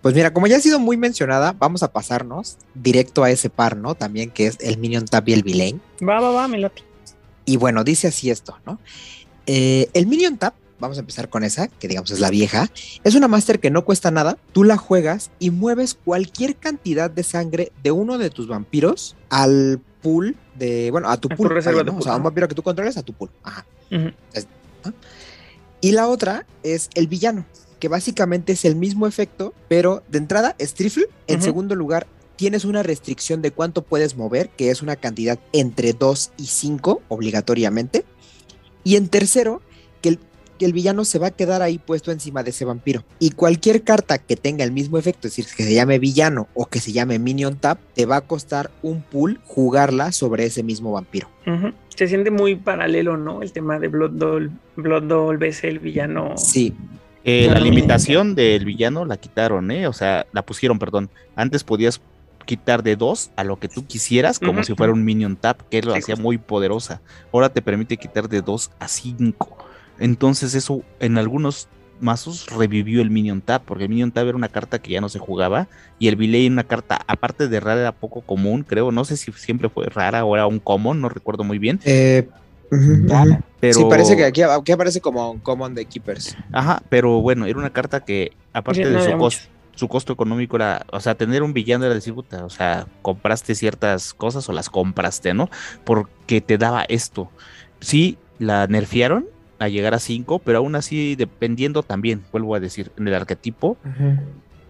[0.01, 3.77] Pues mira, como ya ha sido muy mencionada, vamos a pasarnos directo a ese par,
[3.77, 3.95] ¿no?
[3.97, 5.83] También que es el Minion Tap y el Villain.
[6.01, 6.83] Va, va, va, me late.
[7.45, 8.79] Y bueno, dice así esto, ¿no?
[9.45, 12.69] Eh, el Minion Tap vamos a empezar con esa, que digamos es la vieja.
[13.05, 17.23] Es una Master que no cuesta nada, tú la juegas y mueves cualquier cantidad de
[17.23, 21.51] sangre de uno de tus vampiros al pool de, bueno, a tu pool.
[21.51, 23.31] reserva o sea, un vampiro que tú controles a tu pool.
[23.45, 23.65] Ajá.
[25.81, 27.47] Y la otra es el villano,
[27.79, 31.07] que básicamente es el mismo efecto, pero de entrada es trifle.
[31.29, 35.93] En segundo lugar, tienes una restricción de cuánto puedes mover, que es una cantidad entre
[35.93, 38.05] 2 y 5 obligatoriamente.
[38.83, 39.63] Y en tercero,
[40.63, 43.05] que el, villano se va a quedar ahí puesto encima de ese vampiro.
[43.19, 46.67] Y cualquier carta que tenga el mismo efecto, es decir, que se llame villano o
[46.67, 50.93] que se llame minion tap, te va a costar un pool jugarla sobre ese mismo
[50.93, 51.29] vampiro.
[51.47, 51.75] Uh -huh.
[51.89, 53.43] Se siente muy paralelo, ¿no?
[53.43, 56.37] El tema de Blood Doll, Blood Doll, ves el villano.
[56.37, 56.75] Sí.
[57.25, 59.87] Eh, la limitación del villano la quitaron, ¿eh?
[59.87, 61.11] O sea, la pusieron, perdón.
[61.37, 62.01] Antes podías
[62.45, 64.65] quitar de 2 a lo que tú quisieras, como uh -huh.
[64.65, 67.01] si fuera un minion tap, que lo hacía muy poderosa.
[67.33, 69.72] Ahora te permite quitar de 2 a 5.
[70.03, 71.69] Entonces eso en algunos
[72.01, 75.09] mazos revivió el minion tap, porque el minion tap era una carta que ya no
[75.09, 75.69] se jugaba
[76.01, 79.31] y el Viley una carta, aparte de rara, era poco común, creo, no sé si
[79.31, 81.79] siempre fue rara o era un common, no recuerdo muy bien.
[81.85, 82.29] Eh,
[82.73, 83.75] uh -huh, pero...
[83.75, 86.37] Sí, parece que aquí, aquí, aparece como un common de Keepers.
[86.51, 90.13] Ajá, pero bueno, era una carta que aparte sí, de no su costo su costo
[90.13, 94.47] económico era, o sea, tener un villano era decir, puta, o sea, compraste ciertas cosas
[94.49, 95.49] o las compraste, ¿no?
[95.85, 97.31] Porque te daba esto.
[97.81, 99.27] Sí, la nerfearon
[99.63, 103.77] a llegar a 5, pero aún así, dependiendo también, vuelvo a decir, en el arquetipo
[103.85, 104.21] uh -huh.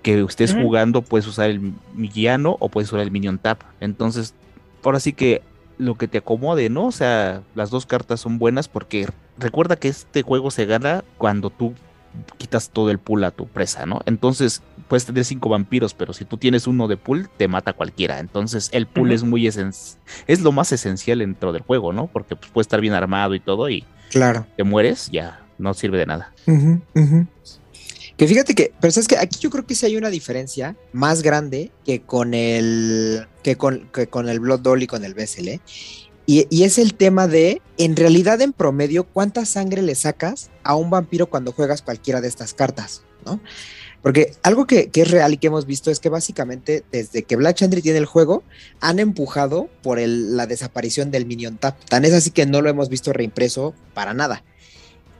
[0.02, 0.62] que estés uh -huh.
[0.62, 3.62] jugando, puedes usar el villano o puedes usar el minion tap.
[3.80, 4.34] Entonces,
[4.82, 5.42] ahora sí que
[5.78, 6.86] lo que te acomode, ¿no?
[6.86, 9.08] O sea, las dos cartas son buenas porque
[9.38, 11.74] recuerda que este juego se gana cuando tú
[12.36, 14.00] quitas todo el pool a tu presa, ¿no?
[14.06, 18.18] Entonces puedes tener cinco vampiros, pero si tú tienes uno de pool, te mata cualquiera.
[18.18, 19.14] Entonces el pool uh -huh.
[19.14, 22.06] es muy esencial, es lo más esencial dentro del juego, ¿no?
[22.08, 24.46] Porque pues, puede estar bien armado y todo y claro.
[24.56, 26.32] te mueres, ya no sirve de nada.
[26.46, 27.26] Uh -huh, uh -huh.
[28.16, 31.22] Que fíjate que, pero sabes que aquí yo creo que sí hay una diferencia más
[31.22, 35.48] grande que con el que con, que con el Blood Doll y con el BSL.
[35.48, 35.60] ¿eh?
[36.26, 40.76] Y, y, es el tema de, en realidad en promedio, cuánta sangre le sacas a
[40.76, 43.40] un vampiro cuando juegas cualquiera de estas cartas, ¿no?
[44.02, 47.36] Porque algo que, que es real y que hemos visto es que básicamente desde que
[47.36, 48.42] Black Chandry tiene el juego,
[48.80, 51.78] han empujado por el, la desaparición del Minion Tap.
[51.84, 54.42] Tan es así que no lo hemos visto reimpreso para nada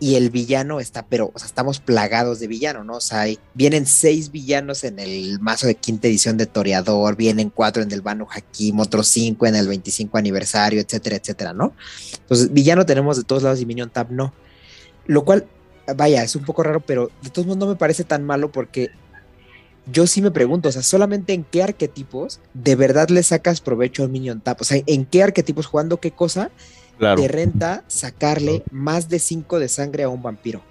[0.02, 2.94] y el villano está, pero, o sea, estamos plagados de villano, ¿no?
[2.94, 7.84] O sea, vienen seis villanos en el mazo de quinta edición de Toreador, vienen cuatro
[7.84, 11.72] en el Banu Hakim, otros cinco en el 25 aniversario, etcétera, etcétera, ¿no?
[12.18, 14.34] Entonces, villano tenemos de todos lados y Minion Tab no.
[15.06, 15.46] Lo cual,
[15.96, 18.90] vaya, es un poco raro, pero de todos modos no me parece tan malo porque
[19.86, 24.02] yo sí me pregunto, o sea, solamente en qué arquetipos de verdad le sacas provecho
[24.02, 26.50] al Minion Tap, o sea, en qué arquetipos jugando qué cosa
[26.98, 27.20] claro.
[27.20, 30.62] te renta sacarle más de 5 de sangre a un vampiro.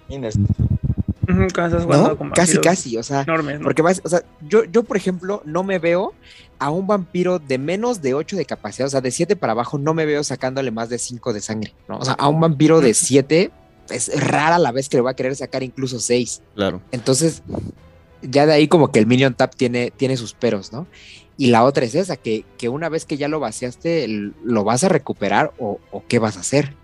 [2.18, 2.30] ¿No?
[2.34, 3.64] Casi, casi, o sea, enormes, ¿no?
[3.64, 6.14] porque vas, o sea, yo, yo, por ejemplo, no me veo
[6.58, 9.78] a un vampiro de menos de 8 de capacidad, o sea, de 7 para abajo,
[9.78, 11.98] no me veo sacándole más de 5 de sangre, ¿no?
[11.98, 13.50] O sea, a un vampiro de 7
[13.90, 16.42] es rara la vez que le va a querer sacar incluso 6.
[16.54, 16.80] Claro.
[16.92, 17.42] Entonces,
[18.22, 20.86] ya de ahí como que el Minion Tap tiene, tiene sus peros, ¿no?
[21.36, 24.06] Y la otra es esa, que, que una vez que ya lo vaciaste,
[24.44, 26.74] lo vas a recuperar o, o, qué vas a hacer.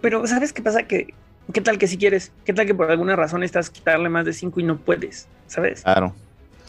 [0.00, 0.84] Pero, ¿sabes qué pasa?
[0.84, 1.12] Que,
[1.52, 2.32] ¿Qué tal que si quieres?
[2.44, 5.26] ¿Qué tal que por alguna razón estás quitarle más de 5 y no puedes?
[5.46, 5.82] ¿Sabes?
[5.82, 6.14] Claro.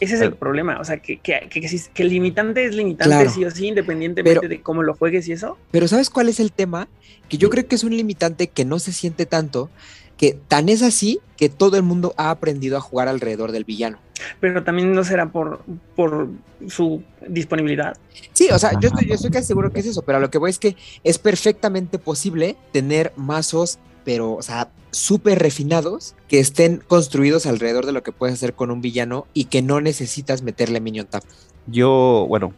[0.02, 0.80] Ese es el problema.
[0.80, 3.30] O sea, que, que, que, que el limitante es limitante claro.
[3.30, 5.56] sí o sí, independientemente Pero, de cómo lo juegues y eso.
[5.70, 6.88] Pero, ¿sabes cuál es el tema?
[7.28, 9.70] Que yo creo que es un limitante que no se siente tanto,
[10.16, 14.00] que tan es así que todo el mundo ha aprendido a jugar alrededor del villano.
[14.40, 15.62] Pero también no será por,
[15.94, 16.30] por
[16.66, 17.96] su disponibilidad.
[18.32, 20.30] Sí, o sea, yo estoy, yo estoy casi seguro que es eso, pero a lo
[20.32, 20.74] que voy es que
[21.04, 27.92] es perfectamente posible tener mazos, pero, o sea, súper refinados, que estén construidos alrededor de
[27.92, 31.24] lo que puedes hacer con un villano y que no necesitas meterle minion tap.
[31.66, 32.52] Yo, bueno,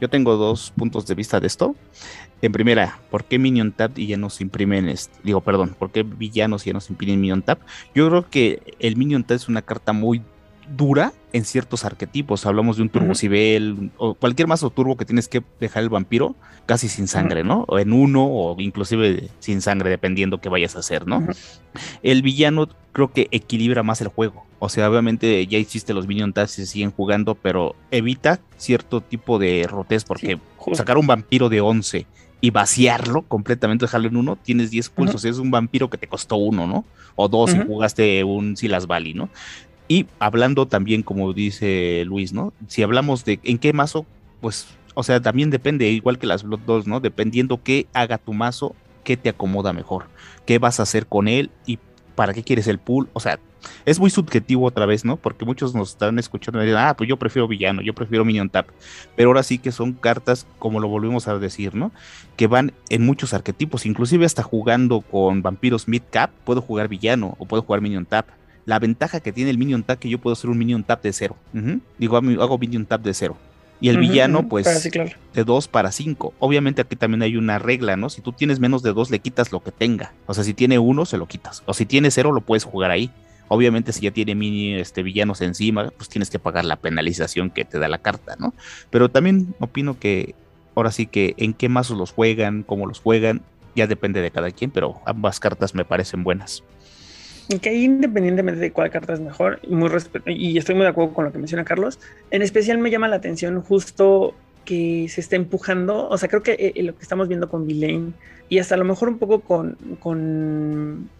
[0.00, 1.74] yo tengo dos puntos de vista de esto.
[2.42, 4.94] En primera, ¿por qué Minion Tap y ya no se imprimen?
[5.22, 7.60] Digo, perdón, ¿por qué villanos ya no se imprimen Minion Tap?
[7.94, 10.22] Yo creo que el Minion Tap es una carta muy
[10.76, 12.46] dura en ciertos arquetipos.
[12.46, 13.90] Hablamos de un Turbo Cibel uh -huh.
[13.98, 17.48] o cualquier mazo turbo que tienes que dejar el vampiro casi sin sangre, uh -huh.
[17.48, 17.64] ¿no?
[17.66, 21.18] O en uno o inclusive sin sangre, dependiendo qué vayas a hacer, ¿no?
[21.18, 21.36] Uh -huh.
[22.04, 24.46] El villano creo que equilibra más el juego.
[24.60, 29.00] O sea, obviamente ya hiciste los Minion Tags y se siguen jugando, pero evita cierto
[29.00, 32.06] tipo de rotes porque sí, sacar un vampiro de 11
[32.40, 35.24] y vaciarlo completamente, dejarlo en uno, tienes 10 pulsos.
[35.24, 35.30] Uh -huh.
[35.30, 36.84] Es un vampiro que te costó uno, ¿no?
[37.16, 37.62] O dos uh -huh.
[37.62, 39.28] si jugaste un Silas Valley, ¿no?
[39.86, 42.52] Y hablando también, como dice Luis, ¿no?
[42.68, 44.06] Si hablamos de en qué mazo,
[44.40, 47.00] pues, o sea, también depende, igual que las Blood 2, ¿no?
[47.00, 50.06] Dependiendo qué haga tu mazo, qué te acomoda mejor,
[50.46, 51.78] qué vas a hacer con él y
[52.14, 53.08] ¿para qué quieres el pool?
[53.12, 53.38] O sea,
[53.84, 55.16] es muy subjetivo otra vez, ¿no?
[55.16, 58.50] Porque muchos nos están escuchando y dicen, ah, pues yo prefiero villano, yo prefiero minion
[58.50, 58.68] tap.
[59.16, 61.92] Pero ahora sí que son cartas, como lo volvimos a decir, ¿no?
[62.36, 67.36] Que van en muchos arquetipos, inclusive hasta jugando con vampiros mid cap, puedo jugar villano
[67.38, 68.28] o puedo jugar minion tap.
[68.66, 71.12] La ventaja que tiene el minion tap que yo puedo hacer un minion tap de
[71.12, 71.36] cero.
[71.98, 73.36] Digo, hago minion tap de cero.
[73.80, 74.66] Y el villano, pues,
[75.34, 76.32] de 2 para 5.
[76.38, 78.08] Obviamente aquí también hay una regla, ¿no?
[78.08, 80.14] Si tú tienes menos de 2, le quitas lo que tenga.
[80.26, 81.62] O sea, si tiene 1, se lo quitas.
[81.66, 83.10] O si tiene 0, lo puedes jugar ahí.
[83.48, 87.66] Obviamente, si ya tiene mini este, villanos encima, pues tienes que pagar la penalización que
[87.66, 88.54] te da la carta, ¿no?
[88.88, 90.34] Pero también opino que
[90.74, 93.42] ahora sí que en qué mazos los juegan, cómo los juegan,
[93.76, 96.62] ya depende de cada quien, pero ambas cartas me parecen buenas
[97.60, 99.60] que independientemente de cuál carta es mejor,
[100.26, 101.98] y estoy muy de acuerdo con lo que menciona Carlos,
[102.30, 104.34] en especial me llama la atención justo
[104.64, 108.14] que se está empujando, o sea, creo que eh, lo que estamos viendo con Villain
[108.48, 111.10] y hasta a lo mejor un poco con, con,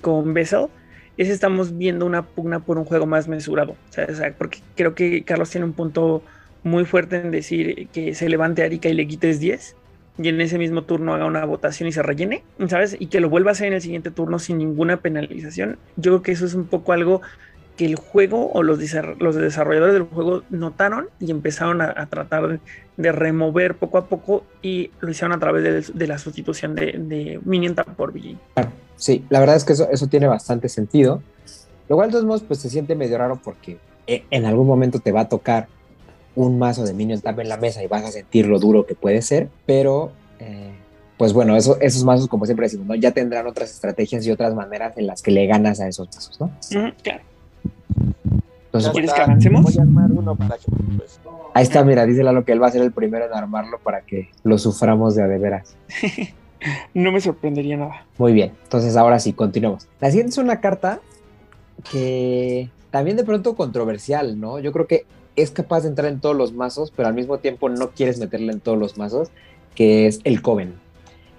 [0.00, 0.66] con Bessel,
[1.16, 5.22] es estamos viendo una pugna por un juego más mesurado, o sea, porque creo que
[5.24, 6.22] Carlos tiene un punto
[6.62, 9.76] muy fuerte en decir que se levante Arika y le quites 10,
[10.18, 12.96] y en ese mismo turno haga una votación y se rellene, ¿sabes?
[12.98, 15.78] Y que lo vuelva a hacer en el siguiente turno sin ninguna penalización.
[15.96, 17.22] Yo creo que eso es un poco algo
[17.76, 22.60] que el juego o los, desarrolladores del juego notaron y empezaron a, tratar
[22.98, 27.40] de, remover poco a poco y lo hicieron a través de, la sustitución de, de
[27.42, 28.36] Minion por VG.
[28.96, 31.22] Sí, la verdad es que eso, eso tiene bastante sentido.
[31.88, 34.98] Lo cual, de todos modos, pues se siente medio raro porque eh, en algún momento
[34.98, 35.68] te va a tocar
[36.40, 38.94] un mazo de Minion Tap en la mesa y vas a sentir lo duro que
[38.94, 40.70] puede ser, pero eh,
[41.16, 42.94] pues bueno, eso, esos mazos, como siempre decimos, ¿no?
[42.94, 46.40] ya tendrán otras estrategias y otras maneras en las que le ganas a esos mazos,
[46.40, 46.50] ¿no?
[47.02, 47.22] claro.
[48.66, 49.62] Entonces, ¿Quieres que avancemos?
[49.64, 51.20] Voy a armar uno para que, pues,
[51.54, 54.02] Ahí está, mira, dice Lalo que él va a ser el primero en armarlo para
[54.02, 55.74] que lo suframos de a de veras.
[56.94, 58.06] no me sorprendería nada.
[58.16, 59.88] Muy bien, entonces ahora sí, continuemos.
[60.00, 61.00] La siguiente es una carta
[61.90, 64.60] que también de pronto controversial, ¿no?
[64.60, 65.04] Yo creo que
[65.36, 68.52] es capaz de entrar en todos los mazos, pero al mismo tiempo no quieres meterla
[68.52, 69.30] en todos los mazos,
[69.74, 70.74] que es el Coven.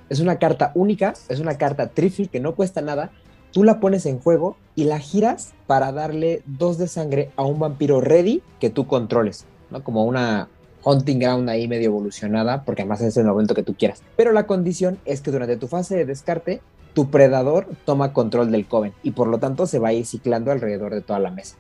[0.10, 3.12] Es una carta única, es una carta triffle que no cuesta nada.
[3.52, 7.60] Tú la pones en juego y la giras para darle dos de sangre a un
[7.60, 9.84] vampiro ready que tú controles, ¿no?
[9.84, 10.50] Como una
[10.84, 14.04] hunting ground ahí medio evolucionada, porque además es el momento que tú quieras.
[14.16, 16.62] Pero la condición es que durante tu fase de descarte,
[16.94, 20.52] tu predador toma control del Coven y por lo tanto se va a ir ciclando
[20.52, 21.56] alrededor de toda la mesa.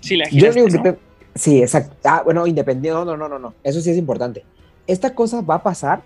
[0.00, 0.54] Sí, la giras,
[1.36, 1.96] Sí, exacto.
[2.04, 2.90] Ah, bueno, independiente.
[2.90, 3.54] No, no, no, no, no.
[3.62, 4.44] Eso sí es importante.
[4.86, 6.02] Esta cosa va a pasar,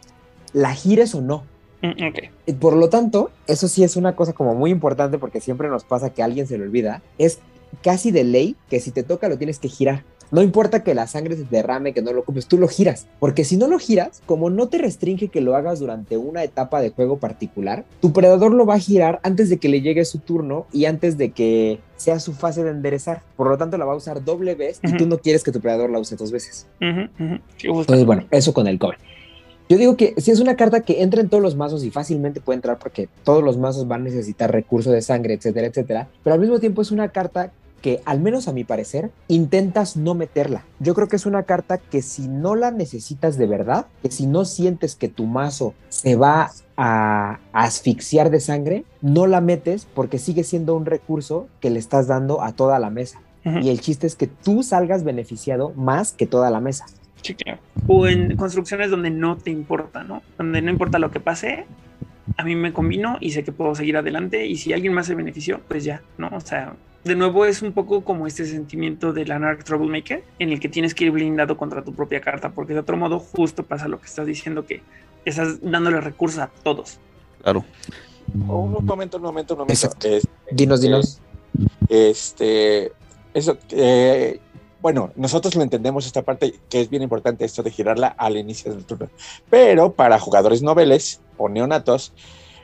[0.53, 1.45] la gires o no.
[1.83, 5.85] Mm, por lo tanto, eso sí es una cosa como muy importante porque siempre nos
[5.85, 7.03] pasa que a alguien se le olvida.
[7.17, 7.39] Es
[7.83, 10.05] casi de ley que si te toca lo tienes que girar.
[10.31, 13.07] No importa que la sangre se derrame, que no lo ocupes, tú lo giras.
[13.19, 16.81] Porque si no lo giras, como no te restringe que lo hagas durante una etapa
[16.81, 20.19] de juego particular, tu predador lo va a girar antes de que le llegue su
[20.19, 23.23] turno y antes de que sea su fase de enderezar.
[23.37, 25.61] Por lo tanto, la va a usar doble vez y tú no quieres que tu
[25.61, 26.67] predador la use dos veces.
[26.81, 28.99] Entonces, bueno, eso con el cobre.
[29.71, 32.41] Yo digo que si es una carta que entra en todos los mazos y fácilmente
[32.41, 36.35] puede entrar porque todos los mazos van a necesitar recurso de sangre, etcétera, etcétera, pero
[36.35, 40.65] al mismo tiempo es una carta que, al menos a mi parecer, intentas no meterla.
[40.79, 44.27] Yo creo que es una carta que si no la necesitas de verdad, que si
[44.27, 50.19] no sientes que tu mazo se va a asfixiar de sangre, no la metes porque
[50.19, 53.21] sigue siendo un recurso que le estás dando a toda la mesa.
[53.45, 56.87] Y el chiste es que tú salgas beneficiado más que toda la mesa.
[57.23, 57.59] Sí, claro.
[57.87, 60.23] O en construcciones donde no te importa, ¿no?
[60.39, 61.65] Donde no importa lo que pase,
[62.37, 65.15] a mí me combino y sé que puedo seguir adelante y si alguien más se
[65.15, 66.29] benefició, pues ya, ¿no?
[66.33, 66.75] O sea,
[67.05, 70.95] de nuevo es un poco como este sentimiento del Anarch Troublemaker, en el que tienes
[70.95, 74.07] que ir blindado contra tu propia carta, porque de otro modo justo pasa lo que
[74.07, 74.83] estás diciendo, que
[75.25, 76.99] estás dándole recursos a todos.
[77.43, 77.65] Claro.
[78.35, 79.73] un momento, un momento, un momento.
[79.73, 80.21] Este,
[80.51, 81.21] dinos, dinos.
[81.89, 82.93] Este,
[83.33, 84.41] eso, eh,
[84.83, 88.73] bueno, nosotros lo entendemos esta parte, que es bien importante esto de girarla al inicio
[88.73, 89.09] del turno,
[89.49, 92.13] pero para jugadores noveles o neonatos,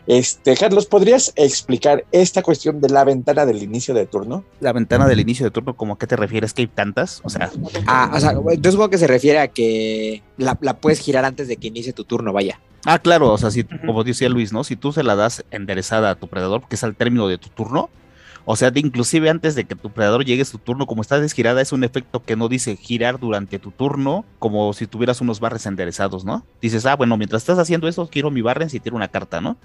[0.07, 4.45] este, Carlos, ¿podrías explicar esta cuestión de la ventana del inicio de turno?
[4.61, 6.55] La ventana del inicio de turno, ¿cómo a qué te refieres?
[6.55, 7.20] ¿Que hay tantas?
[7.24, 7.51] O sea,
[7.87, 11.57] ah, o sea, yo supongo que se refiere a que la, puedes girar antes de
[11.57, 12.61] que inicie tu turno, vaya.
[12.85, 14.62] Ah, claro, o sea, si, como decía Luis, ¿no?
[14.62, 17.49] Si tú se la das enderezada a tu predador, que es al término de tu
[17.49, 17.91] turno,
[18.49, 21.61] o sea, inclusive antes de que tu predador llegue a su turno, como está desgirada,
[21.61, 25.66] es un efecto que no dice girar durante tu turno, como si tuvieras unos barres
[25.66, 26.47] enderezados, ¿no?
[26.62, 29.57] Dices, ah, bueno, mientras estás haciendo eso, quiero mi barren si tiro una carta, ¿no?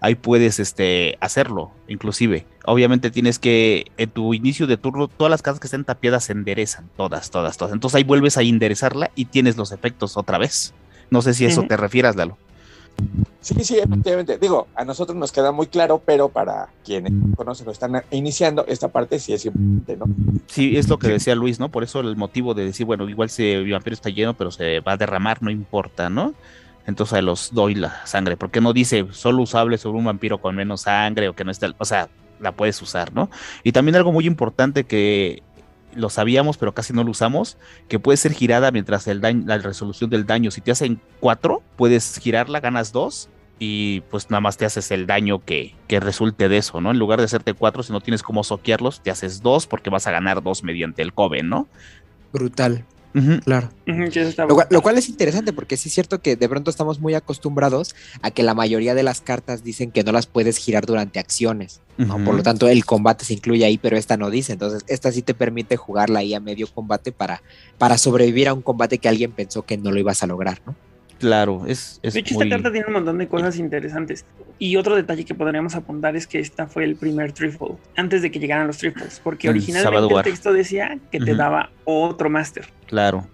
[0.00, 2.46] Ahí puedes este, hacerlo, inclusive.
[2.64, 6.32] Obviamente tienes que, en tu inicio de turno, todas las casas que estén tapiadas se
[6.32, 7.72] enderezan, todas, todas, todas.
[7.72, 10.74] Entonces ahí vuelves a enderezarla y tienes los efectos otra vez.
[11.10, 12.38] No sé si eso te refieras, Lalo.
[13.40, 14.38] Sí, sí, efectivamente.
[14.38, 18.88] Digo, a nosotros nos queda muy claro, pero para quienes conocen o están iniciando, esta
[18.88, 20.04] parte sí es importante, ¿no?
[20.46, 21.70] Sí, es lo que decía Luis, ¿no?
[21.70, 24.80] Por eso el motivo de decir, bueno, igual si el vampiro está lleno, pero se
[24.80, 26.34] va a derramar, no importa, ¿no?
[26.86, 28.36] Entonces a los doy la sangre.
[28.36, 31.72] porque no dice solo usable sobre un vampiro con menos sangre o que no esté,
[31.78, 32.08] o sea,
[32.40, 33.30] la puedes usar, ¿no?
[33.62, 35.42] Y también algo muy importante que
[35.94, 37.56] lo sabíamos, pero casi no lo usamos,
[37.88, 41.62] que puede ser girada mientras el daño, la resolución del daño, si te hacen cuatro,
[41.76, 43.28] puedes girarla, ganas dos
[43.58, 46.90] y pues nada más te haces el daño que, que resulte de eso, ¿no?
[46.90, 50.06] En lugar de hacerte cuatro, si no tienes cómo soquearlos, te haces dos porque vas
[50.06, 51.68] a ganar dos mediante el Coven, ¿no?
[52.32, 52.84] Brutal.
[53.44, 53.70] Claro.
[53.86, 57.94] lo, lo, cual, es interesante porque sí es cierto que de pronto estamos muy acostumbrados
[58.22, 61.80] a que la mayoría de las cartas dicen que no las puedes girar durante acciones.
[61.96, 64.54] Por lo tanto, el combate se incluye ahí, pero esta no dice.
[64.54, 67.42] Entonces, esta sí te permite jugarla ahí a medio combate para,
[67.76, 70.74] para sobrevivir a un combate que alguien pensó que no lo ibas a lograr, ¿no?
[71.20, 74.24] Claro, es, De hecho, esta carta tiene un montón de cosas interesantes.
[74.58, 78.30] Y otro detalle que podríamos apuntar es que esta fue el primer triple, antes de
[78.30, 82.68] que llegaran los triples, porque originalmente el texto decía que te daba otro master.
[82.86, 83.26] Claro.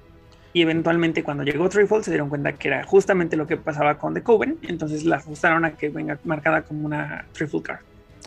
[0.53, 4.15] Y eventualmente cuando llegó triple se dieron cuenta que era justamente lo que pasaba con
[4.15, 7.81] The Coven, entonces la ajustaron a que venga marcada como una triple card.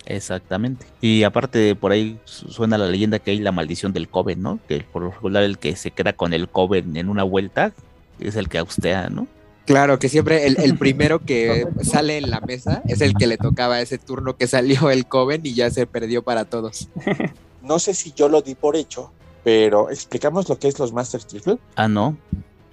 [0.06, 0.86] Exactamente.
[1.02, 4.60] Y aparte por ahí suena la leyenda que hay la maldición del Coven, ¿no?
[4.69, 7.73] Que por lo regular el que se queda con el Coven en una vuelta
[8.19, 9.27] es el que austea, ¿no?
[9.69, 13.79] Claro, que siempre el, primero que sale en la mesa es el que le tocaba
[13.79, 16.89] ese turno que salió el Coven y ya se perdió para todos.
[17.61, 19.11] No sé si yo lo di por hecho,
[19.43, 21.59] pero explicamos lo que es los Master Triple.
[21.75, 22.17] Ah, no.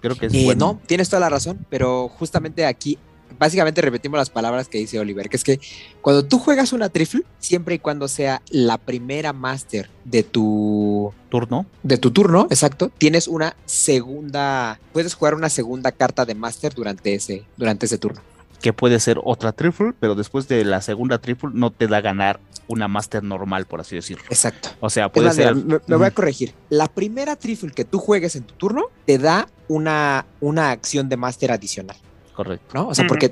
[0.00, 2.96] Creo que es eh, No, tienes toda la razón, pero justamente aquí
[3.38, 5.60] básicamente repetimos las palabras que dice Oliver, que es que
[6.00, 11.66] cuando tú juegas una trifle, siempre y cuando sea la primera master de tu turno,
[11.82, 17.14] de tu turno, exacto, tienes una segunda, puedes jugar una segunda carta de master durante
[17.14, 18.20] ese, durante ese turno.
[18.60, 22.40] Que puede ser otra trifle, pero después de la segunda trifle no te da ganar
[22.68, 24.24] una master normal, por así decirlo.
[24.28, 24.70] Exacto.
[24.80, 25.54] O sea, puede ser.
[25.54, 26.54] me, voy a corregir.
[26.70, 31.16] La primera trifle que tú juegues en tu turno te da una, una acción de
[31.16, 31.96] master adicional.
[32.36, 32.74] Correcto.
[32.74, 32.88] ¿No?
[32.88, 33.30] O sea, porque,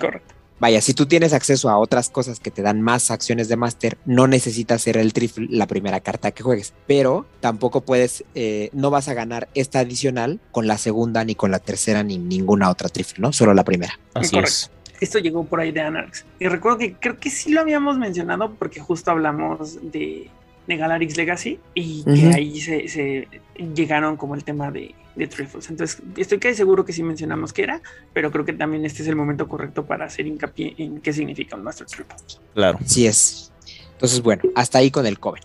[0.58, 3.98] vaya, si tú tienes acceso a otras cosas que te dan más acciones de máster,
[4.06, 6.72] no necesitas ser el triple la primera carta que juegues.
[6.86, 11.50] Pero tampoco puedes, eh, no vas a ganar esta adicional con la segunda, ni con
[11.50, 13.32] la tercera, ni ninguna otra triple, ¿no?
[13.34, 13.98] Solo la primera.
[14.14, 14.70] Así es.
[15.00, 16.24] Esto llegó por ahí de Anarx.
[16.38, 20.30] Y recuerdo que creo que sí lo habíamos mencionado porque justo hablamos de,
[20.66, 23.28] de Galarix Legacy y que ahí se
[23.74, 25.70] llegaron como el tema de de Trifles.
[25.70, 27.82] Entonces, estoy casi seguro que sí mencionamos que era,
[28.12, 31.56] pero creo que también este es el momento correcto para hacer hincapié en qué significa
[31.56, 32.16] un Master Triple.
[32.54, 32.78] Claro.
[32.84, 33.52] Sí es.
[33.92, 35.42] Entonces, bueno, hasta ahí con el Coven.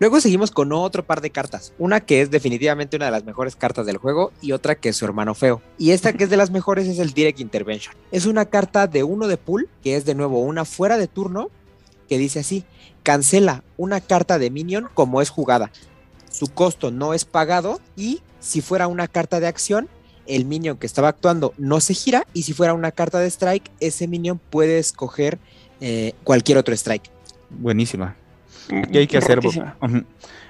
[0.00, 1.72] Luego seguimos con otro par de cartas.
[1.78, 4.96] Una que es definitivamente una de las mejores cartas del juego y otra que es
[4.96, 5.62] su hermano feo.
[5.78, 7.94] Y esta que es de las mejores es el Direct Intervention.
[8.10, 11.48] Es una carta de uno de pool, que es de nuevo una fuera de turno,
[12.08, 12.64] que dice así,
[13.04, 15.70] cancela una carta de minion como es jugada.
[16.30, 19.88] Su costo no es pagado y si fuera una carta de acción,
[20.26, 23.70] el minion que estaba actuando no se gira y si fuera una carta de strike,
[23.78, 25.38] ese minion puede escoger
[25.80, 27.10] eh, cualquier otro strike.
[27.50, 28.16] Buenísima.
[28.90, 29.40] Y hay que hacer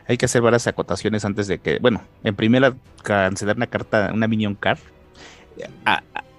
[0.06, 4.28] hay que hacer varias acotaciones antes de que, bueno, en primera cancelar una carta, una
[4.28, 4.78] minion card.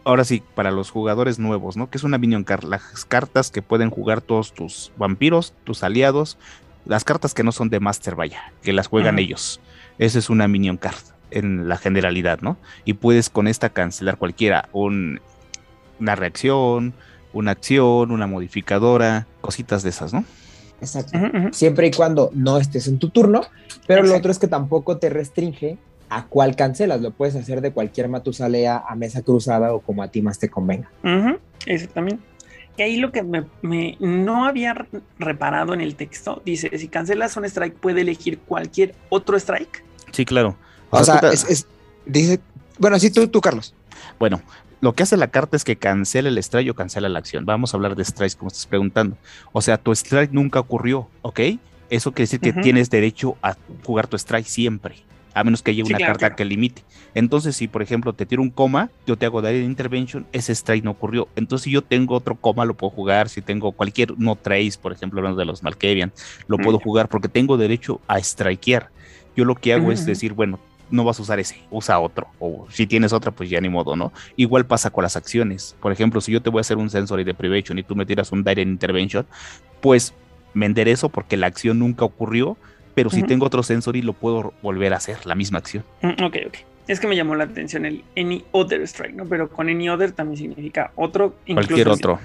[0.05, 1.89] Ahora sí, para los jugadores nuevos, ¿no?
[1.89, 2.63] Que es una minion card?
[2.63, 6.37] Las cartas que pueden jugar todos tus vampiros, tus aliados,
[6.85, 9.59] las cartas que no son de master, vaya, que las juegan ellos.
[9.97, 11.01] Esa es una minion card
[11.31, 12.57] en la generalidad, ¿no?
[12.85, 15.19] Y puedes con esta cancelar cualquiera, una
[16.15, 16.93] reacción,
[17.33, 20.23] una acción, una modificadora, cositas de esas, ¿no?
[20.79, 21.17] Exacto.
[21.51, 23.41] Siempre y cuando no estés en tu turno,
[23.87, 25.77] pero lo otro es que tampoco te restringe
[26.15, 27.01] a cuál cancelas.
[27.01, 30.49] Lo puedes hacer de cualquier matusalea a mesa cruzada o como a ti más te
[30.49, 30.89] convenga.
[31.65, 32.23] Exactamente.
[32.77, 34.87] Y ahí lo que me, no había
[35.19, 39.83] reparado en el texto dice: si cancelas un strike, puede elegir cualquier otro strike.
[40.11, 40.55] Sí, claro.
[40.89, 41.67] O, sea, es,
[42.05, 42.39] dice,
[42.77, 43.73] bueno, sí, tú, tú, Carlos.
[44.17, 44.41] Bueno,
[44.79, 47.45] lo que hace la carta es que cancela el strike o cancela la acción.
[47.45, 49.17] Vamos a hablar de strikes como estás preguntando.
[49.51, 51.41] O sea, tu strike nunca ocurrió, ¿ok?
[51.89, 54.95] Eso quiere decir que tienes derecho a jugar tu strike siempre,
[55.35, 56.81] a menos que haya una carta que limite.
[57.13, 60.83] Entonces, si por ejemplo te tiro un coma, yo te hago de intervention, ese strike
[60.83, 61.27] no ocurrió.
[61.35, 63.29] Entonces, si yo tengo otro coma, lo puedo jugar.
[63.29, 66.13] Si tengo cualquier no trace, por ejemplo, hablando de los Malkavian,
[66.47, 68.89] lo puedo jugar porque tengo derecho a strikear.
[69.35, 70.59] Yo lo que hago es decir, bueno,
[70.89, 72.27] no vas a usar ese, usa otro.
[72.39, 74.13] O si tienes otra, pues ya ni modo, ¿no?
[74.37, 75.75] Igual pasa con las acciones.
[75.81, 78.31] Por ejemplo, si yo te voy a hacer un sensory deprivation y tú me tiras
[78.31, 79.25] un direct intervention,
[79.81, 80.13] pues
[80.53, 82.57] me enderezo porque la acción nunca ocurrió,
[82.95, 85.83] pero si tengo otro sensory lo puedo volver a hacer, la misma acción.
[86.01, 86.57] Mm, ok, ok.
[86.87, 89.25] Es que me llamó la atención el Any Other Strike, ¿no?
[89.25, 91.35] Pero con Any Other también significa otro.
[91.45, 92.19] Cualquier otro.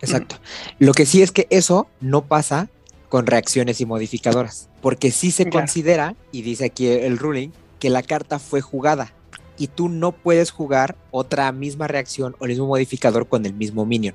[0.00, 0.36] Exacto.
[0.78, 2.68] Lo que sí es que eso no pasa
[3.08, 8.02] con reacciones y modificadoras, porque sí se considera, y dice aquí el ruling, que la
[8.02, 9.12] carta fue jugada
[9.58, 13.86] y tú no puedes jugar otra misma reacción o el mismo modificador con el mismo
[13.86, 14.14] minion.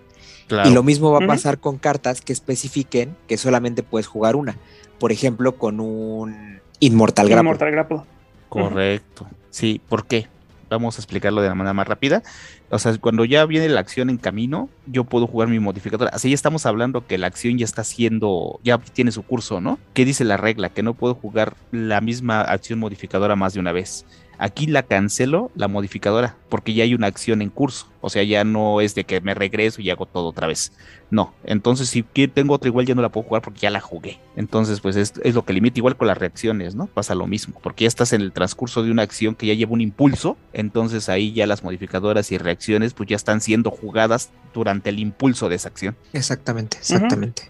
[0.66, 4.58] Y lo mismo va a pasar con cartas que especifiquen que solamente puedes jugar una.
[5.02, 7.42] Por ejemplo, con un Inmortal Grapple.
[7.42, 8.02] Inmortal Grapple.
[8.50, 9.28] Correcto.
[9.50, 10.28] Sí, ¿por qué?
[10.70, 12.22] Vamos a explicarlo de la manera más rápida.
[12.70, 16.12] O sea, cuando ya viene la acción en camino, yo puedo jugar mi modificador.
[16.14, 19.80] Así ya estamos hablando que la acción ya está haciendo, ya tiene su curso, ¿no?
[19.96, 20.70] ¿Qué dice la regla?
[20.70, 24.06] Que no puedo jugar la misma acción modificadora más de una vez.
[24.44, 27.86] Aquí la cancelo, la modificadora, porque ya hay una acción en curso.
[28.02, 30.74] O sea, ya no es de que me regreso y hago todo otra vez.
[31.12, 31.36] No.
[31.44, 34.20] Entonces, si tengo otra igual, ya no la puedo jugar porque ya la jugué.
[34.36, 35.78] Entonces, pues es, lo que limita.
[35.78, 36.88] Igual con las reacciones, ¿no?
[36.88, 37.60] Pasa lo mismo.
[37.62, 40.38] Porque ya estás en el transcurso de una acción que ya lleva un impulso.
[40.54, 45.50] Entonces, ahí ya las modificadoras y reacciones, pues ya están siendo jugadas durante el impulso
[45.50, 45.96] de esa acción.
[46.14, 47.44] Exactamente, exactamente.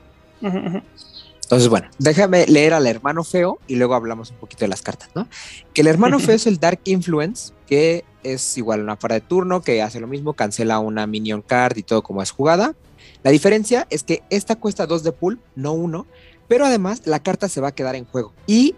[1.51, 5.09] Entonces, bueno, déjame leer al hermano feo y luego hablamos un poquito de las cartas,
[5.13, 5.27] ¿no?
[5.73, 9.61] Que el hermano feo es el Dark Influence, que es igual una fuera de turno,
[9.61, 12.73] que hace lo mismo, cancela una minion card y todo como es jugada.
[13.21, 16.07] La diferencia es que esta cuesta 2 de pool, no 1,
[16.47, 18.31] pero además la carta se va a quedar en juego.
[18.47, 18.75] Y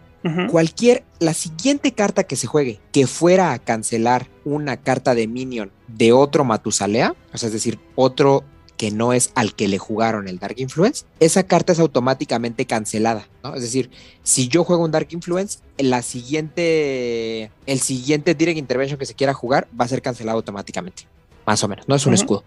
[0.50, 5.72] cualquier, la siguiente carta que se juegue que fuera a cancelar una carta de minion
[5.88, 8.44] de otro Matusalea, o sea, es decir, otro
[8.84, 13.30] que no es al que le jugaron el Dark Influence, esa carta es automáticamente cancelada,
[13.42, 13.56] ¿no?
[13.56, 13.90] Es decir,
[14.24, 19.34] si yo juego un Dark Influence, la siguiente, el siguiente Direct Intervention que se quiera
[19.34, 21.08] jugar va a ser cancelado automáticamente,
[21.46, 22.44] más o menos, no es un escudo.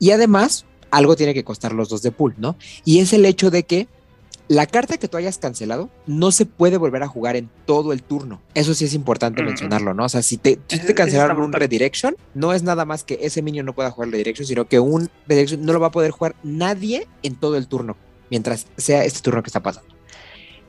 [0.00, 2.56] Y además, algo tiene que costar los dos de pool, ¿no?
[2.84, 3.86] Y es el hecho de que
[4.48, 8.02] la carta que tú hayas cancelado no se puede volver a jugar en todo el
[8.02, 8.40] turno.
[8.54, 10.04] Eso sí es importante mencionarlo, ¿no?
[10.04, 13.66] O sea, si te, te cancelaron un redirection, no es nada más que ese minion
[13.66, 17.06] no pueda jugar redirection, sino que un redirection no lo va a poder jugar nadie
[17.22, 17.96] en todo el turno,
[18.30, 19.96] mientras sea este turno que está pasando.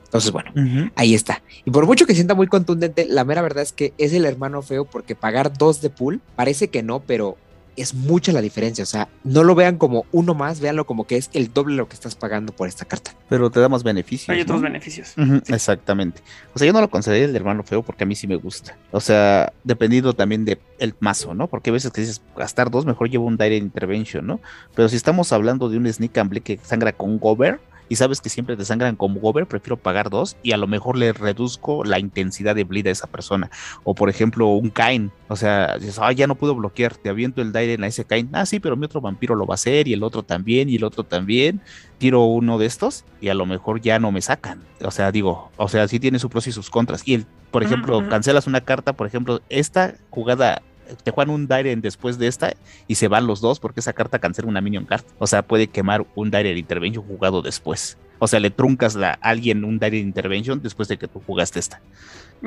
[0.04, 0.50] Entonces, bueno,
[0.94, 1.42] ahí está.
[1.66, 4.62] Y por mucho que sienta muy contundente, la mera verdad es que es el hermano
[4.62, 7.36] feo porque pagar dos de pool parece que no, pero
[7.80, 8.82] es mucha la diferencia.
[8.82, 11.88] O sea, no lo vean como uno más, véanlo como que es el doble lo
[11.88, 13.14] que estás pagando por esta carta.
[13.28, 14.28] Pero te da más beneficios.
[14.30, 15.14] Hay otros beneficios.
[15.48, 16.22] Exactamente.
[16.54, 18.76] O sea, yo no lo consideraría el hermano feo porque a mí sí me gusta.
[18.90, 21.48] O sea, dependiendo también del el mazo, ¿no?
[21.48, 24.40] Porque a veces que dices gastar dos, mejor llevo un Direct Intervention, ¿no?
[24.74, 28.28] Pero si estamos hablando de un Sneak and que sangra con Gober, y sabes que
[28.28, 31.98] siempre te sangran como gober, prefiero pagar dos y a lo mejor le reduzco la
[31.98, 33.50] intensidad de bleed a esa persona.
[33.84, 37.42] O por ejemplo, un Kain, o sea, dices, ah, ya no puedo bloquear, te aviento
[37.42, 39.88] el Dire en ese Kain, ah, sí, pero mi otro vampiro lo va a hacer
[39.88, 41.60] y el otro también y el otro también.
[41.98, 44.62] Tiro uno de estos y a lo mejor ya no me sacan.
[44.82, 47.02] O sea, digo, o sea, sí tiene sus pros y sus contras.
[47.06, 50.62] Y el, por ejemplo, cancelas una carta, por ejemplo, esta jugada
[51.02, 52.54] te juegan un Dire después de esta
[52.86, 55.04] y se van los dos porque esa carta cancela una minion card.
[55.18, 57.98] O sea, puede quemar un Dire Intervention jugado después.
[58.18, 61.80] O sea, le truncas a alguien un Dire Intervention después de que tú jugaste esta.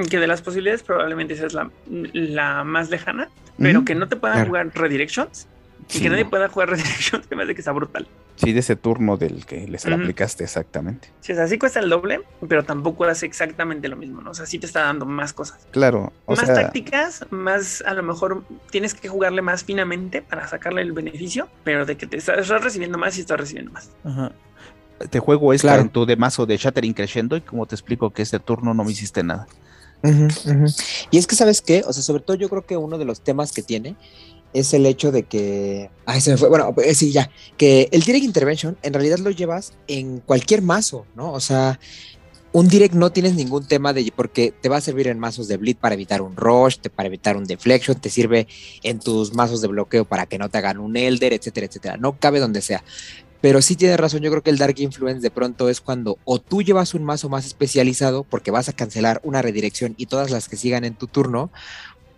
[0.09, 1.69] Que de las posibilidades probablemente esa es la,
[2.13, 5.47] la más lejana, pero que no te puedan jugar redirections
[5.93, 8.07] y que nadie pueda jugar Resurrection, se me hace que está brutal.
[8.35, 11.09] Sí, de ese turno del que les aplicaste exactamente.
[11.22, 14.31] Sí, o sea, sí cuesta el doble, pero tampoco hace exactamente lo mismo, ¿no?
[14.31, 15.68] O sea, sí te está dando más cosas.
[15.72, 16.11] Claro.
[16.27, 21.49] más tácticas, más a lo mejor tienes que jugarle más finamente para sacarle el beneficio,
[21.63, 23.89] pero de que te estás recibiendo más y estás recibiendo más.
[24.03, 24.31] Ajá.
[25.09, 28.22] Te juego esta en tu de mazo de Shattering Crescendo y como te explico que
[28.22, 29.47] este turno no me hiciste nada.
[31.11, 31.84] Y es que, ¿sabes qué?
[31.85, 33.95] O sea, sobre todo yo creo que uno de los temas que tiene
[34.53, 35.90] es el hecho de que.
[36.06, 36.49] Ay, se me fue.
[36.49, 37.30] Bueno, pues, sí, ya.
[37.57, 41.32] Que el Direct Intervention en realidad lo llevas en cualquier mazo, ¿no?
[41.34, 41.80] O sea,
[42.52, 44.11] un Direct no tienes ningún tema de.
[44.15, 47.38] Porque te va a servir en mazos de Bleed para evitar un Rush, para evitar
[47.38, 48.48] un Deflection, te sirve
[48.84, 51.98] en tus mazos de bloqueo para que no te hagan un Elder, etcétera, etcétera.
[51.98, 52.84] No cabe donde sea.
[53.41, 56.40] Pero sí tienes razón, yo creo que el Dark Influence de pronto es cuando o
[56.40, 60.48] tú llevas un mazo más especializado porque vas a cancelar una redirección y todas las
[60.48, 61.52] que sigan en tu turno,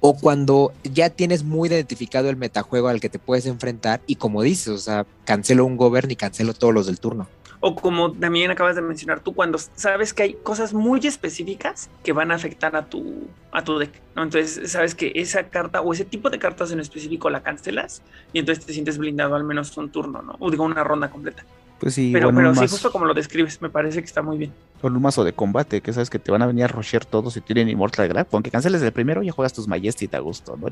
[0.05, 4.41] o cuando ya tienes muy identificado el metajuego al que te puedes enfrentar y como
[4.41, 7.29] dices, o sea, cancelo un govern y cancelo todos los del turno.
[7.61, 12.11] O como también acabas de mencionar tú, cuando sabes que hay cosas muy específicas que
[12.11, 13.91] van a afectar a tu, a tu deck.
[14.17, 18.01] Entonces sabes que esa carta o ese tipo de cartas en específico la cancelas
[18.33, 20.35] y entonces te sientes blindado al menos un turno, ¿no?
[20.39, 21.45] O digo, una ronda completa.
[21.83, 24.53] Pues sí, pero, pero sí, justo como lo describes, me parece que está muy bien.
[24.81, 27.33] Con un mazo de combate, que sabes que te van a venir a rushear todos
[27.33, 28.25] si tienen Immortal Grab.
[28.31, 30.69] Aunque canceles el primero, ya juegas tus Majesty a gusto, ¿no?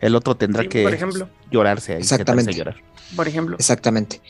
[0.00, 1.28] El otro tendrá que por ejemplo.
[1.50, 2.00] llorarse ahí.
[2.00, 2.54] Exactamente.
[2.54, 2.76] Llorar.
[3.14, 3.56] Por ejemplo.
[3.56, 4.22] Exactamente.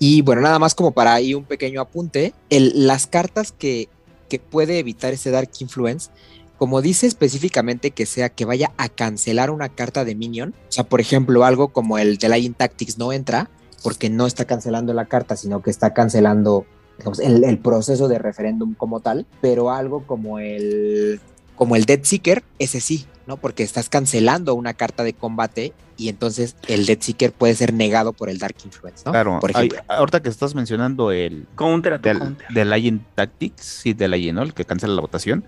[0.00, 3.88] Y bueno, nada más como para ahí un pequeño apunte, el, las cartas que,
[4.28, 6.10] que puede evitar ese Dark Influence
[6.58, 10.84] como dice específicamente que sea que vaya a cancelar una carta de minion, o sea,
[10.84, 13.50] por ejemplo, algo como el de Lion Tactics no entra
[13.86, 16.66] porque no está cancelando la carta, sino que está cancelando
[16.98, 21.20] digamos, el, el proceso de referéndum como tal, pero algo como el
[21.54, 23.36] como el Dead Seeker, ese sí, ¿no?
[23.38, 28.12] Porque estás cancelando una carta de combate y entonces el Dead Seeker puede ser negado
[28.12, 29.12] por el Dark Influence, ¿no?
[29.12, 29.94] Claro, por hay- ejemplo.
[29.94, 32.48] ahorita que estás mencionando el Counter a tu del, counter.
[32.48, 34.12] del Legend Tactics y del.
[34.14, 35.44] El que cancela la votación.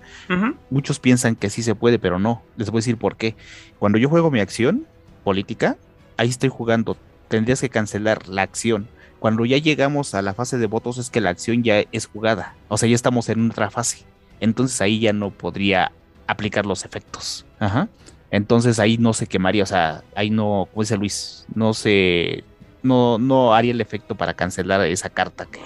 [0.71, 2.41] Muchos piensan que sí se puede, pero no.
[2.57, 3.35] Les voy a decir por qué.
[3.79, 4.87] Cuando yo juego mi acción
[5.25, 5.77] política,
[6.17, 6.97] ahí estoy jugando.
[7.29, 8.89] Tendrías que cancelar la acción.
[9.19, 12.55] Cuando ya llegamos a la fase de votos es que la acción ya es jugada.
[12.69, 14.05] O sea, ya estamos en otra fase.
[14.41, 15.93] Entonces ahí ya no podría
[16.27, 17.45] aplicar los efectos.
[17.59, 17.89] Ajá.
[18.31, 22.45] Entonces ahí no se quemaría, o sea, ahí no, como dice Luis, no se,
[22.83, 25.61] no, no haría el efecto para cancelar esa carta que,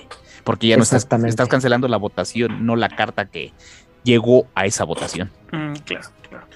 [0.45, 3.53] porque ya no estás, estás cancelando la votación, no la carta que
[4.05, 5.33] llegó a esa votación.
[5.51, 6.47] Mm, claro, claro.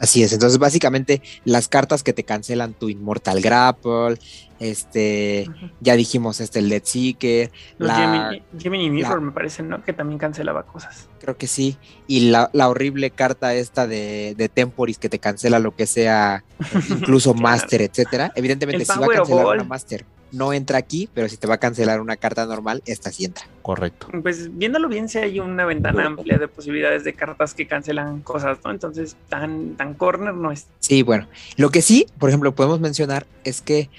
[0.00, 4.18] Así es, entonces básicamente las cartas que te cancelan tu Immortal Grapple,
[4.58, 5.46] este,
[5.80, 9.82] ya dijimos este el Dead Seeker, Los la, Gemini, Gemini Mirror la- me parece, ¿no?
[9.84, 11.08] Que también cancelaba cosas.
[11.20, 15.58] creo que sí, y la, la horrible carta esta de, de Temporis que te cancela
[15.58, 16.44] lo que sea,
[16.88, 17.42] incluso Claro.
[17.42, 18.32] Master, etcétera.
[18.34, 21.54] Evidentemente El si va a cancelar una Master, no entra aquí, pero si te va
[21.54, 23.44] a cancelar una carta normal, esta sí entra.
[23.62, 24.08] Correcto.
[24.22, 28.58] Pues viéndolo bien, sí hay una ventana amplia de posibilidades de cartas que cancelan cosas,
[28.64, 28.70] ¿no?
[28.70, 30.66] Entonces, tan, tan corner no es.
[30.80, 31.26] Sí, bueno,
[31.56, 33.90] lo que sí, por ejemplo, podemos mencionar es que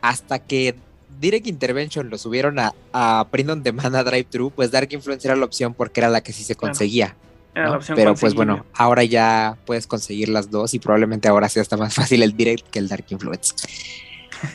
[0.00, 0.74] hasta que
[1.20, 5.26] Direct Intervention lo subieron a, a Print on Demand a Drive Thru, pues Dark Influence
[5.28, 6.72] era la opción porque era la que sí se Claro.
[6.72, 7.14] conseguía.
[7.54, 7.70] Era ¿no?
[7.72, 11.60] la opción Pero pues bueno, ahora ya puedes conseguir las dos y probablemente ahora sí
[11.60, 13.54] está más fácil el Direct que el Dark Influence.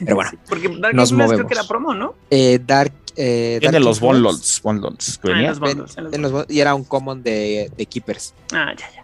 [0.03, 1.47] Pero bueno, Sí, porque Dark nos Influence creo movemos.
[1.47, 2.14] que era promo, ¿no?
[2.30, 2.93] eh, Dark...
[3.19, 5.39] Eh, Tiene Dark los bundles que Ah,
[6.11, 8.35] en los los y era un common de, de Keepers.
[8.53, 9.03] Ah, ya, ya.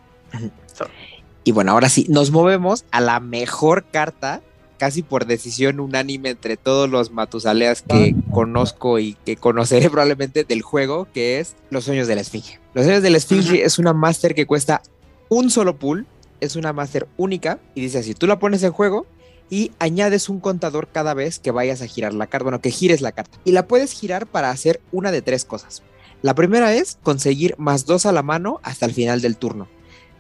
[1.44, 4.42] Y bueno, ahora sí, nos movemos a la mejor carta,
[4.78, 10.62] casi por decisión unánime entre todos los Matusaleas que conozco y que conoceré probablemente del
[10.62, 12.60] juego, que es Los Sueños de la Esfinge.
[12.74, 14.82] Los Sueños de la Esfinge es una Master que cuesta
[15.30, 16.06] un solo pool,
[16.40, 19.06] es una Master única, y dice así, tú la pones en juego
[19.50, 23.02] y añades un contador cada vez que vayas a girar la carta, bueno, que gires
[23.02, 23.38] la carta.
[23.46, 25.84] Y la puedes girar para hacer una de tres cosas.
[26.22, 29.68] La primera es conseguir más dos a la mano hasta el final del turno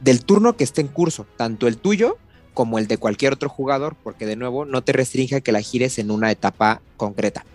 [0.04, 2.18] del turno que esté en curso, tanto el tuyo
[2.54, 5.62] como el de cualquier otro jugador, porque de nuevo no te restringe a que la
[5.62, 7.45] gires en una etapa concreta.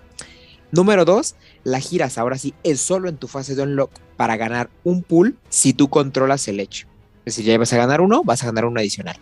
[0.73, 4.70] Número dos, la giras ahora sí es solo en tu fase de unlock para ganar
[4.82, 6.89] un pool si tú controlas el hecho.
[7.24, 9.16] Es decir, ya vas a ganar uno, vas a ganar uno adicional.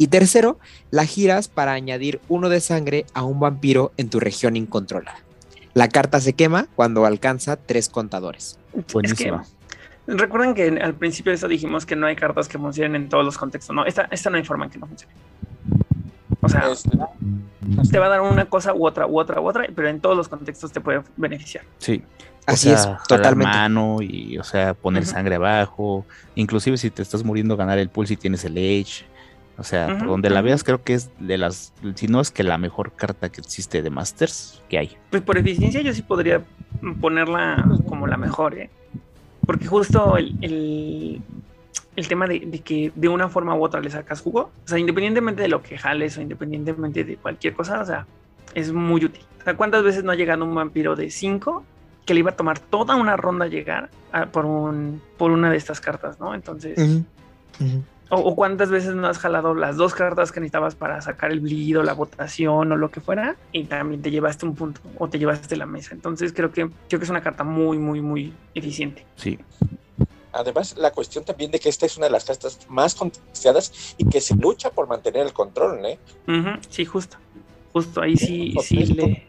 [0.00, 0.58] Y tercero,
[0.90, 5.18] la giras para añadir uno de sangre a un vampiro en tu región incontrolada.
[5.74, 8.58] La carta se quema cuando alcanza tres contadores.
[8.94, 9.42] Buenísima.
[9.42, 9.48] Es
[10.06, 13.08] que, recuerden que al principio de esto dijimos que no hay cartas que funcionen en
[13.10, 13.76] todos los contextos.
[13.76, 15.12] No, esta, esta no hay forma en que no funcione.
[16.40, 16.88] O sea, Este,
[17.92, 20.16] te va a dar una cosa u otra, u otra, u otra, pero en todos
[20.16, 21.64] los contextos te puede beneficiar.
[21.76, 22.02] Sí.
[22.46, 23.52] Así o es, sea, totalmente.
[23.52, 26.06] mano y, o sea, poner sangre abajo.
[26.36, 29.04] Inclusive si te estás muriendo, ganar el pool si tienes el Edge.
[29.60, 32.42] O sea, por donde la veas, creo que es de las, si no es que
[32.42, 34.96] la mejor carta que existe de Masters que hay.
[35.10, 36.42] Pues por eficiencia yo sí podría
[37.00, 38.70] ponerla como la mejor, ¿eh?
[39.44, 41.20] Porque justo el, el,
[41.94, 44.78] el tema de, de que de una forma u otra le sacas jugo, o sea,
[44.78, 48.06] independientemente de lo que jales o independientemente de cualquier cosa, o sea,
[48.54, 49.22] es muy útil.
[49.40, 51.64] O sea, ¿cuántas veces no ha llegado un vampiro de 5
[52.06, 55.56] que le iba a tomar toda una ronda llegar a- por, un, por una de
[55.58, 56.34] estas cartas, ¿no?
[56.34, 56.78] Entonces...
[58.10, 61.40] O, o cuántas veces no has jalado las dos cartas que necesitabas para sacar el
[61.40, 65.08] bleed o la votación o lo que fuera y también te llevaste un punto o
[65.08, 65.94] te llevaste la mesa.
[65.94, 69.06] Entonces creo que creo que es una carta muy, muy, muy eficiente.
[69.16, 69.38] Sí.
[70.32, 74.08] Además, la cuestión también de que esta es una de las cartas más contestadas y
[74.08, 75.98] que se lucha por mantener el control, ¿eh?
[76.68, 77.16] Sí, justo.
[77.72, 79.28] Justo ahí sí, sí le,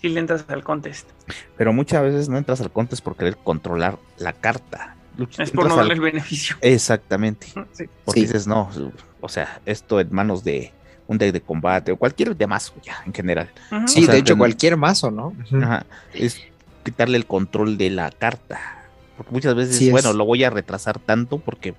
[0.00, 1.08] sí le entras al contest.
[1.56, 4.96] Pero muchas veces no entras al contest por querer controlar la carta.
[5.38, 6.56] Es por no al- darle el beneficio.
[6.62, 7.48] Exactamente.
[7.72, 7.84] Sí.
[8.04, 8.26] Porque Sí.
[8.26, 8.70] dices, no,
[9.20, 10.72] o sea, esto en manos de
[11.06, 13.50] un deck de combate o cualquier de mazo ya en general.
[13.86, 15.32] Sí, O sea, de hecho, ten- cualquier mazo, ¿no?
[15.62, 15.84] Ajá,
[16.14, 16.40] es
[16.84, 18.58] quitarle el control de la carta.
[19.16, 19.90] Porque muchas veces, Sí es.
[19.92, 21.74] bueno, lo voy a retrasar tanto porque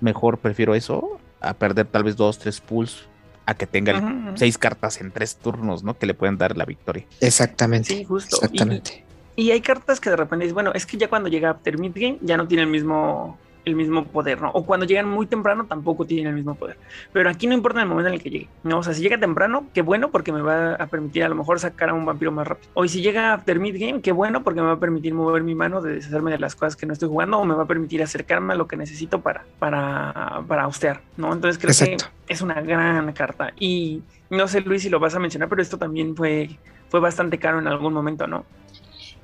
[0.00, 3.06] mejor prefiero eso a perder tal vez dos, tres pulls
[3.46, 5.96] a que tenga seis cartas en tres turnos, ¿no?
[5.98, 7.04] Que le pueden dar la victoria.
[7.20, 7.94] Exactamente.
[7.94, 8.36] Sí, justo.
[8.36, 9.04] Exactamente.
[9.36, 12.18] Y hay cartas que de repente dices, bueno, es que ya cuando llega After Midgame
[12.22, 14.50] ya no tiene el mismo el mismo poder, ¿no?
[14.50, 16.78] O cuando llegan muy temprano tampoco tienen el mismo poder.
[17.12, 18.78] Pero aquí no importa el momento en el que llegue, ¿no?
[18.78, 21.58] O sea, si llega temprano, qué bueno porque me va a permitir a lo mejor
[21.58, 22.70] sacar a un vampiro más rápido.
[22.74, 25.56] O si llega after mid game, qué bueno porque me va a permitir mover mi
[25.56, 28.02] mano de deshacerme de las cosas que no estoy jugando o me va a permitir
[28.04, 31.32] acercarme a lo que necesito para, para, para hostear, ¿no?
[31.32, 33.52] Entonces creo que es una gran carta.
[33.58, 34.00] Y
[34.30, 36.50] no sé, Luis, si lo vas a mencionar, pero esto también fue,
[36.88, 38.44] fue bastante caro en algún momento, ¿no?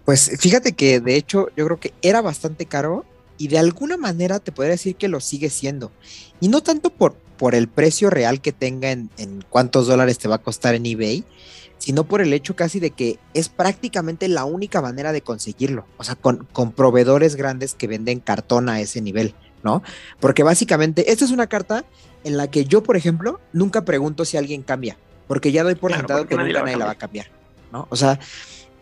[0.04, 3.04] Pues fíjate que de hecho yo creo que era bastante caro
[3.38, 5.90] y de alguna manera te podría decir que lo sigue siendo.
[6.40, 10.28] Y no tanto por, por el precio real que tenga en, en cuántos dólares te
[10.28, 11.24] va a costar en eBay,
[11.82, 15.84] sino por el hecho casi de que es prácticamente la única manera de conseguirlo.
[15.96, 19.34] O sea, con, con proveedores grandes que venden cartón a ese nivel,
[19.64, 19.82] ¿no?
[20.20, 21.84] Porque básicamente esta es una carta
[22.22, 24.96] en la que yo, por ejemplo, nunca pregunto si alguien cambia,
[25.26, 27.26] porque ya doy por sentado que nunca nadie la va a cambiar,
[27.72, 27.88] ¿no?
[27.90, 28.20] O sea,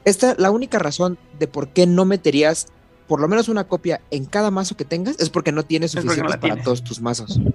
[0.04, 2.68] esta, la única razón de por qué no meterías
[3.10, 6.38] por lo menos una copia en cada mazo que tengas es porque no tienes suficiente
[6.38, 7.40] para todos tus mazos.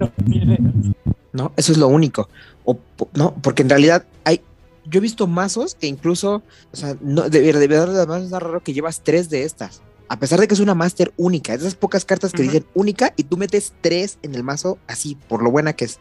[1.32, 2.30] No, eso es lo único.
[2.64, 2.78] O,
[3.12, 4.40] no, porque en realidad hay.
[4.86, 6.42] Yo he visto mazos que incluso,
[6.72, 9.82] o sea, no, de, verdad, además es raro que llevas tres de estas.
[10.08, 13.24] A pesar de que es una máster única, esas pocas cartas que dicen única y
[13.24, 16.00] tú metes tres en el mazo así, por lo buena que es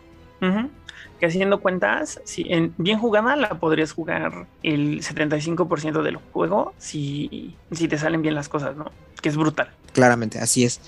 [1.20, 7.56] que haciendo cuentas, si en bien jugada la podrías jugar el 75% del juego si,
[7.72, 8.92] si te salen bien las cosas, ¿no?
[9.22, 9.70] Que es brutal.
[9.94, 10.82] Claramente, así es.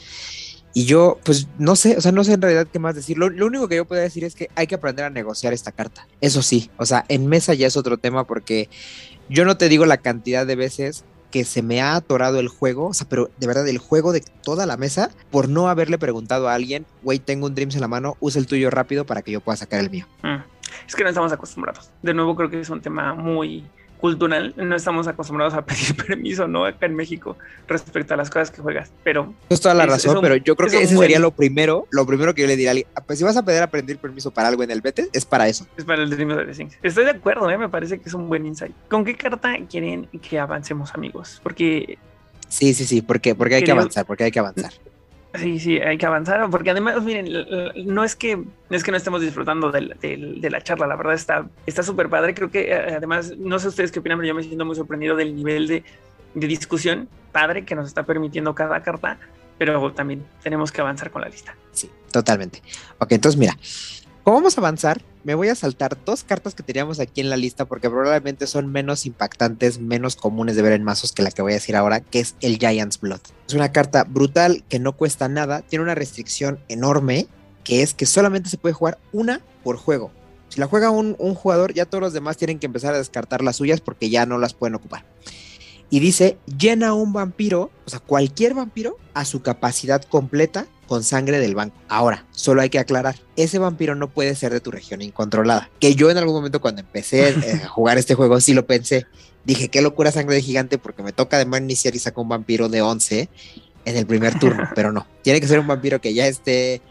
[0.73, 3.17] Y yo, pues no sé, o sea, no sé en realidad qué más decir.
[3.17, 5.71] Lo, lo, único que yo puedo decir es que hay que aprender a negociar esta
[5.71, 6.07] carta.
[6.21, 8.69] Eso sí, o sea, en mesa ya es otro tema porque
[9.29, 12.87] yo no te digo la cantidad de veces que se me ha atorado el juego,
[12.87, 16.47] o sea, pero de verdad el juego de toda la mesa por no haberle preguntado
[16.49, 19.31] a alguien, güey, tengo un Dreams en la mano, usa el tuyo rápido para que
[19.31, 20.05] yo pueda sacar el mío.
[20.23, 20.37] Mm.
[20.87, 21.91] Es que no estamos acostumbrados.
[22.01, 23.65] De nuevo creo que es un tema muy
[23.99, 26.65] cultural, no estamos acostumbrados a pedir permiso, ¿no?
[26.65, 27.38] Acá en México
[27.68, 29.34] respecto a las cosas que juegas, pero...
[29.49, 32.41] Es toda la razón, pero yo creo que ese sería lo primero, lo primero que
[32.41, 34.48] yo le diría a alguien, ah, pues si vas a pedir a pedir permiso para
[34.48, 35.68] algo en el Betes, es para eso.
[35.78, 37.57] Es para el Dream of the Estoy de acuerdo, ¿eh?
[37.57, 38.76] me parece que es un buen insight.
[38.90, 41.40] ¿Con qué carta quieren que avancemos, amigos?
[41.44, 41.98] Porque...
[42.48, 44.72] Sí, sí, sí, porque, porque hay que avanzar, porque hay que avanzar.
[45.35, 47.27] Sí, sí, hay que avanzar, porque además, miren,
[47.85, 51.13] no es que, es que no estemos disfrutando de, la charla, la verdad
[51.65, 54.43] está súper padre, creo que eh, además, no sé ustedes qué opinan, pero yo me
[54.43, 55.83] siento muy sorprendido del nivel de,
[56.33, 59.17] discusión padre que nos está permitiendo cada carta,
[59.57, 61.55] pero también tenemos que avanzar con la lista.
[61.71, 62.61] Sí, totalmente.
[62.99, 63.57] Ok, entonces mira,
[64.27, 65.01] ¿cómo vamos a avanzar?
[65.23, 68.69] Me voy a saltar dos cartas que teníamos aquí en la lista porque probablemente son
[68.69, 72.01] menos impactantes, menos comunes de ver en mazos que la que voy a decir ahora,
[72.01, 73.21] que es el Giant's Blood.
[73.47, 77.27] Es una carta brutal que no cuesta nada, tiene una restricción enorme,
[77.63, 80.11] que es que solamente se puede jugar una por juego.
[80.49, 83.55] Si la juega un, jugador, ya todos los demás tienen que empezar a descartar las
[83.55, 85.05] suyas porque ya no las pueden ocupar.
[85.89, 91.39] Y dice, llena un vampiro, o sea, cualquier vampiro, a su capacidad completa con sangre
[91.39, 91.76] del banco.
[91.88, 95.69] Ahora, solo hay que aclarar, ese vampiro no puede ser de tu región incontrolada.
[95.80, 99.05] Que yo en algún momento cuando empecé a jugar este juego sí lo pensé.
[99.45, 102.69] Dije, qué locura sangre de gigante porque me toca además iniciar y saco un vampiro
[102.69, 103.30] de 11
[103.85, 105.07] en el primer turno, pero no.
[105.22, 106.81] Tiene que ser un vampiro que ya esté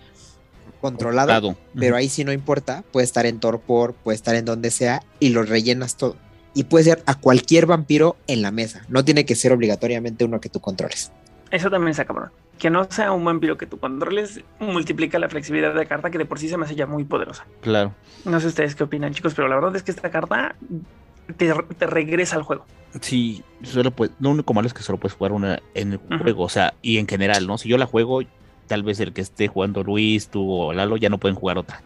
[0.81, 5.03] controlado, pero ahí sí no importa, puede estar en torpor, puede estar en donde sea
[5.19, 6.17] y lo rellenas todo.
[6.55, 10.41] Y puede ser a cualquier vampiro en la mesa, no tiene que ser obligatoriamente uno
[10.41, 11.11] que tú controles.
[11.51, 12.31] Eso también está cabrón.
[12.59, 16.19] Que no sea un vampiro que tú controles multiplica la flexibilidad de la carta que
[16.19, 17.47] de por sí se me hace ya muy poderosa.
[17.61, 17.95] Claro.
[18.25, 20.57] No sé ustedes qué opinan, chicos, pero la verdad es que esta carta
[21.37, 22.65] te, regresa al juego.
[23.01, 26.45] Sí, solo pues, lo único malo es que solo puedes jugar una en el juego,
[26.45, 27.59] o sea, y en general, ¿no?
[27.59, 28.23] Si yo la juego,
[28.67, 31.83] tal vez el que esté jugando Luis, tú o Lalo ya no pueden jugar otra.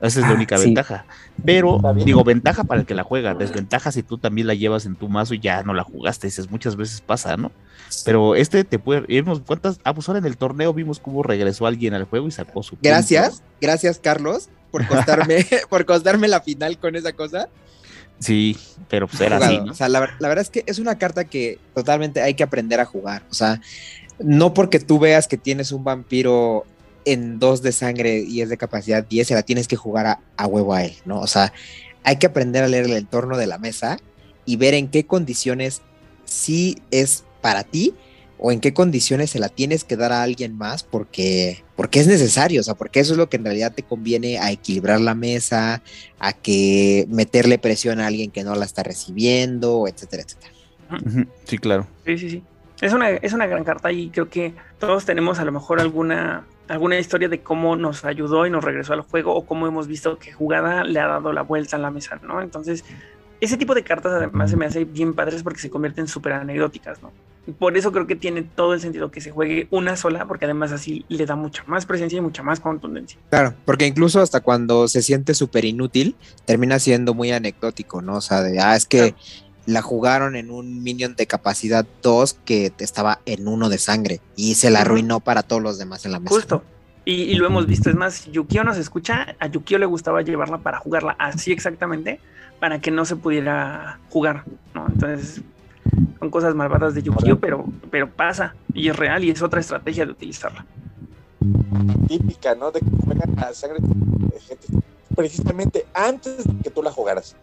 [0.00, 1.04] Esa es la ah, única ventaja.
[1.44, 4.94] Pero, digo, ventaja para el que la juega, desventaja si tú también la llevas en
[4.94, 6.28] tu mazo y ya no la jugaste.
[6.28, 7.50] Dices, muchas veces pasa, ¿no?
[8.04, 9.40] Pero este te puede irnos.
[9.40, 9.80] ¿Cuántas?
[9.82, 12.76] Ah, pues ahora en el torneo vimos cómo regresó alguien al juego y sacó su.
[12.80, 17.48] Gracias, gracias, Carlos, por costarme, por costarme la final con esa cosa.
[18.20, 18.56] Sí,
[18.88, 19.58] pero pues era así.
[19.68, 22.80] O sea, la, la, verdad es que es una carta que totalmente hay que aprender
[22.80, 23.22] a jugar.
[23.30, 23.60] O sea,
[24.18, 26.66] no porque tú veas que tienes un vampiro
[27.12, 30.46] en dos de sangre y es de capacidad 10, se la tienes que jugar a,
[30.46, 31.20] huevo a él, ¿no?
[31.20, 31.52] O sea,
[32.04, 33.98] hay que aprender a leer el entorno de la mesa
[34.44, 35.80] y ver en qué condiciones
[36.26, 37.94] sí es para ti
[38.38, 42.06] o en qué condiciones se la tienes que dar a alguien más porque, porque es
[42.06, 45.14] necesario, o sea, porque eso es lo que en realidad te conviene a equilibrar la
[45.14, 45.82] mesa,
[46.18, 50.52] a que meterle presión a alguien que no la está recibiendo, etcétera, etcétera.
[51.44, 51.86] Sí, claro.
[52.04, 52.42] Sí, sí, sí.
[52.80, 56.46] Es una, es una gran carta y creo que todos tenemos a lo mejor alguna
[56.68, 60.18] alguna historia de cómo nos ayudó y nos regresó al juego o cómo hemos visto
[60.18, 62.40] que jugada le ha dado la vuelta a la mesa, ¿no?
[62.42, 62.84] Entonces,
[63.40, 67.02] ese tipo de cartas además se me hace bien padres porque se convierten súper anecdóticas,
[67.02, 67.12] ¿no?
[67.58, 70.72] por eso creo que tiene todo el sentido que se juegue una sola, porque además
[70.72, 73.18] así le da mucha más presencia y mucha más contundencia.
[73.30, 76.14] Claro, porque incluso hasta cuando se siente súper inútil,
[76.44, 78.16] termina siendo muy anecdótico, ¿no?
[78.16, 79.14] O sea, de, ah, es que
[79.68, 84.54] la jugaron en un minion de capacidad 2 que estaba en uno de sangre y
[84.54, 86.34] se la arruinó para todos los demás en la mesa.
[86.34, 86.62] Justo.
[87.04, 90.78] Y, lo hemos visto, es más, Yukio nos escucha, a Yukio le gustaba llevarla para
[90.78, 92.18] jugarla así exactamente,
[92.60, 94.86] para que no se pudiera jugar, ¿no?
[94.88, 95.42] Entonces,
[96.18, 100.06] son cosas malvadas de Yukio, pero, pero pasa y es real y es otra estrategia
[100.06, 100.64] de utilizarla.
[102.08, 102.70] Típica, ¿no?
[102.70, 104.66] De que juegan la sangre de gente
[105.14, 107.36] precisamente antes de que tú la jugaras.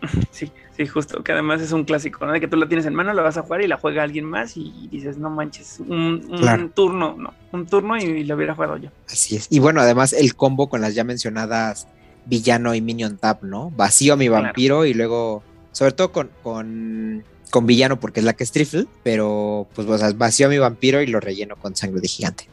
[0.30, 2.32] Sí, sí, justo, que además es un clásico, ¿no?
[2.32, 4.24] De que tú la tienes en mano, la vas a jugar y la juega alguien
[4.24, 8.90] más y dices, no manches, un, turno, no, un turno y, lo hubiera jugado yo.
[9.08, 9.48] Así es.
[9.50, 11.88] Y bueno, además el combo con las ya mencionadas
[12.26, 13.70] villano y minion tap, ¿no?
[13.70, 18.32] Vacío a mi vampiro y luego, sobre todo con, con con villano porque es la
[18.32, 21.76] que es trifle, pero pues o sea, vacío a mi vampiro y lo relleno con
[21.76, 22.48] sangre de gigante.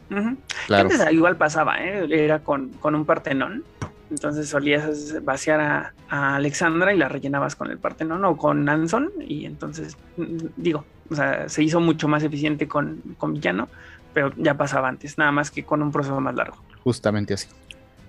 [0.66, 0.90] claro.
[0.90, 2.06] Antes igual pasaba, ¿eh?
[2.10, 3.64] era con, con, un partenón.
[4.10, 5.92] Entonces solías vaciar a,
[6.36, 9.10] Alexandra y la rellenabas con el partenón o con Anson.
[9.20, 13.68] Y entonces, mm, digo, o sea, se hizo mucho más eficiente con, con villano,
[14.14, 16.56] pero ya pasaba antes, nada más que con un proceso más largo.
[16.84, 17.48] Justamente así.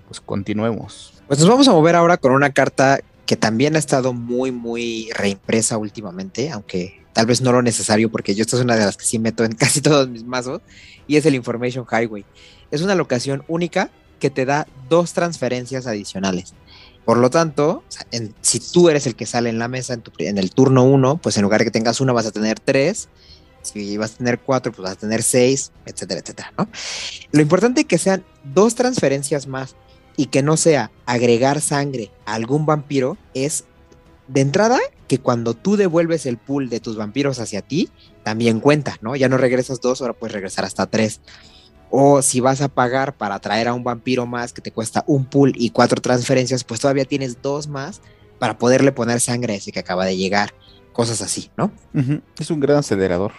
[0.08, 1.22] Pues continuemos.
[1.26, 5.08] Pues nos vamos a mover ahora con una carta que también ha estado muy, muy
[5.14, 8.96] reimpresa últimamente, aunque tal vez no lo necesario, porque yo esta es una de las
[8.96, 10.62] que sí meto en casi todos mis mazos,
[11.06, 12.24] y es el Information Highway.
[12.70, 13.90] Es una locación única
[14.20, 16.54] que te da dos transferencias adicionales.
[17.04, 17.82] Por lo tanto,
[18.40, 21.42] si tú eres el que sale en la mesa en, el turno 1, pues en
[21.42, 23.08] lugar de que tengas uno vas a tener tres,
[23.62, 26.52] si vas a tener cuatro, pues vas a tener seis, etcétera, etcétera.
[27.32, 29.74] Lo importante es que sean dos transferencias más
[30.16, 33.64] y que no sea agregar sangre a algún vampiro es
[34.28, 34.78] de entrada
[35.08, 37.90] que cuando tú devuelves el pool de tus vampiros hacia ti,
[38.22, 39.16] también cuenta, ¿no?
[39.16, 41.20] Ya no regresas dos, ahora puedes regresar hasta tres.
[41.90, 45.24] O si vas a pagar para traer a un vampiro más que te cuesta un
[45.24, 48.00] pool y cuatro transferencias, pues todavía tienes dos más
[48.38, 50.54] para poderle poner sangre a ese que acaba de llegar.
[50.92, 51.72] Cosas así, ¿no?
[52.38, 53.32] Es un gran acelerador.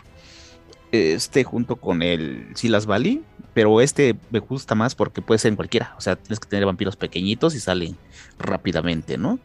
[0.91, 3.23] Este junto con el Silas Valley
[3.53, 5.93] pero este me gusta más porque puede ser en cualquiera.
[5.97, 7.97] O sea, tienes que tener vampiros pequeñitos y salen
[8.39, 9.39] rápidamente, ¿no?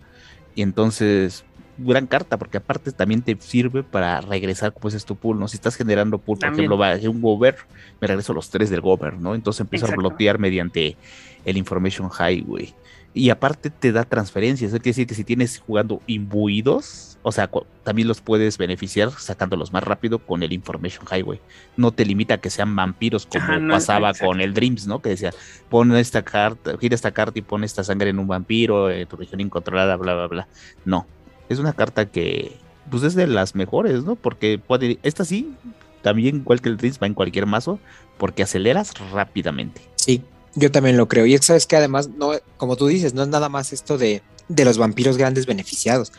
[0.54, 1.44] Y entonces,
[1.78, 5.48] gran carta, porque aparte también te sirve para regresar, como es tu pool, ¿no?
[5.48, 7.56] Si estás generando pool, por ejemplo, va un Gober,
[8.00, 9.34] me regreso los tres del Gober, ¿no?
[9.34, 10.96] Entonces empiezo a bloquear mediante
[11.44, 12.74] el Information Highway.
[13.14, 17.50] Y aparte te da transferencias, eso quiere decir que si tienes jugando imbuidos, o sea,
[17.82, 21.40] también los puedes beneficiar sacándolos más rápido con el Information Highway.
[21.78, 25.00] No te limita a que sean vampiros como pasaba con el Dreams, ¿no?
[25.00, 25.32] Que decía,
[25.70, 29.16] pon esta carta, gira esta carta y pon esta sangre en un vampiro, en tu
[29.16, 30.48] región incontrolada, bla, bla, bla.
[30.84, 31.06] No,
[31.48, 32.56] es una carta que,
[32.90, 34.16] pues es de las mejores, ¿no?
[34.16, 35.54] Porque puede, esta sí,
[36.02, 37.78] también igual que el va en cualquier mazo,
[38.18, 39.80] porque aceleras rápidamente.
[39.96, 40.22] Sí,
[40.54, 41.26] yo también lo creo.
[41.26, 44.64] Y sabes que además, no, como tú dices, no es nada más esto de, de
[44.64, 46.12] los vampiros grandes beneficiados.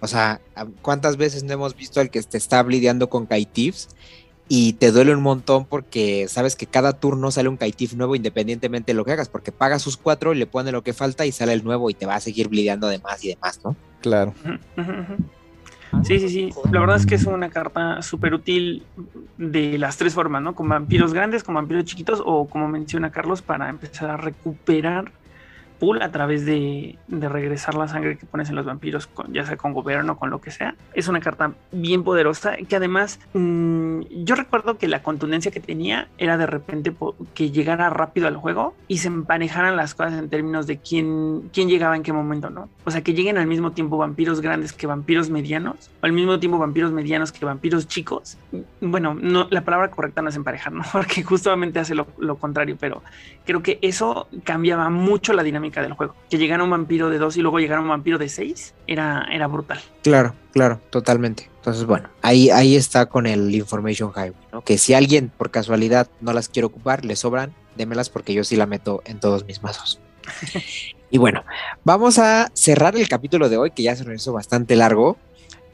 [0.00, 0.40] O sea,
[0.82, 3.88] ¿cuántas veces no hemos visto al que te está lidiando con Kaitifs
[4.48, 8.92] y te duele un montón porque sabes que cada turno sale un Kaitif nuevo independientemente
[8.92, 11.52] de lo que hagas, porque pagas sus cuatro, le pone lo que falta y sale
[11.52, 13.74] el nuevo y te va a seguir lidiando de más y demás, ¿no?
[14.00, 14.34] Claro.
[16.02, 16.50] Sí, sí, sí.
[16.72, 18.84] La verdad es que es una carta súper útil
[19.38, 20.54] de las tres formas, ¿no?
[20.54, 25.12] Con vampiros grandes, con vampiros chiquitos o como menciona Carlos, para empezar a recuperar
[26.02, 30.16] a través de, regresar la sangre que pones en los vampiros, ya sea con gobierno
[30.16, 30.74] con lo que sea.
[30.94, 36.08] Es una carta bien poderosa que además mm, yo recuerdo que la contundencia que tenía
[36.18, 36.94] era de repente
[37.34, 41.68] que llegara rápido al juego y se emparejaran las cosas en términos de quién, quién
[41.68, 42.68] llegaba en qué momento, ¿no?
[42.84, 46.58] O sea, que lleguen al mismo tiempo vampiros grandes que vampiros medianos, al mismo tiempo
[46.58, 48.36] vampiros medianos que vampiros chicos.
[48.80, 50.84] Bueno, no, la palabra correcta no es emparejar, ¿no?
[50.92, 53.02] Porque justamente hace lo, lo contrario, pero
[53.44, 56.14] creo que eso cambiaba mucho la dinámica del juego.
[56.28, 59.46] Que llegara un vampiro de dos y luego llegara un vampiro de seis era, era
[59.46, 59.80] brutal.
[60.02, 61.50] Claro, claro, totalmente.
[61.56, 64.60] Entonces, bueno, ahí, ahí está con el Information Highway, ¿no?
[64.62, 68.56] Que si alguien por casualidad no las quiere ocupar, le sobran, démelas porque yo sí
[68.56, 69.98] la meto en todos mis mazos.
[71.10, 71.42] y bueno,
[71.84, 75.16] vamos a cerrar el capítulo de hoy, que ya se nos hizo bastante largo,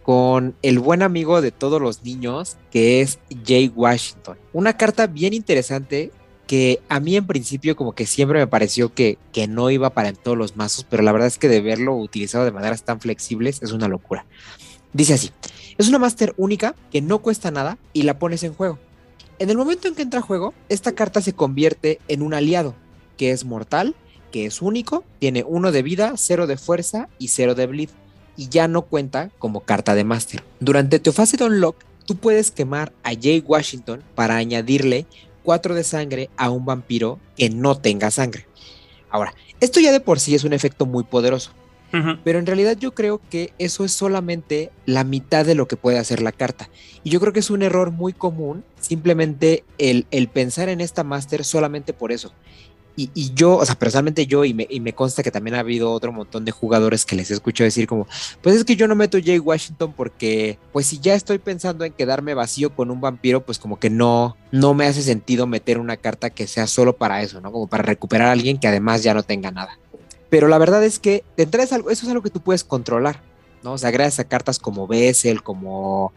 [0.02, 4.38] con el buen amigo de todos los niños, que es Jay Washington.
[4.52, 6.10] Una carta bien interesante
[6.46, 10.12] que a mí en principio como que siempre me pareció que, que no iba para
[10.12, 13.62] todos los mazos, pero la verdad es que de verlo utilizado de maneras tan flexibles
[13.62, 14.26] es una locura.
[14.92, 15.30] Dice así,
[15.78, 18.80] es una máster única que no cuesta nada y la pones en juego.
[19.38, 22.74] En el momento en que entra a juego, esta carta se convierte en un aliado,
[23.16, 23.94] que es mortal,
[24.32, 27.90] que es único, tiene uno de vida, cero de fuerza y cero de bleed,
[28.40, 30.42] y ya no cuenta como carta de máster.
[30.60, 31.76] Durante tu fase de unlock,
[32.06, 35.04] tú puedes quemar a Jay Washington para añadirle
[35.42, 38.46] 4 de sangre a un vampiro que no tenga sangre.
[39.10, 41.50] Ahora, esto ya de por sí es un efecto muy poderoso.
[42.24, 45.98] Pero en realidad yo creo que eso es solamente la mitad de lo que puede
[45.98, 46.70] hacer la carta.
[47.02, 51.02] Y yo creo que es un error muy común simplemente el, el pensar en esta
[51.02, 52.32] máster solamente por eso.
[52.96, 55.90] Y, yo, o sea, personalmente yo, y me, y me, consta que también ha habido
[55.90, 58.06] otro montón de jugadores que les escucho decir como,
[58.42, 61.94] pues es que yo no meto Jay Washington porque, pues si ya estoy pensando en
[61.94, 65.96] quedarme vacío con un vampiro, pues como que no, no me hace sentido meter una
[65.96, 67.50] carta que sea solo para eso, ¿no?
[67.52, 69.78] Como para recuperar a alguien que además ya no tenga nada.
[70.28, 72.64] Pero la verdad es que de entrada es algo, eso es algo que tú puedes
[72.64, 73.22] controlar,
[73.62, 73.72] ¿no?
[73.72, 76.12] O sea, gracias a cartas como Bessel, como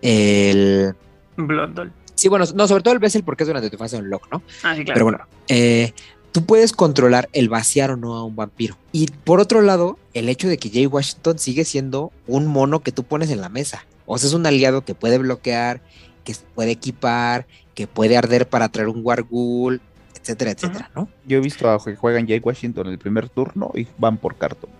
[0.00, 0.94] el...
[1.36, 1.90] Blood
[2.22, 4.44] Sí, bueno, no, sobre todo el Bessel porque es durante tu fase de unlock, ¿no?
[4.62, 4.94] Ah, sí, claro.
[4.94, 5.18] Pero bueno,
[5.48, 5.92] eh,
[6.30, 8.76] tú puedes controlar el vaciar o no a un vampiro.
[8.92, 12.92] Y por otro lado, el hecho de que Jay Washington sigue siendo un mono que
[12.92, 13.84] tú pones en la mesa.
[14.06, 15.80] O sea, es un aliado que puede bloquear,
[16.22, 19.80] que puede equipar, que puede arder para traer un Warghoul,
[20.14, 21.08] etcétera, etcétera, ¿no?
[21.26, 24.36] Yo he visto a que juegan Jay Washington en el primer turno y van por
[24.36, 24.70] cartón.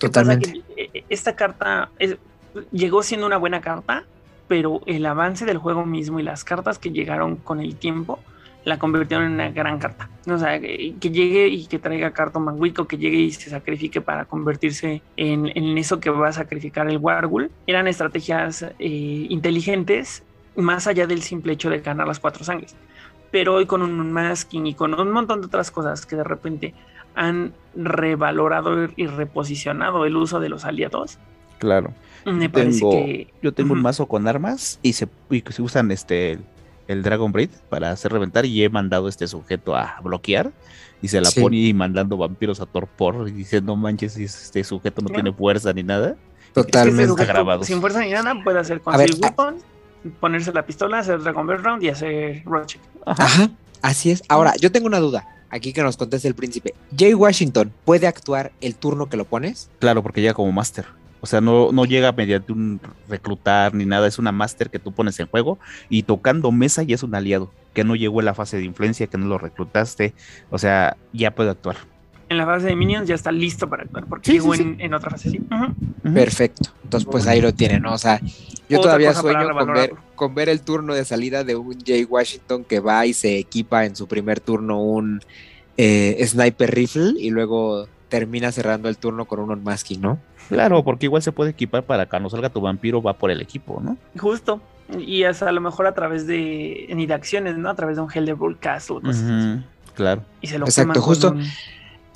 [0.00, 0.62] Totalmente.
[1.10, 1.90] esta carta
[2.72, 4.06] llegó siendo una buena carta,
[4.48, 8.20] pero el avance del juego mismo y las cartas que llegaron con el tiempo
[8.66, 10.10] la convirtieron en una gran carta.
[10.26, 14.00] O sea, que, llegue y que traiga carta Manwick o que llegue y se sacrifique
[14.00, 17.50] para convertirse en, eso que va a sacrificar el Wargul.
[17.68, 20.24] Eran estrategias eh, inteligentes
[20.56, 22.74] más allá del simple hecho de ganar las cuatro sangres.
[23.30, 26.74] Pero hoy con un masking y con un montón de otras cosas que de repente
[27.14, 31.18] han revalorado y reposicionado el uso de los aliados.
[31.58, 31.92] Claro.
[32.26, 33.34] Me parece que.
[33.42, 36.38] Yo tengo un mazo con armas y se, y se usan este
[36.88, 40.52] el Dragon Breed para hacer reventar y he mandado a este sujeto a bloquear
[41.02, 45.02] y se la pone y mandando vampiros a torpor y diciendo no manches este sujeto
[45.02, 46.16] no tiene fuerza ni nada.
[46.52, 47.24] Totalmente.
[47.24, 47.64] grabado.
[47.64, 49.56] Sin fuerza ni nada puede hacer con el weapon,
[50.20, 52.76] ponerse la pistola, hacer Dragon Breed Round y hacer Roach.
[53.04, 53.50] Ajá.
[53.82, 54.22] Así es.
[54.28, 55.28] Ahora, yo tengo una duda.
[55.50, 56.74] Aquí que nos conteste el príncipe.
[56.96, 59.70] Jay Washington, ¿puede actuar el turno que lo pones?
[59.78, 60.86] Claro, porque llega como máster.
[61.20, 64.92] O sea, no, no llega mediante un reclutar ni nada, es una máster que tú
[64.92, 68.34] pones en juego y tocando mesa ya es un aliado, que no llegó en la
[68.34, 70.14] fase de influencia, que no lo reclutaste,
[70.50, 71.76] o sea, ya puede actuar.
[72.28, 75.30] En la fase de minions ya está listo para actuar, porque llegó En, otra fase,
[75.30, 75.40] sí.
[76.02, 77.92] Perfecto, entonces pues ahí lo tienen, ¿no?
[77.92, 78.20] O sea,
[78.68, 82.64] yo todavía sueño con ver, con ver el turno de salida de un Jay Washington
[82.64, 85.20] que va y se equipa en su primer turno un
[85.76, 90.18] eh, sniper rifle y luego termina cerrando el turno con un unmasking, ¿no?
[90.48, 93.80] Claro, porque igual se puede equipar para cuando salga tu vampiro va por el equipo,
[93.82, 93.96] ¿no?
[94.18, 94.60] Justo.
[94.98, 97.68] Y hasta a lo mejor a través de ni de acciones, ¿no?
[97.68, 99.00] A través de un Helderbull Castle.
[99.94, 100.22] claro.
[100.40, 101.34] Y se lo Exacto, justo.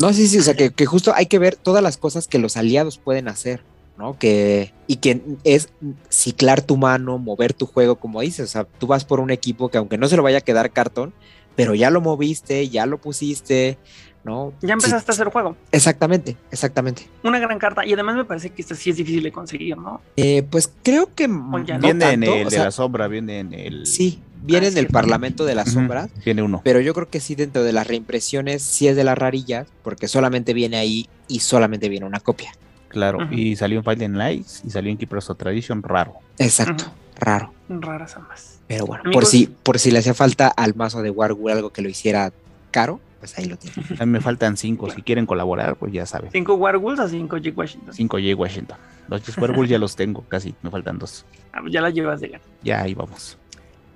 [0.01, 2.39] No, sí, sí, o sea, que, que, justo hay que ver todas las cosas que
[2.39, 3.63] los aliados pueden hacer,
[3.99, 4.19] ¿no?
[4.19, 5.69] Que, y que es
[6.09, 9.69] ciclar tu mano, mover tu juego, como dices, o sea, tú vas por un equipo
[9.69, 11.13] que aunque no se lo vaya a quedar cartón,
[11.55, 13.77] pero ya lo moviste, ya lo pusiste,
[14.25, 14.53] ¿no?
[14.61, 15.57] Ya empezaste a hacer juego.
[15.73, 17.09] Exactamente, exactamente.
[17.23, 20.01] Una gran carta y además me parece que esta sí es difícil de conseguir, ¿no?
[20.17, 24.67] Eh, pues creo que viene en el de la sombra, viene en el Sí, viene
[24.67, 26.09] ah, en el Parlamento de la Sombra.
[26.25, 26.61] Viene uno.
[26.65, 30.09] Pero yo creo que sí dentro de las reimpresiones sí es de las rarillas porque
[30.09, 32.53] solamente viene ahí y solamente viene una copia.
[32.89, 36.15] Claro, y salió en Fighting Lights y salió en Keepers of Tradition raro.
[36.39, 36.87] Exacto,
[37.21, 37.53] raro.
[37.69, 38.59] Raras ambas.
[38.67, 41.83] Pero bueno, por si, por si le hacía falta al mazo de Warwood algo que
[41.83, 42.33] lo hiciera
[42.73, 43.85] caro, pues ahí lo tienen.
[44.01, 44.91] A mí me faltan cinco.
[44.91, 46.33] Si quieren colaborar, pues ya saben.
[46.33, 47.95] ¿Cinco Werewolves o cinco Jake Washington?
[47.95, 48.79] Cinco Jake Washington.
[49.09, 50.55] Los Werewolves ya los tengo casi.
[50.63, 51.27] Me faltan dos.
[51.53, 52.45] Ah, pues ya las llevas de gana.
[52.63, 53.39] Ya ahí vamos.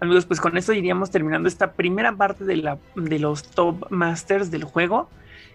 [0.01, 4.51] Amigos, pues con esto iríamos terminando esta primera parte de, la, de los top masters
[4.51, 5.09] del juego.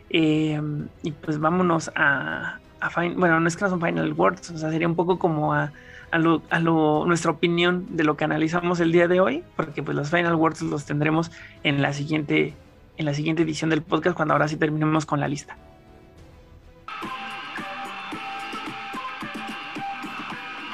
[0.09, 0.59] Eh,
[1.03, 4.71] y pues vámonos a, a bueno, no es que no son Final Words, o sea,
[4.71, 5.71] sería un poco como a,
[6.09, 9.83] a, lo, a lo, nuestra opinión de lo que analizamos el día de hoy, porque
[9.83, 11.31] pues los Final Words los tendremos
[11.63, 12.55] en la siguiente
[12.99, 15.57] en la siguiente edición del podcast cuando ahora sí terminemos con la lista.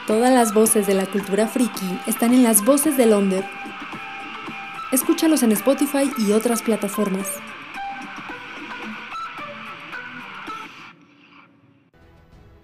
[0.07, 3.45] Todas las voces de la cultura friki están en las voces de Londres.
[4.91, 7.27] Escúchalos en Spotify y otras plataformas.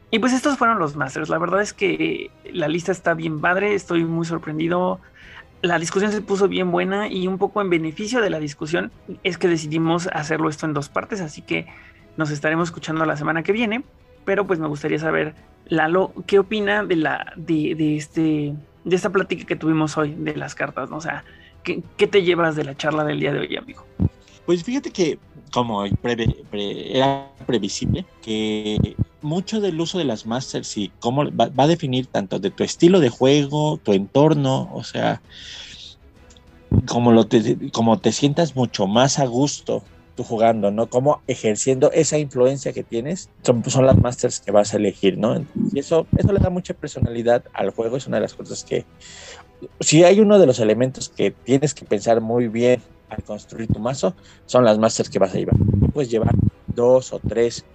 [0.10, 1.30] Y pues estos fueron los masters.
[1.30, 3.76] La verdad es que la lista está bien padre.
[3.76, 5.00] Estoy muy sorprendido
[5.62, 8.92] la discusión se puso bien buena y un poco en beneficio de la discusión
[9.24, 11.68] es que decidimos hacerlo esto en dos partes, así que
[12.18, 13.84] nos estaremos escuchando la semana que viene,
[14.26, 15.36] pero pues me gustaría saber,
[16.26, 20.90] ¿qué opina de la de, este de esta plática que tuvimos hoy de las cartas?
[20.90, 20.98] ¿no?
[20.98, 21.24] O sea,
[21.64, 23.86] ¿qué, te llevas de la charla del día de hoy, amigo?
[24.46, 25.20] Pues fíjate que,
[25.52, 31.68] como era previsible, que mucho del uso de las masters y cómo va, va, a
[31.68, 35.22] definir tanto de tu estilo de juego, tu entorno, o sea,
[36.88, 39.84] como, lo te, como te sientas mucho más a gusto
[40.16, 40.90] tú jugando, ¿no?
[40.90, 45.46] Como ejerciendo esa influencia que tienes, son, son las masters que vas a elegir, ¿no?
[45.74, 48.86] Y eso, eso le da mucha personalidad al juego, es una de las cosas que,
[49.80, 53.80] si hay uno de los elementos que tienes que pensar muy bien al construir tu
[53.80, 54.16] mazo,
[54.46, 55.56] son las masters que vas a llevar.
[55.94, 56.34] Puedes llevar
[56.68, 57.66] dos o tres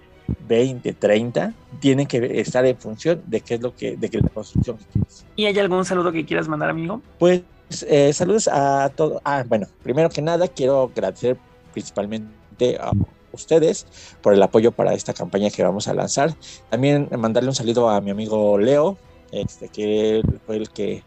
[0.47, 4.29] 20, 30, tienen que estar en función de qué es lo que, de que la
[4.29, 4.99] construcción que.
[5.35, 7.01] ¿Y hay algún saludo que quieras mandar, amigo?
[7.19, 7.43] Pues
[7.87, 9.21] eh, saludos a todos.
[9.23, 11.37] Ah, bueno, primero que nada quiero agradecer
[11.73, 12.91] principalmente a
[13.31, 13.85] ustedes
[14.21, 16.33] por el apoyo para esta campaña que vamos a lanzar.
[16.69, 18.97] También mandarle un saludo a mi amigo Leo,
[19.31, 21.03] este que fue el que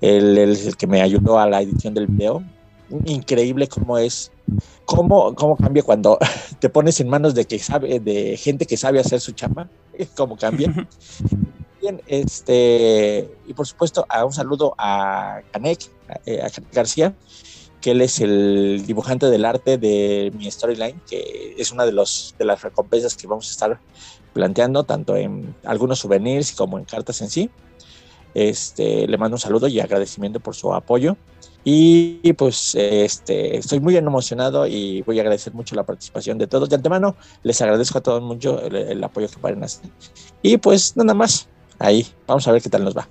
[0.00, 2.42] el, el, el que me ayudó a la edición del video.
[3.04, 4.30] Increíble cómo es
[4.84, 6.18] cómo, cómo cambia cuando
[6.60, 9.68] te pones en manos de que sabe, de gente que sabe hacer su chamba,
[10.16, 10.88] cómo cambia.
[11.80, 17.14] Bien, este, y por supuesto, a un saludo a Canek, a, a García,
[17.80, 22.34] que él es el dibujante del arte de mi storyline, que es una de, los,
[22.38, 23.80] de las recompensas que vamos a estar
[24.32, 27.50] planteando, tanto en algunos souvenirs como en cartas en sí.
[28.34, 31.16] Este, le mando un saludo y agradecimiento por su apoyo.
[31.70, 36.70] Y pues este, estoy muy emocionado y voy a agradecer mucho la participación de todos.
[36.70, 39.90] De antemano, les agradezco a todos mucho el, el apoyo que pueden hacer.
[40.40, 41.46] Y pues nada más,
[41.78, 43.06] ahí, vamos a ver qué tal nos va.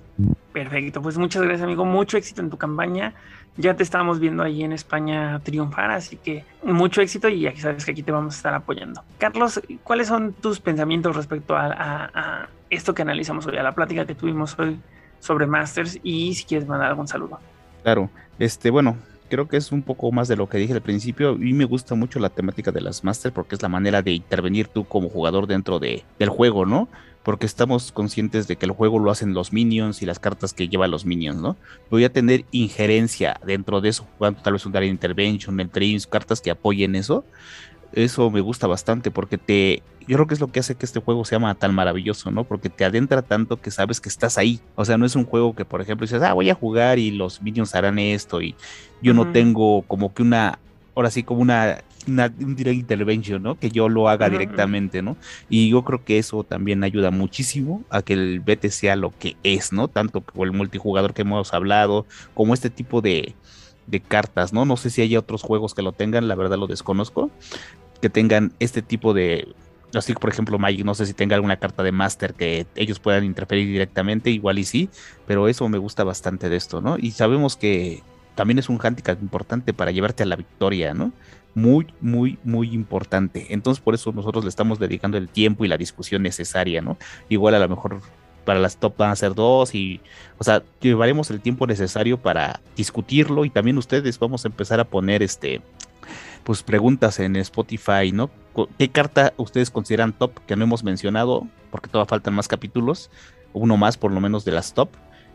[0.52, 3.14] Perfecto, pues muchas gracias amigo, mucho éxito en tu campaña.
[3.56, 7.84] Ya te estábamos viendo ahí en España triunfar, así que mucho éxito y ya sabes
[7.84, 9.04] que aquí te vamos a estar apoyando.
[9.18, 13.76] Carlos, ¿cuáles son tus pensamientos respecto a, a, a esto que analizamos hoy, a la
[13.76, 14.80] plática que tuvimos hoy
[15.20, 17.38] sobre Masters y si quieres mandar algún saludo?
[17.84, 18.96] Claro, este, bueno,
[19.28, 21.36] creo que es un poco más de lo que dije al principio.
[21.36, 24.68] Mí me gusta mucho la temática de las Masters porque es la manera de intervenir
[24.68, 26.88] tú como jugador dentro de, del juego, ¿no?
[27.22, 30.68] Porque estamos conscientes de que el juego lo hacen los minions y las cartas que
[30.68, 31.56] llevan los minions, ¿no?
[31.90, 36.06] Voy a tener injerencia dentro de eso, jugando tal vez un Dark Intervention, el Dreams,
[36.06, 37.24] cartas que apoyen eso.
[37.92, 39.82] Eso me gusta bastante porque te.
[40.08, 42.44] Yo creo que es lo que hace que este juego sea tan maravilloso, ¿no?
[42.44, 44.58] Porque te adentra tanto que sabes que estás ahí.
[44.74, 47.10] O sea, no es un juego que, por ejemplo, dices, ah, voy a jugar y
[47.10, 48.56] los minions harán esto y
[49.02, 49.26] yo uh -huh.
[49.26, 50.58] no tengo como que una.
[50.96, 53.58] Ahora sí, como una una, un direct intervention, ¿no?
[53.58, 54.32] Que yo lo haga uh -huh.
[54.32, 55.16] directamente, ¿no?
[55.48, 59.36] Y yo creo que eso también ayuda muchísimo a que el BT sea lo que
[59.42, 59.88] es, ¿no?
[59.88, 63.34] Tanto por el multijugador que hemos hablado, como este tipo de,
[63.86, 64.64] de cartas, ¿no?
[64.64, 67.30] No sé si hay otros juegos que lo tengan, la verdad lo desconozco,
[68.00, 69.48] que tengan este tipo de...
[69.94, 73.24] Así por ejemplo Magic, no sé si tenga alguna carta de Master que ellos puedan
[73.24, 74.90] interferir directamente, igual y sí,
[75.26, 76.98] pero eso me gusta bastante de esto, ¿no?
[76.98, 78.02] Y sabemos que
[78.34, 81.12] también es un handicap importante para llevarte a la victoria, ¿no?
[81.54, 83.46] Muy, muy, muy importante.
[83.50, 86.98] Entonces, por eso nosotros le estamos dedicando el tiempo y la discusión necesaria, ¿no?
[87.28, 88.00] Igual a lo mejor
[88.44, 90.00] para las top van a ser dos y,
[90.38, 94.84] o sea, llevaremos el tiempo necesario para discutirlo y también ustedes vamos a empezar a
[94.84, 95.60] poner este,
[96.44, 98.30] pues preguntas en Spotify, ¿no?
[98.78, 101.46] ¿Qué carta ustedes consideran top que no hemos mencionado?
[101.70, 103.10] Porque todavía faltan más capítulos,
[103.52, 104.90] uno más por lo menos de las top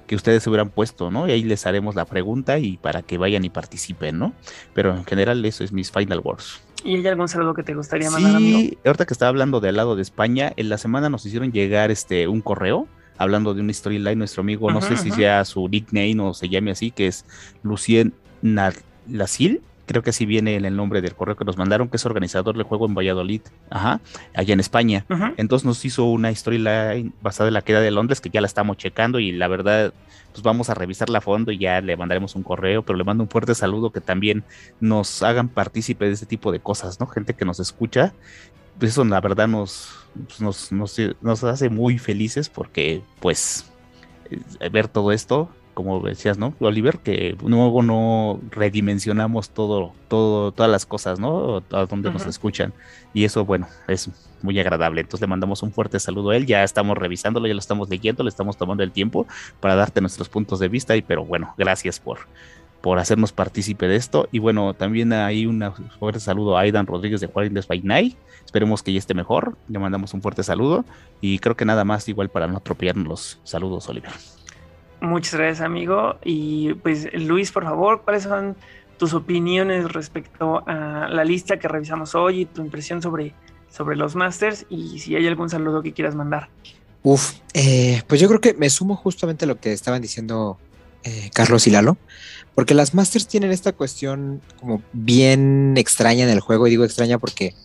[0.08, 1.28] que ustedes se hubieran puesto, ¿no?
[1.28, 4.34] Y ahí les haremos la pregunta y para que vayan y participen, ¿no?
[4.74, 6.62] Pero en general eso es mis final words.
[6.84, 8.78] ¿Y hay algún saludo que te gustaría mandar, sí, amigo?
[8.86, 12.28] ahorita que estaba hablando del lado de España, en la semana nos hicieron llegar este
[12.28, 16.34] un correo hablando de una storyline, nuestro amigo, no sé si sea su nickname o
[16.34, 17.26] se llame así, que es
[17.62, 18.14] Lucien
[19.08, 22.06] Lacil, creo que así viene en el nombre del correo que nos mandaron, que es
[22.06, 24.00] organizador del juego en Valladolid, ajá,
[24.34, 25.06] allá en España.
[25.10, 25.34] Uh -huh.
[25.38, 28.78] Entonces nos hizo una storyline basada en la queda de Londres, que ya la estamos
[28.78, 29.94] checando y la verdad,
[30.32, 33.24] pues vamos a revisarla a fondo y ya le mandaremos un correo, pero le mando
[33.24, 34.44] un fuerte saludo que también
[34.80, 37.08] nos hagan partícipe de este tipo de cosas, ¿no?
[37.08, 38.14] Gente que nos escucha.
[38.80, 39.90] Pues eso la verdad nos,
[40.40, 43.70] nos, nos, nos hace muy felices porque pues
[44.72, 46.54] ver todo esto como decías, ¿no?
[46.60, 51.64] Oliver, que luego no redimensionamos todo, todo, todas las cosas, ¿no?
[51.72, 52.14] A donde uh -huh.
[52.14, 52.74] nos escuchan.
[53.14, 54.10] Y eso, bueno, es
[54.42, 55.02] muy agradable.
[55.02, 56.46] Entonces le mandamos un fuerte saludo a él.
[56.46, 59.26] Ya estamos revisándolo, ya lo estamos leyendo, le estamos tomando el tiempo
[59.60, 60.96] para darte nuestros puntos de vista.
[60.96, 62.20] Y pero bueno, gracias por,
[62.82, 64.28] por hacernos partícipe de esto.
[64.32, 65.64] Y bueno, también hay un
[66.00, 68.18] fuerte saludo a Aidan Rodríguez de Juárez by Night.
[68.46, 69.58] Esperemos que ya esté mejor.
[69.70, 70.86] Le mandamos un fuerte saludo.
[71.22, 74.12] Y creo que nada más, igual para no atropellarnos los saludos, Oliver.
[75.04, 76.16] Muchas gracias, amigo.
[76.24, 78.56] Y pues, Luis, por favor, ¿cuáles son
[78.98, 83.36] tus opiniones respecto a la lista que revisamos hoy y tu impresión sobre,
[83.70, 84.66] sobre los Masters?
[84.70, 86.48] Y si hay algún saludo que quieras mandar.
[87.04, 90.58] Uf, eh, pues yo creo que me sumo justamente a lo que estaban diciendo
[91.04, 91.98] eh, Carlos y Lalo,
[92.56, 97.18] porque las Masters tienen esta cuestión como bien extraña en el juego, y digo extraña
[97.18, 97.56] porque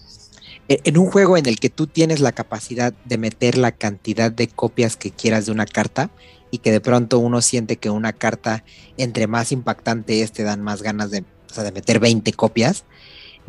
[0.69, 4.33] e, en un juego en el que tú tienes la capacidad de meter la cantidad
[4.33, 6.11] de copias que quieras de una carta
[6.51, 8.65] y que de pronto uno siente que una carta
[8.97, 11.25] entre más impactante es te dan más ganas de,
[11.57, 12.85] de meter 20 copias,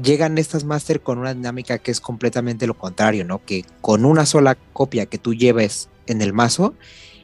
[0.01, 3.43] llegan estas Master con una dinámica que es completamente lo contrario, ¿no?
[3.43, 6.73] Que con una sola copia que tú lleves en el mazo,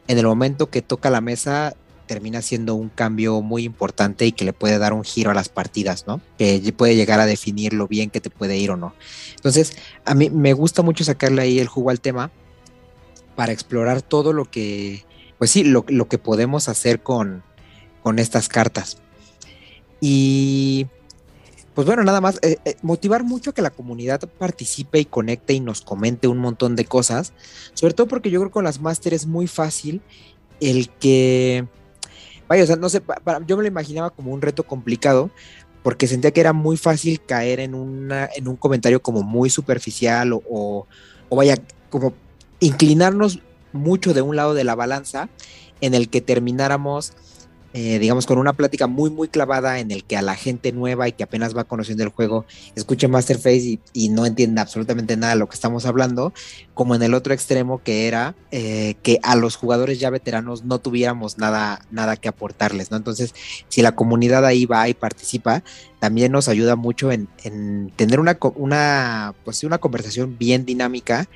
[0.07, 1.75] en el momento que toca la mesa,
[2.05, 5.49] termina siendo un cambio muy importante y que le puede dar un giro a las
[5.49, 6.21] partidas, ¿no?
[6.37, 8.93] Que puede llegar a definir lo bien que te puede ir o no.
[9.35, 9.75] Entonces,
[10.05, 12.31] a mí me gusta mucho sacarle ahí el jugo al tema
[13.35, 15.03] para explorar todo lo que,
[15.45, 17.43] pues sí, lo, lo que podemos hacer con,
[18.01, 18.97] con estas cartas.
[20.01, 20.87] Y
[21.75, 25.53] pues bueno, nada más, eh, eh, motivar mucho a que la comunidad participe y conecte
[25.53, 27.31] y nos comente un montón de cosas,
[27.75, 30.01] sobre todo porque yo creo que con las máster es muy fácil
[30.61, 31.67] el que,
[32.47, 33.03] vaya, o sea, no sé,
[33.45, 35.29] yo me lo imaginaba como un reto complicado,
[35.83, 40.33] porque sentía que era muy fácil caer en, una, en un comentario como muy superficial
[40.33, 40.87] o, o,
[41.29, 41.55] o vaya,
[41.91, 42.15] como
[42.59, 43.41] inclinarnos
[43.75, 45.29] mucho de un lado de la balanza
[45.81, 47.13] en el que termináramos
[47.77, 51.09] eh, digamos, con una plática muy, muy clavada en el que a la gente nueva
[51.09, 55.39] y que apenas va conociendo el juego escuche Masterface y, no entienda absolutamente nada de
[55.39, 56.31] lo que estamos hablando,
[56.73, 60.79] como en el otro extremo que era eh, que a los jugadores ya veteranos no
[60.79, 62.97] tuviéramos nada, nada que aportarles, ¿no?
[62.97, 63.35] Entonces,
[63.67, 65.61] si la comunidad ahí va y participa,
[65.99, 67.27] también nos ayuda mucho en,
[67.97, 71.27] tener una, una, pues, una conversación bien dinámica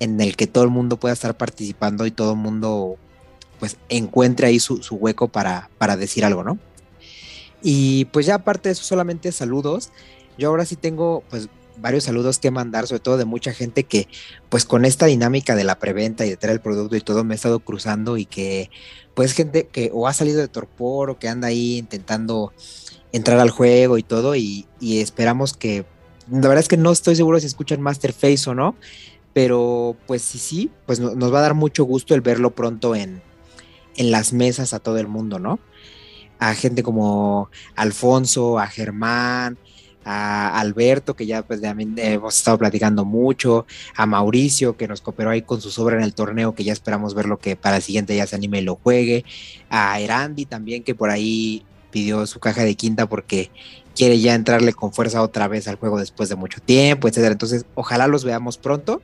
[0.00, 2.96] en el que todo el mundo pueda estar participando y todo el mundo
[3.58, 6.58] pues encuentre ahí su, hueco para, para, decir algo, ¿no?
[7.62, 9.90] Y pues ya aparte de eso, solamente saludos.
[10.36, 11.48] Yo ahora sí tengo pues
[11.80, 14.08] varios saludos que mandar, sobre todo de mucha gente que
[14.48, 17.34] pues con esta dinámica de la preventa y de traer el producto y todo me
[17.34, 18.70] he estado cruzando y que
[19.14, 22.52] pues gente que o ha salido de torpor o que anda ahí intentando
[23.12, 25.86] entrar al juego y todo y, esperamos que,
[26.30, 28.76] la verdad es que no estoy seguro si escuchan Masterface o no,
[29.32, 33.22] pero pues sí, sí, pues nos va a dar mucho gusto el verlo pronto en,
[33.96, 35.58] en las mesas a todo el mundo, ¿no?
[36.38, 39.58] A gente como Alfonso, a Germán,
[40.04, 45.30] a Alberto, que ya pues también hemos estado platicando mucho, a Mauricio, que nos cooperó
[45.30, 47.82] ahí con su sobra en el torneo, que ya esperamos ver lo que para el
[47.82, 49.24] siguiente ya se anime y lo juegue,
[49.68, 53.50] a Erandi también, que por ahí pidió su caja de quinta porque
[53.98, 57.32] quiere ya entrarle con fuerza otra vez al juego después de mucho tiempo, etcétera.
[57.32, 59.02] Entonces, ojalá los veamos pronto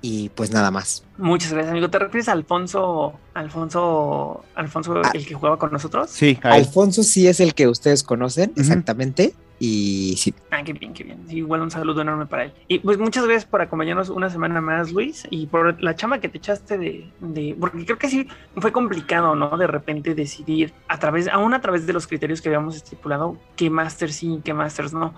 [0.00, 1.04] y pues nada más.
[1.16, 1.90] Muchas gracias, amigo.
[1.90, 5.10] ¿Te refieres a Alfonso, Alfonso, Alfonso, ah.
[5.14, 6.10] el que jugaba con nosotros?
[6.10, 9.34] Sí, Alfonso sí es el que ustedes conocen, exactamente.
[9.60, 10.32] Y sí.
[10.52, 11.24] Ah, qué bien, qué bien.
[11.28, 12.52] Igual un saludo enorme para él.
[12.68, 16.28] Y pues muchas gracias por acompañarnos una semana más, Luis, y por la chama que
[16.28, 19.56] te echaste de, de, porque creo que sí fue complicado, ¿no?
[19.58, 23.68] De repente decidir a través, aún a través de los criterios que habíamos estipulado, qué
[23.68, 25.14] masters sí, qué masters no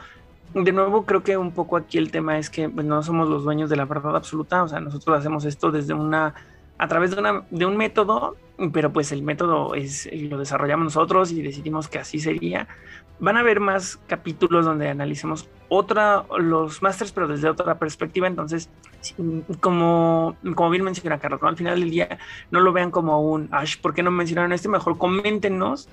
[0.54, 3.44] de nuevo creo que un poco aquí el tema es que pues, no somos los
[3.44, 6.34] dueños de la verdad absoluta, o sea, nosotros hacemos esto desde una,
[6.78, 8.36] a través de, una, de un método,
[8.72, 12.68] pero pues el método es, lo desarrollamos nosotros y decidimos que así sería.
[13.18, 18.70] Van a haber más capítulos donde analicemos otra, los masters, pero desde otra perspectiva, entonces,
[19.60, 22.18] como, como bien menciona Carlos, al final del día
[22.50, 24.68] no lo vean como un, Ash, ¿por qué no mencionaron este?
[24.68, 25.88] Mejor coméntenos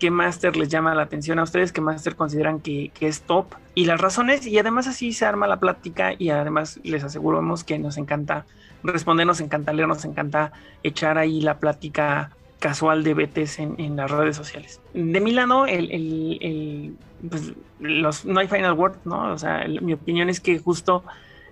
[0.00, 3.84] qué máster les llama la atención a ustedes, qué máster consideran que, es top y
[3.84, 4.46] las razones.
[4.46, 8.46] Y además así se arma la plática y además les aseguramos que nos encanta
[8.82, 10.52] responder, nos encanta leer, nos encanta
[10.82, 14.80] echar ahí la plática casual de BTs en, las redes sociales.
[14.94, 16.96] De mi lado, el,
[17.28, 19.32] pues, los, no hay final word, ¿no?
[19.32, 21.04] O sea, mi opinión es que justo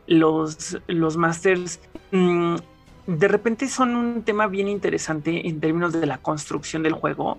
[0.07, 1.81] los, los masters
[2.13, 2.57] mm,
[3.07, 7.39] de repente son un tema bien interesante en términos de la construcción del juego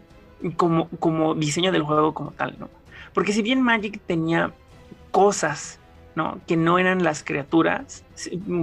[0.56, 2.70] como, como diseño del juego como tal, ¿no?
[3.14, 4.53] Porque si bien Magic tenía
[5.11, 5.80] cosas,
[6.16, 6.40] ¿no?
[6.48, 8.03] Que no eran las criaturas,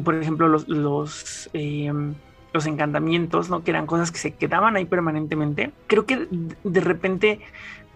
[0.05, 2.15] por ejemplo, los, los, em,
[2.53, 3.63] los encantamientos, ¿no?
[3.63, 5.73] Que eran cosas que se quedaban ahí permanentemente.
[5.87, 7.41] Creo que de repente,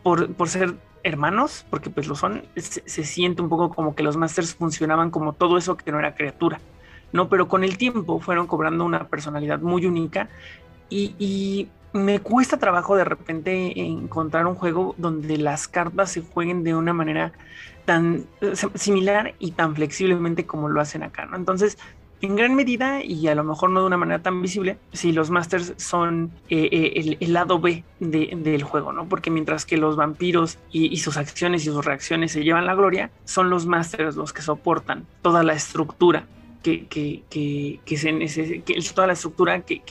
[0.03, 4.17] por, por ser hermanos, porque pues lo son, se, siente un poco como que los
[4.17, 6.61] masters funcionaban como todo eso que no era criatura,
[7.13, 7.29] ¿no?
[7.29, 10.29] Pero con el tiempo fueron cobrando una personalidad muy única
[10.91, 16.75] y me cuesta trabajo de repente encontrar un juego donde las cartas se jueguen de
[16.75, 17.33] una manera
[17.85, 21.37] tan eh, similar y tan flexiblemente como lo hacen acá, ¿no?
[21.37, 21.79] Entonces,
[22.23, 25.31] en gran medida, y a lo mejor no de una manera tan visible, si los
[25.31, 29.09] masters son eh, eh, el, lado B del juego, ¿no?
[29.09, 33.11] Porque mientras que los vampiros y, sus acciones y sus reacciones se llevan la gloria,
[33.25, 36.27] son los masters los que soportan toda la estructura
[36.63, 39.83] que, que, que, que se toda la estructura que,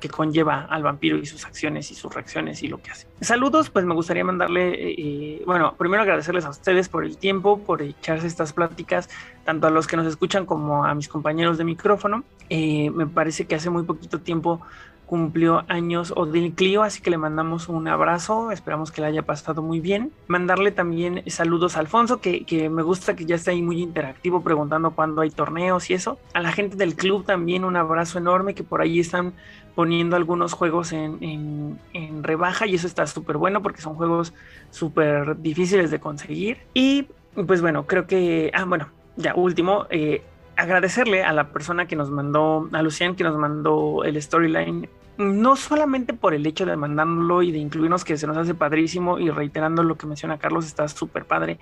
[0.00, 3.06] que conlleva al vampiro y sus acciones y sus reacciones y lo que hace.
[3.20, 7.58] Saludos, pues me gustaría mandarle, eh, eh, bueno, primero agradecerles a ustedes por el tiempo,
[7.58, 9.08] por echarse estas pláticas,
[9.44, 12.24] tanto a los que nos escuchan como a mis compañeros de micrófono.
[12.50, 14.60] Eh, me parece que hace muy poquito tiempo
[15.08, 19.62] cumplió años Odil Clio, así que le mandamos un abrazo, esperamos que le haya pasado
[19.62, 20.12] muy bien.
[20.26, 24.42] Mandarle también saludos a Alfonso, que, que, me gusta que ya está ahí muy interactivo
[24.42, 26.18] preguntando cuándo hay torneos y eso.
[26.34, 29.32] A la gente del club también un abrazo enorme, que por ahí están
[29.78, 34.34] poniendo algunos juegos en, en, rebaja y eso está súper bueno porque son juegos
[34.70, 36.58] súper difíciles de conseguir.
[36.74, 37.06] Y
[37.46, 40.24] pues bueno, creo que, ah, bueno, ya último, eh,
[40.56, 45.54] agradecerle a la persona que nos mandó, a Lucian que nos mandó el storyline no
[45.54, 49.30] solamente por el hecho de mandarlo y de incluirnos, que se nos hace padrísimo, y
[49.30, 51.60] reiterando lo que menciona Carlos, está súper padre,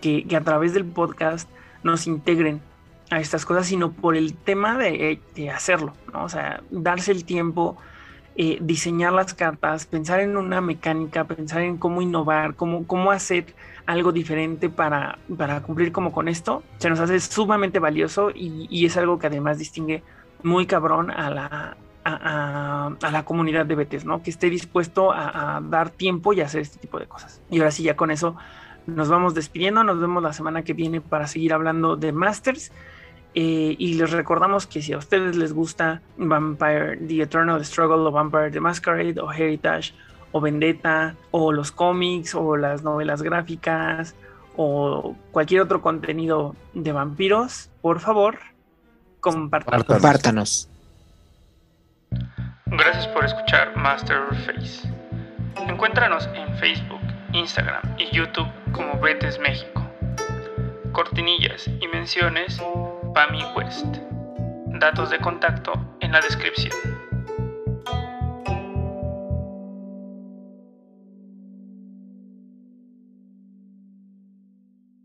[0.00, 1.48] que, a través del podcast
[1.84, 2.60] nos integren
[3.12, 5.20] a estas cosas, sino por el tema de,
[5.54, 6.24] hacerlo, ¿no?
[6.24, 7.76] O sea, darse el tiempo,
[8.36, 13.54] eh, diseñar las cartas, pensar en una mecánica, pensar en cómo innovar, cómo, cómo hacer
[13.84, 18.96] algo diferente para, para cumplir como con esto, se nos hace sumamente valioso y, es
[18.96, 20.02] algo que además distingue
[20.42, 21.76] muy cabrón a la,
[22.06, 24.22] a, la comunidad de Betes, ¿no?
[24.22, 27.42] Que esté dispuesto a, dar tiempo y hacer este tipo de cosas.
[27.50, 28.36] Y ahora sí, ya con eso
[28.86, 29.84] nos vamos despidiendo.
[29.84, 32.72] Nos vemos la semana que viene para seguir hablando de Masters.
[33.34, 38.10] Eh, y les recordamos que si a ustedes les gusta Vampire, The Eternal Struggle o
[38.10, 39.94] Vampire the Masquerade o Heritage
[40.32, 44.14] o Vendetta o los cómics o las novelas gráficas
[44.56, 48.38] o cualquier otro contenido de vampiros, por favor,
[49.20, 49.84] compártanos.
[49.86, 50.68] compártanos.
[52.66, 54.88] Gracias por escuchar Masterface.
[55.68, 57.00] Encuéntranos en Facebook,
[57.32, 59.86] Instagram y YouTube como Betes México.
[60.92, 62.60] Cortinillas y menciones
[63.14, 63.98] Pami West.
[64.80, 66.72] Datos de contacto en la descripción.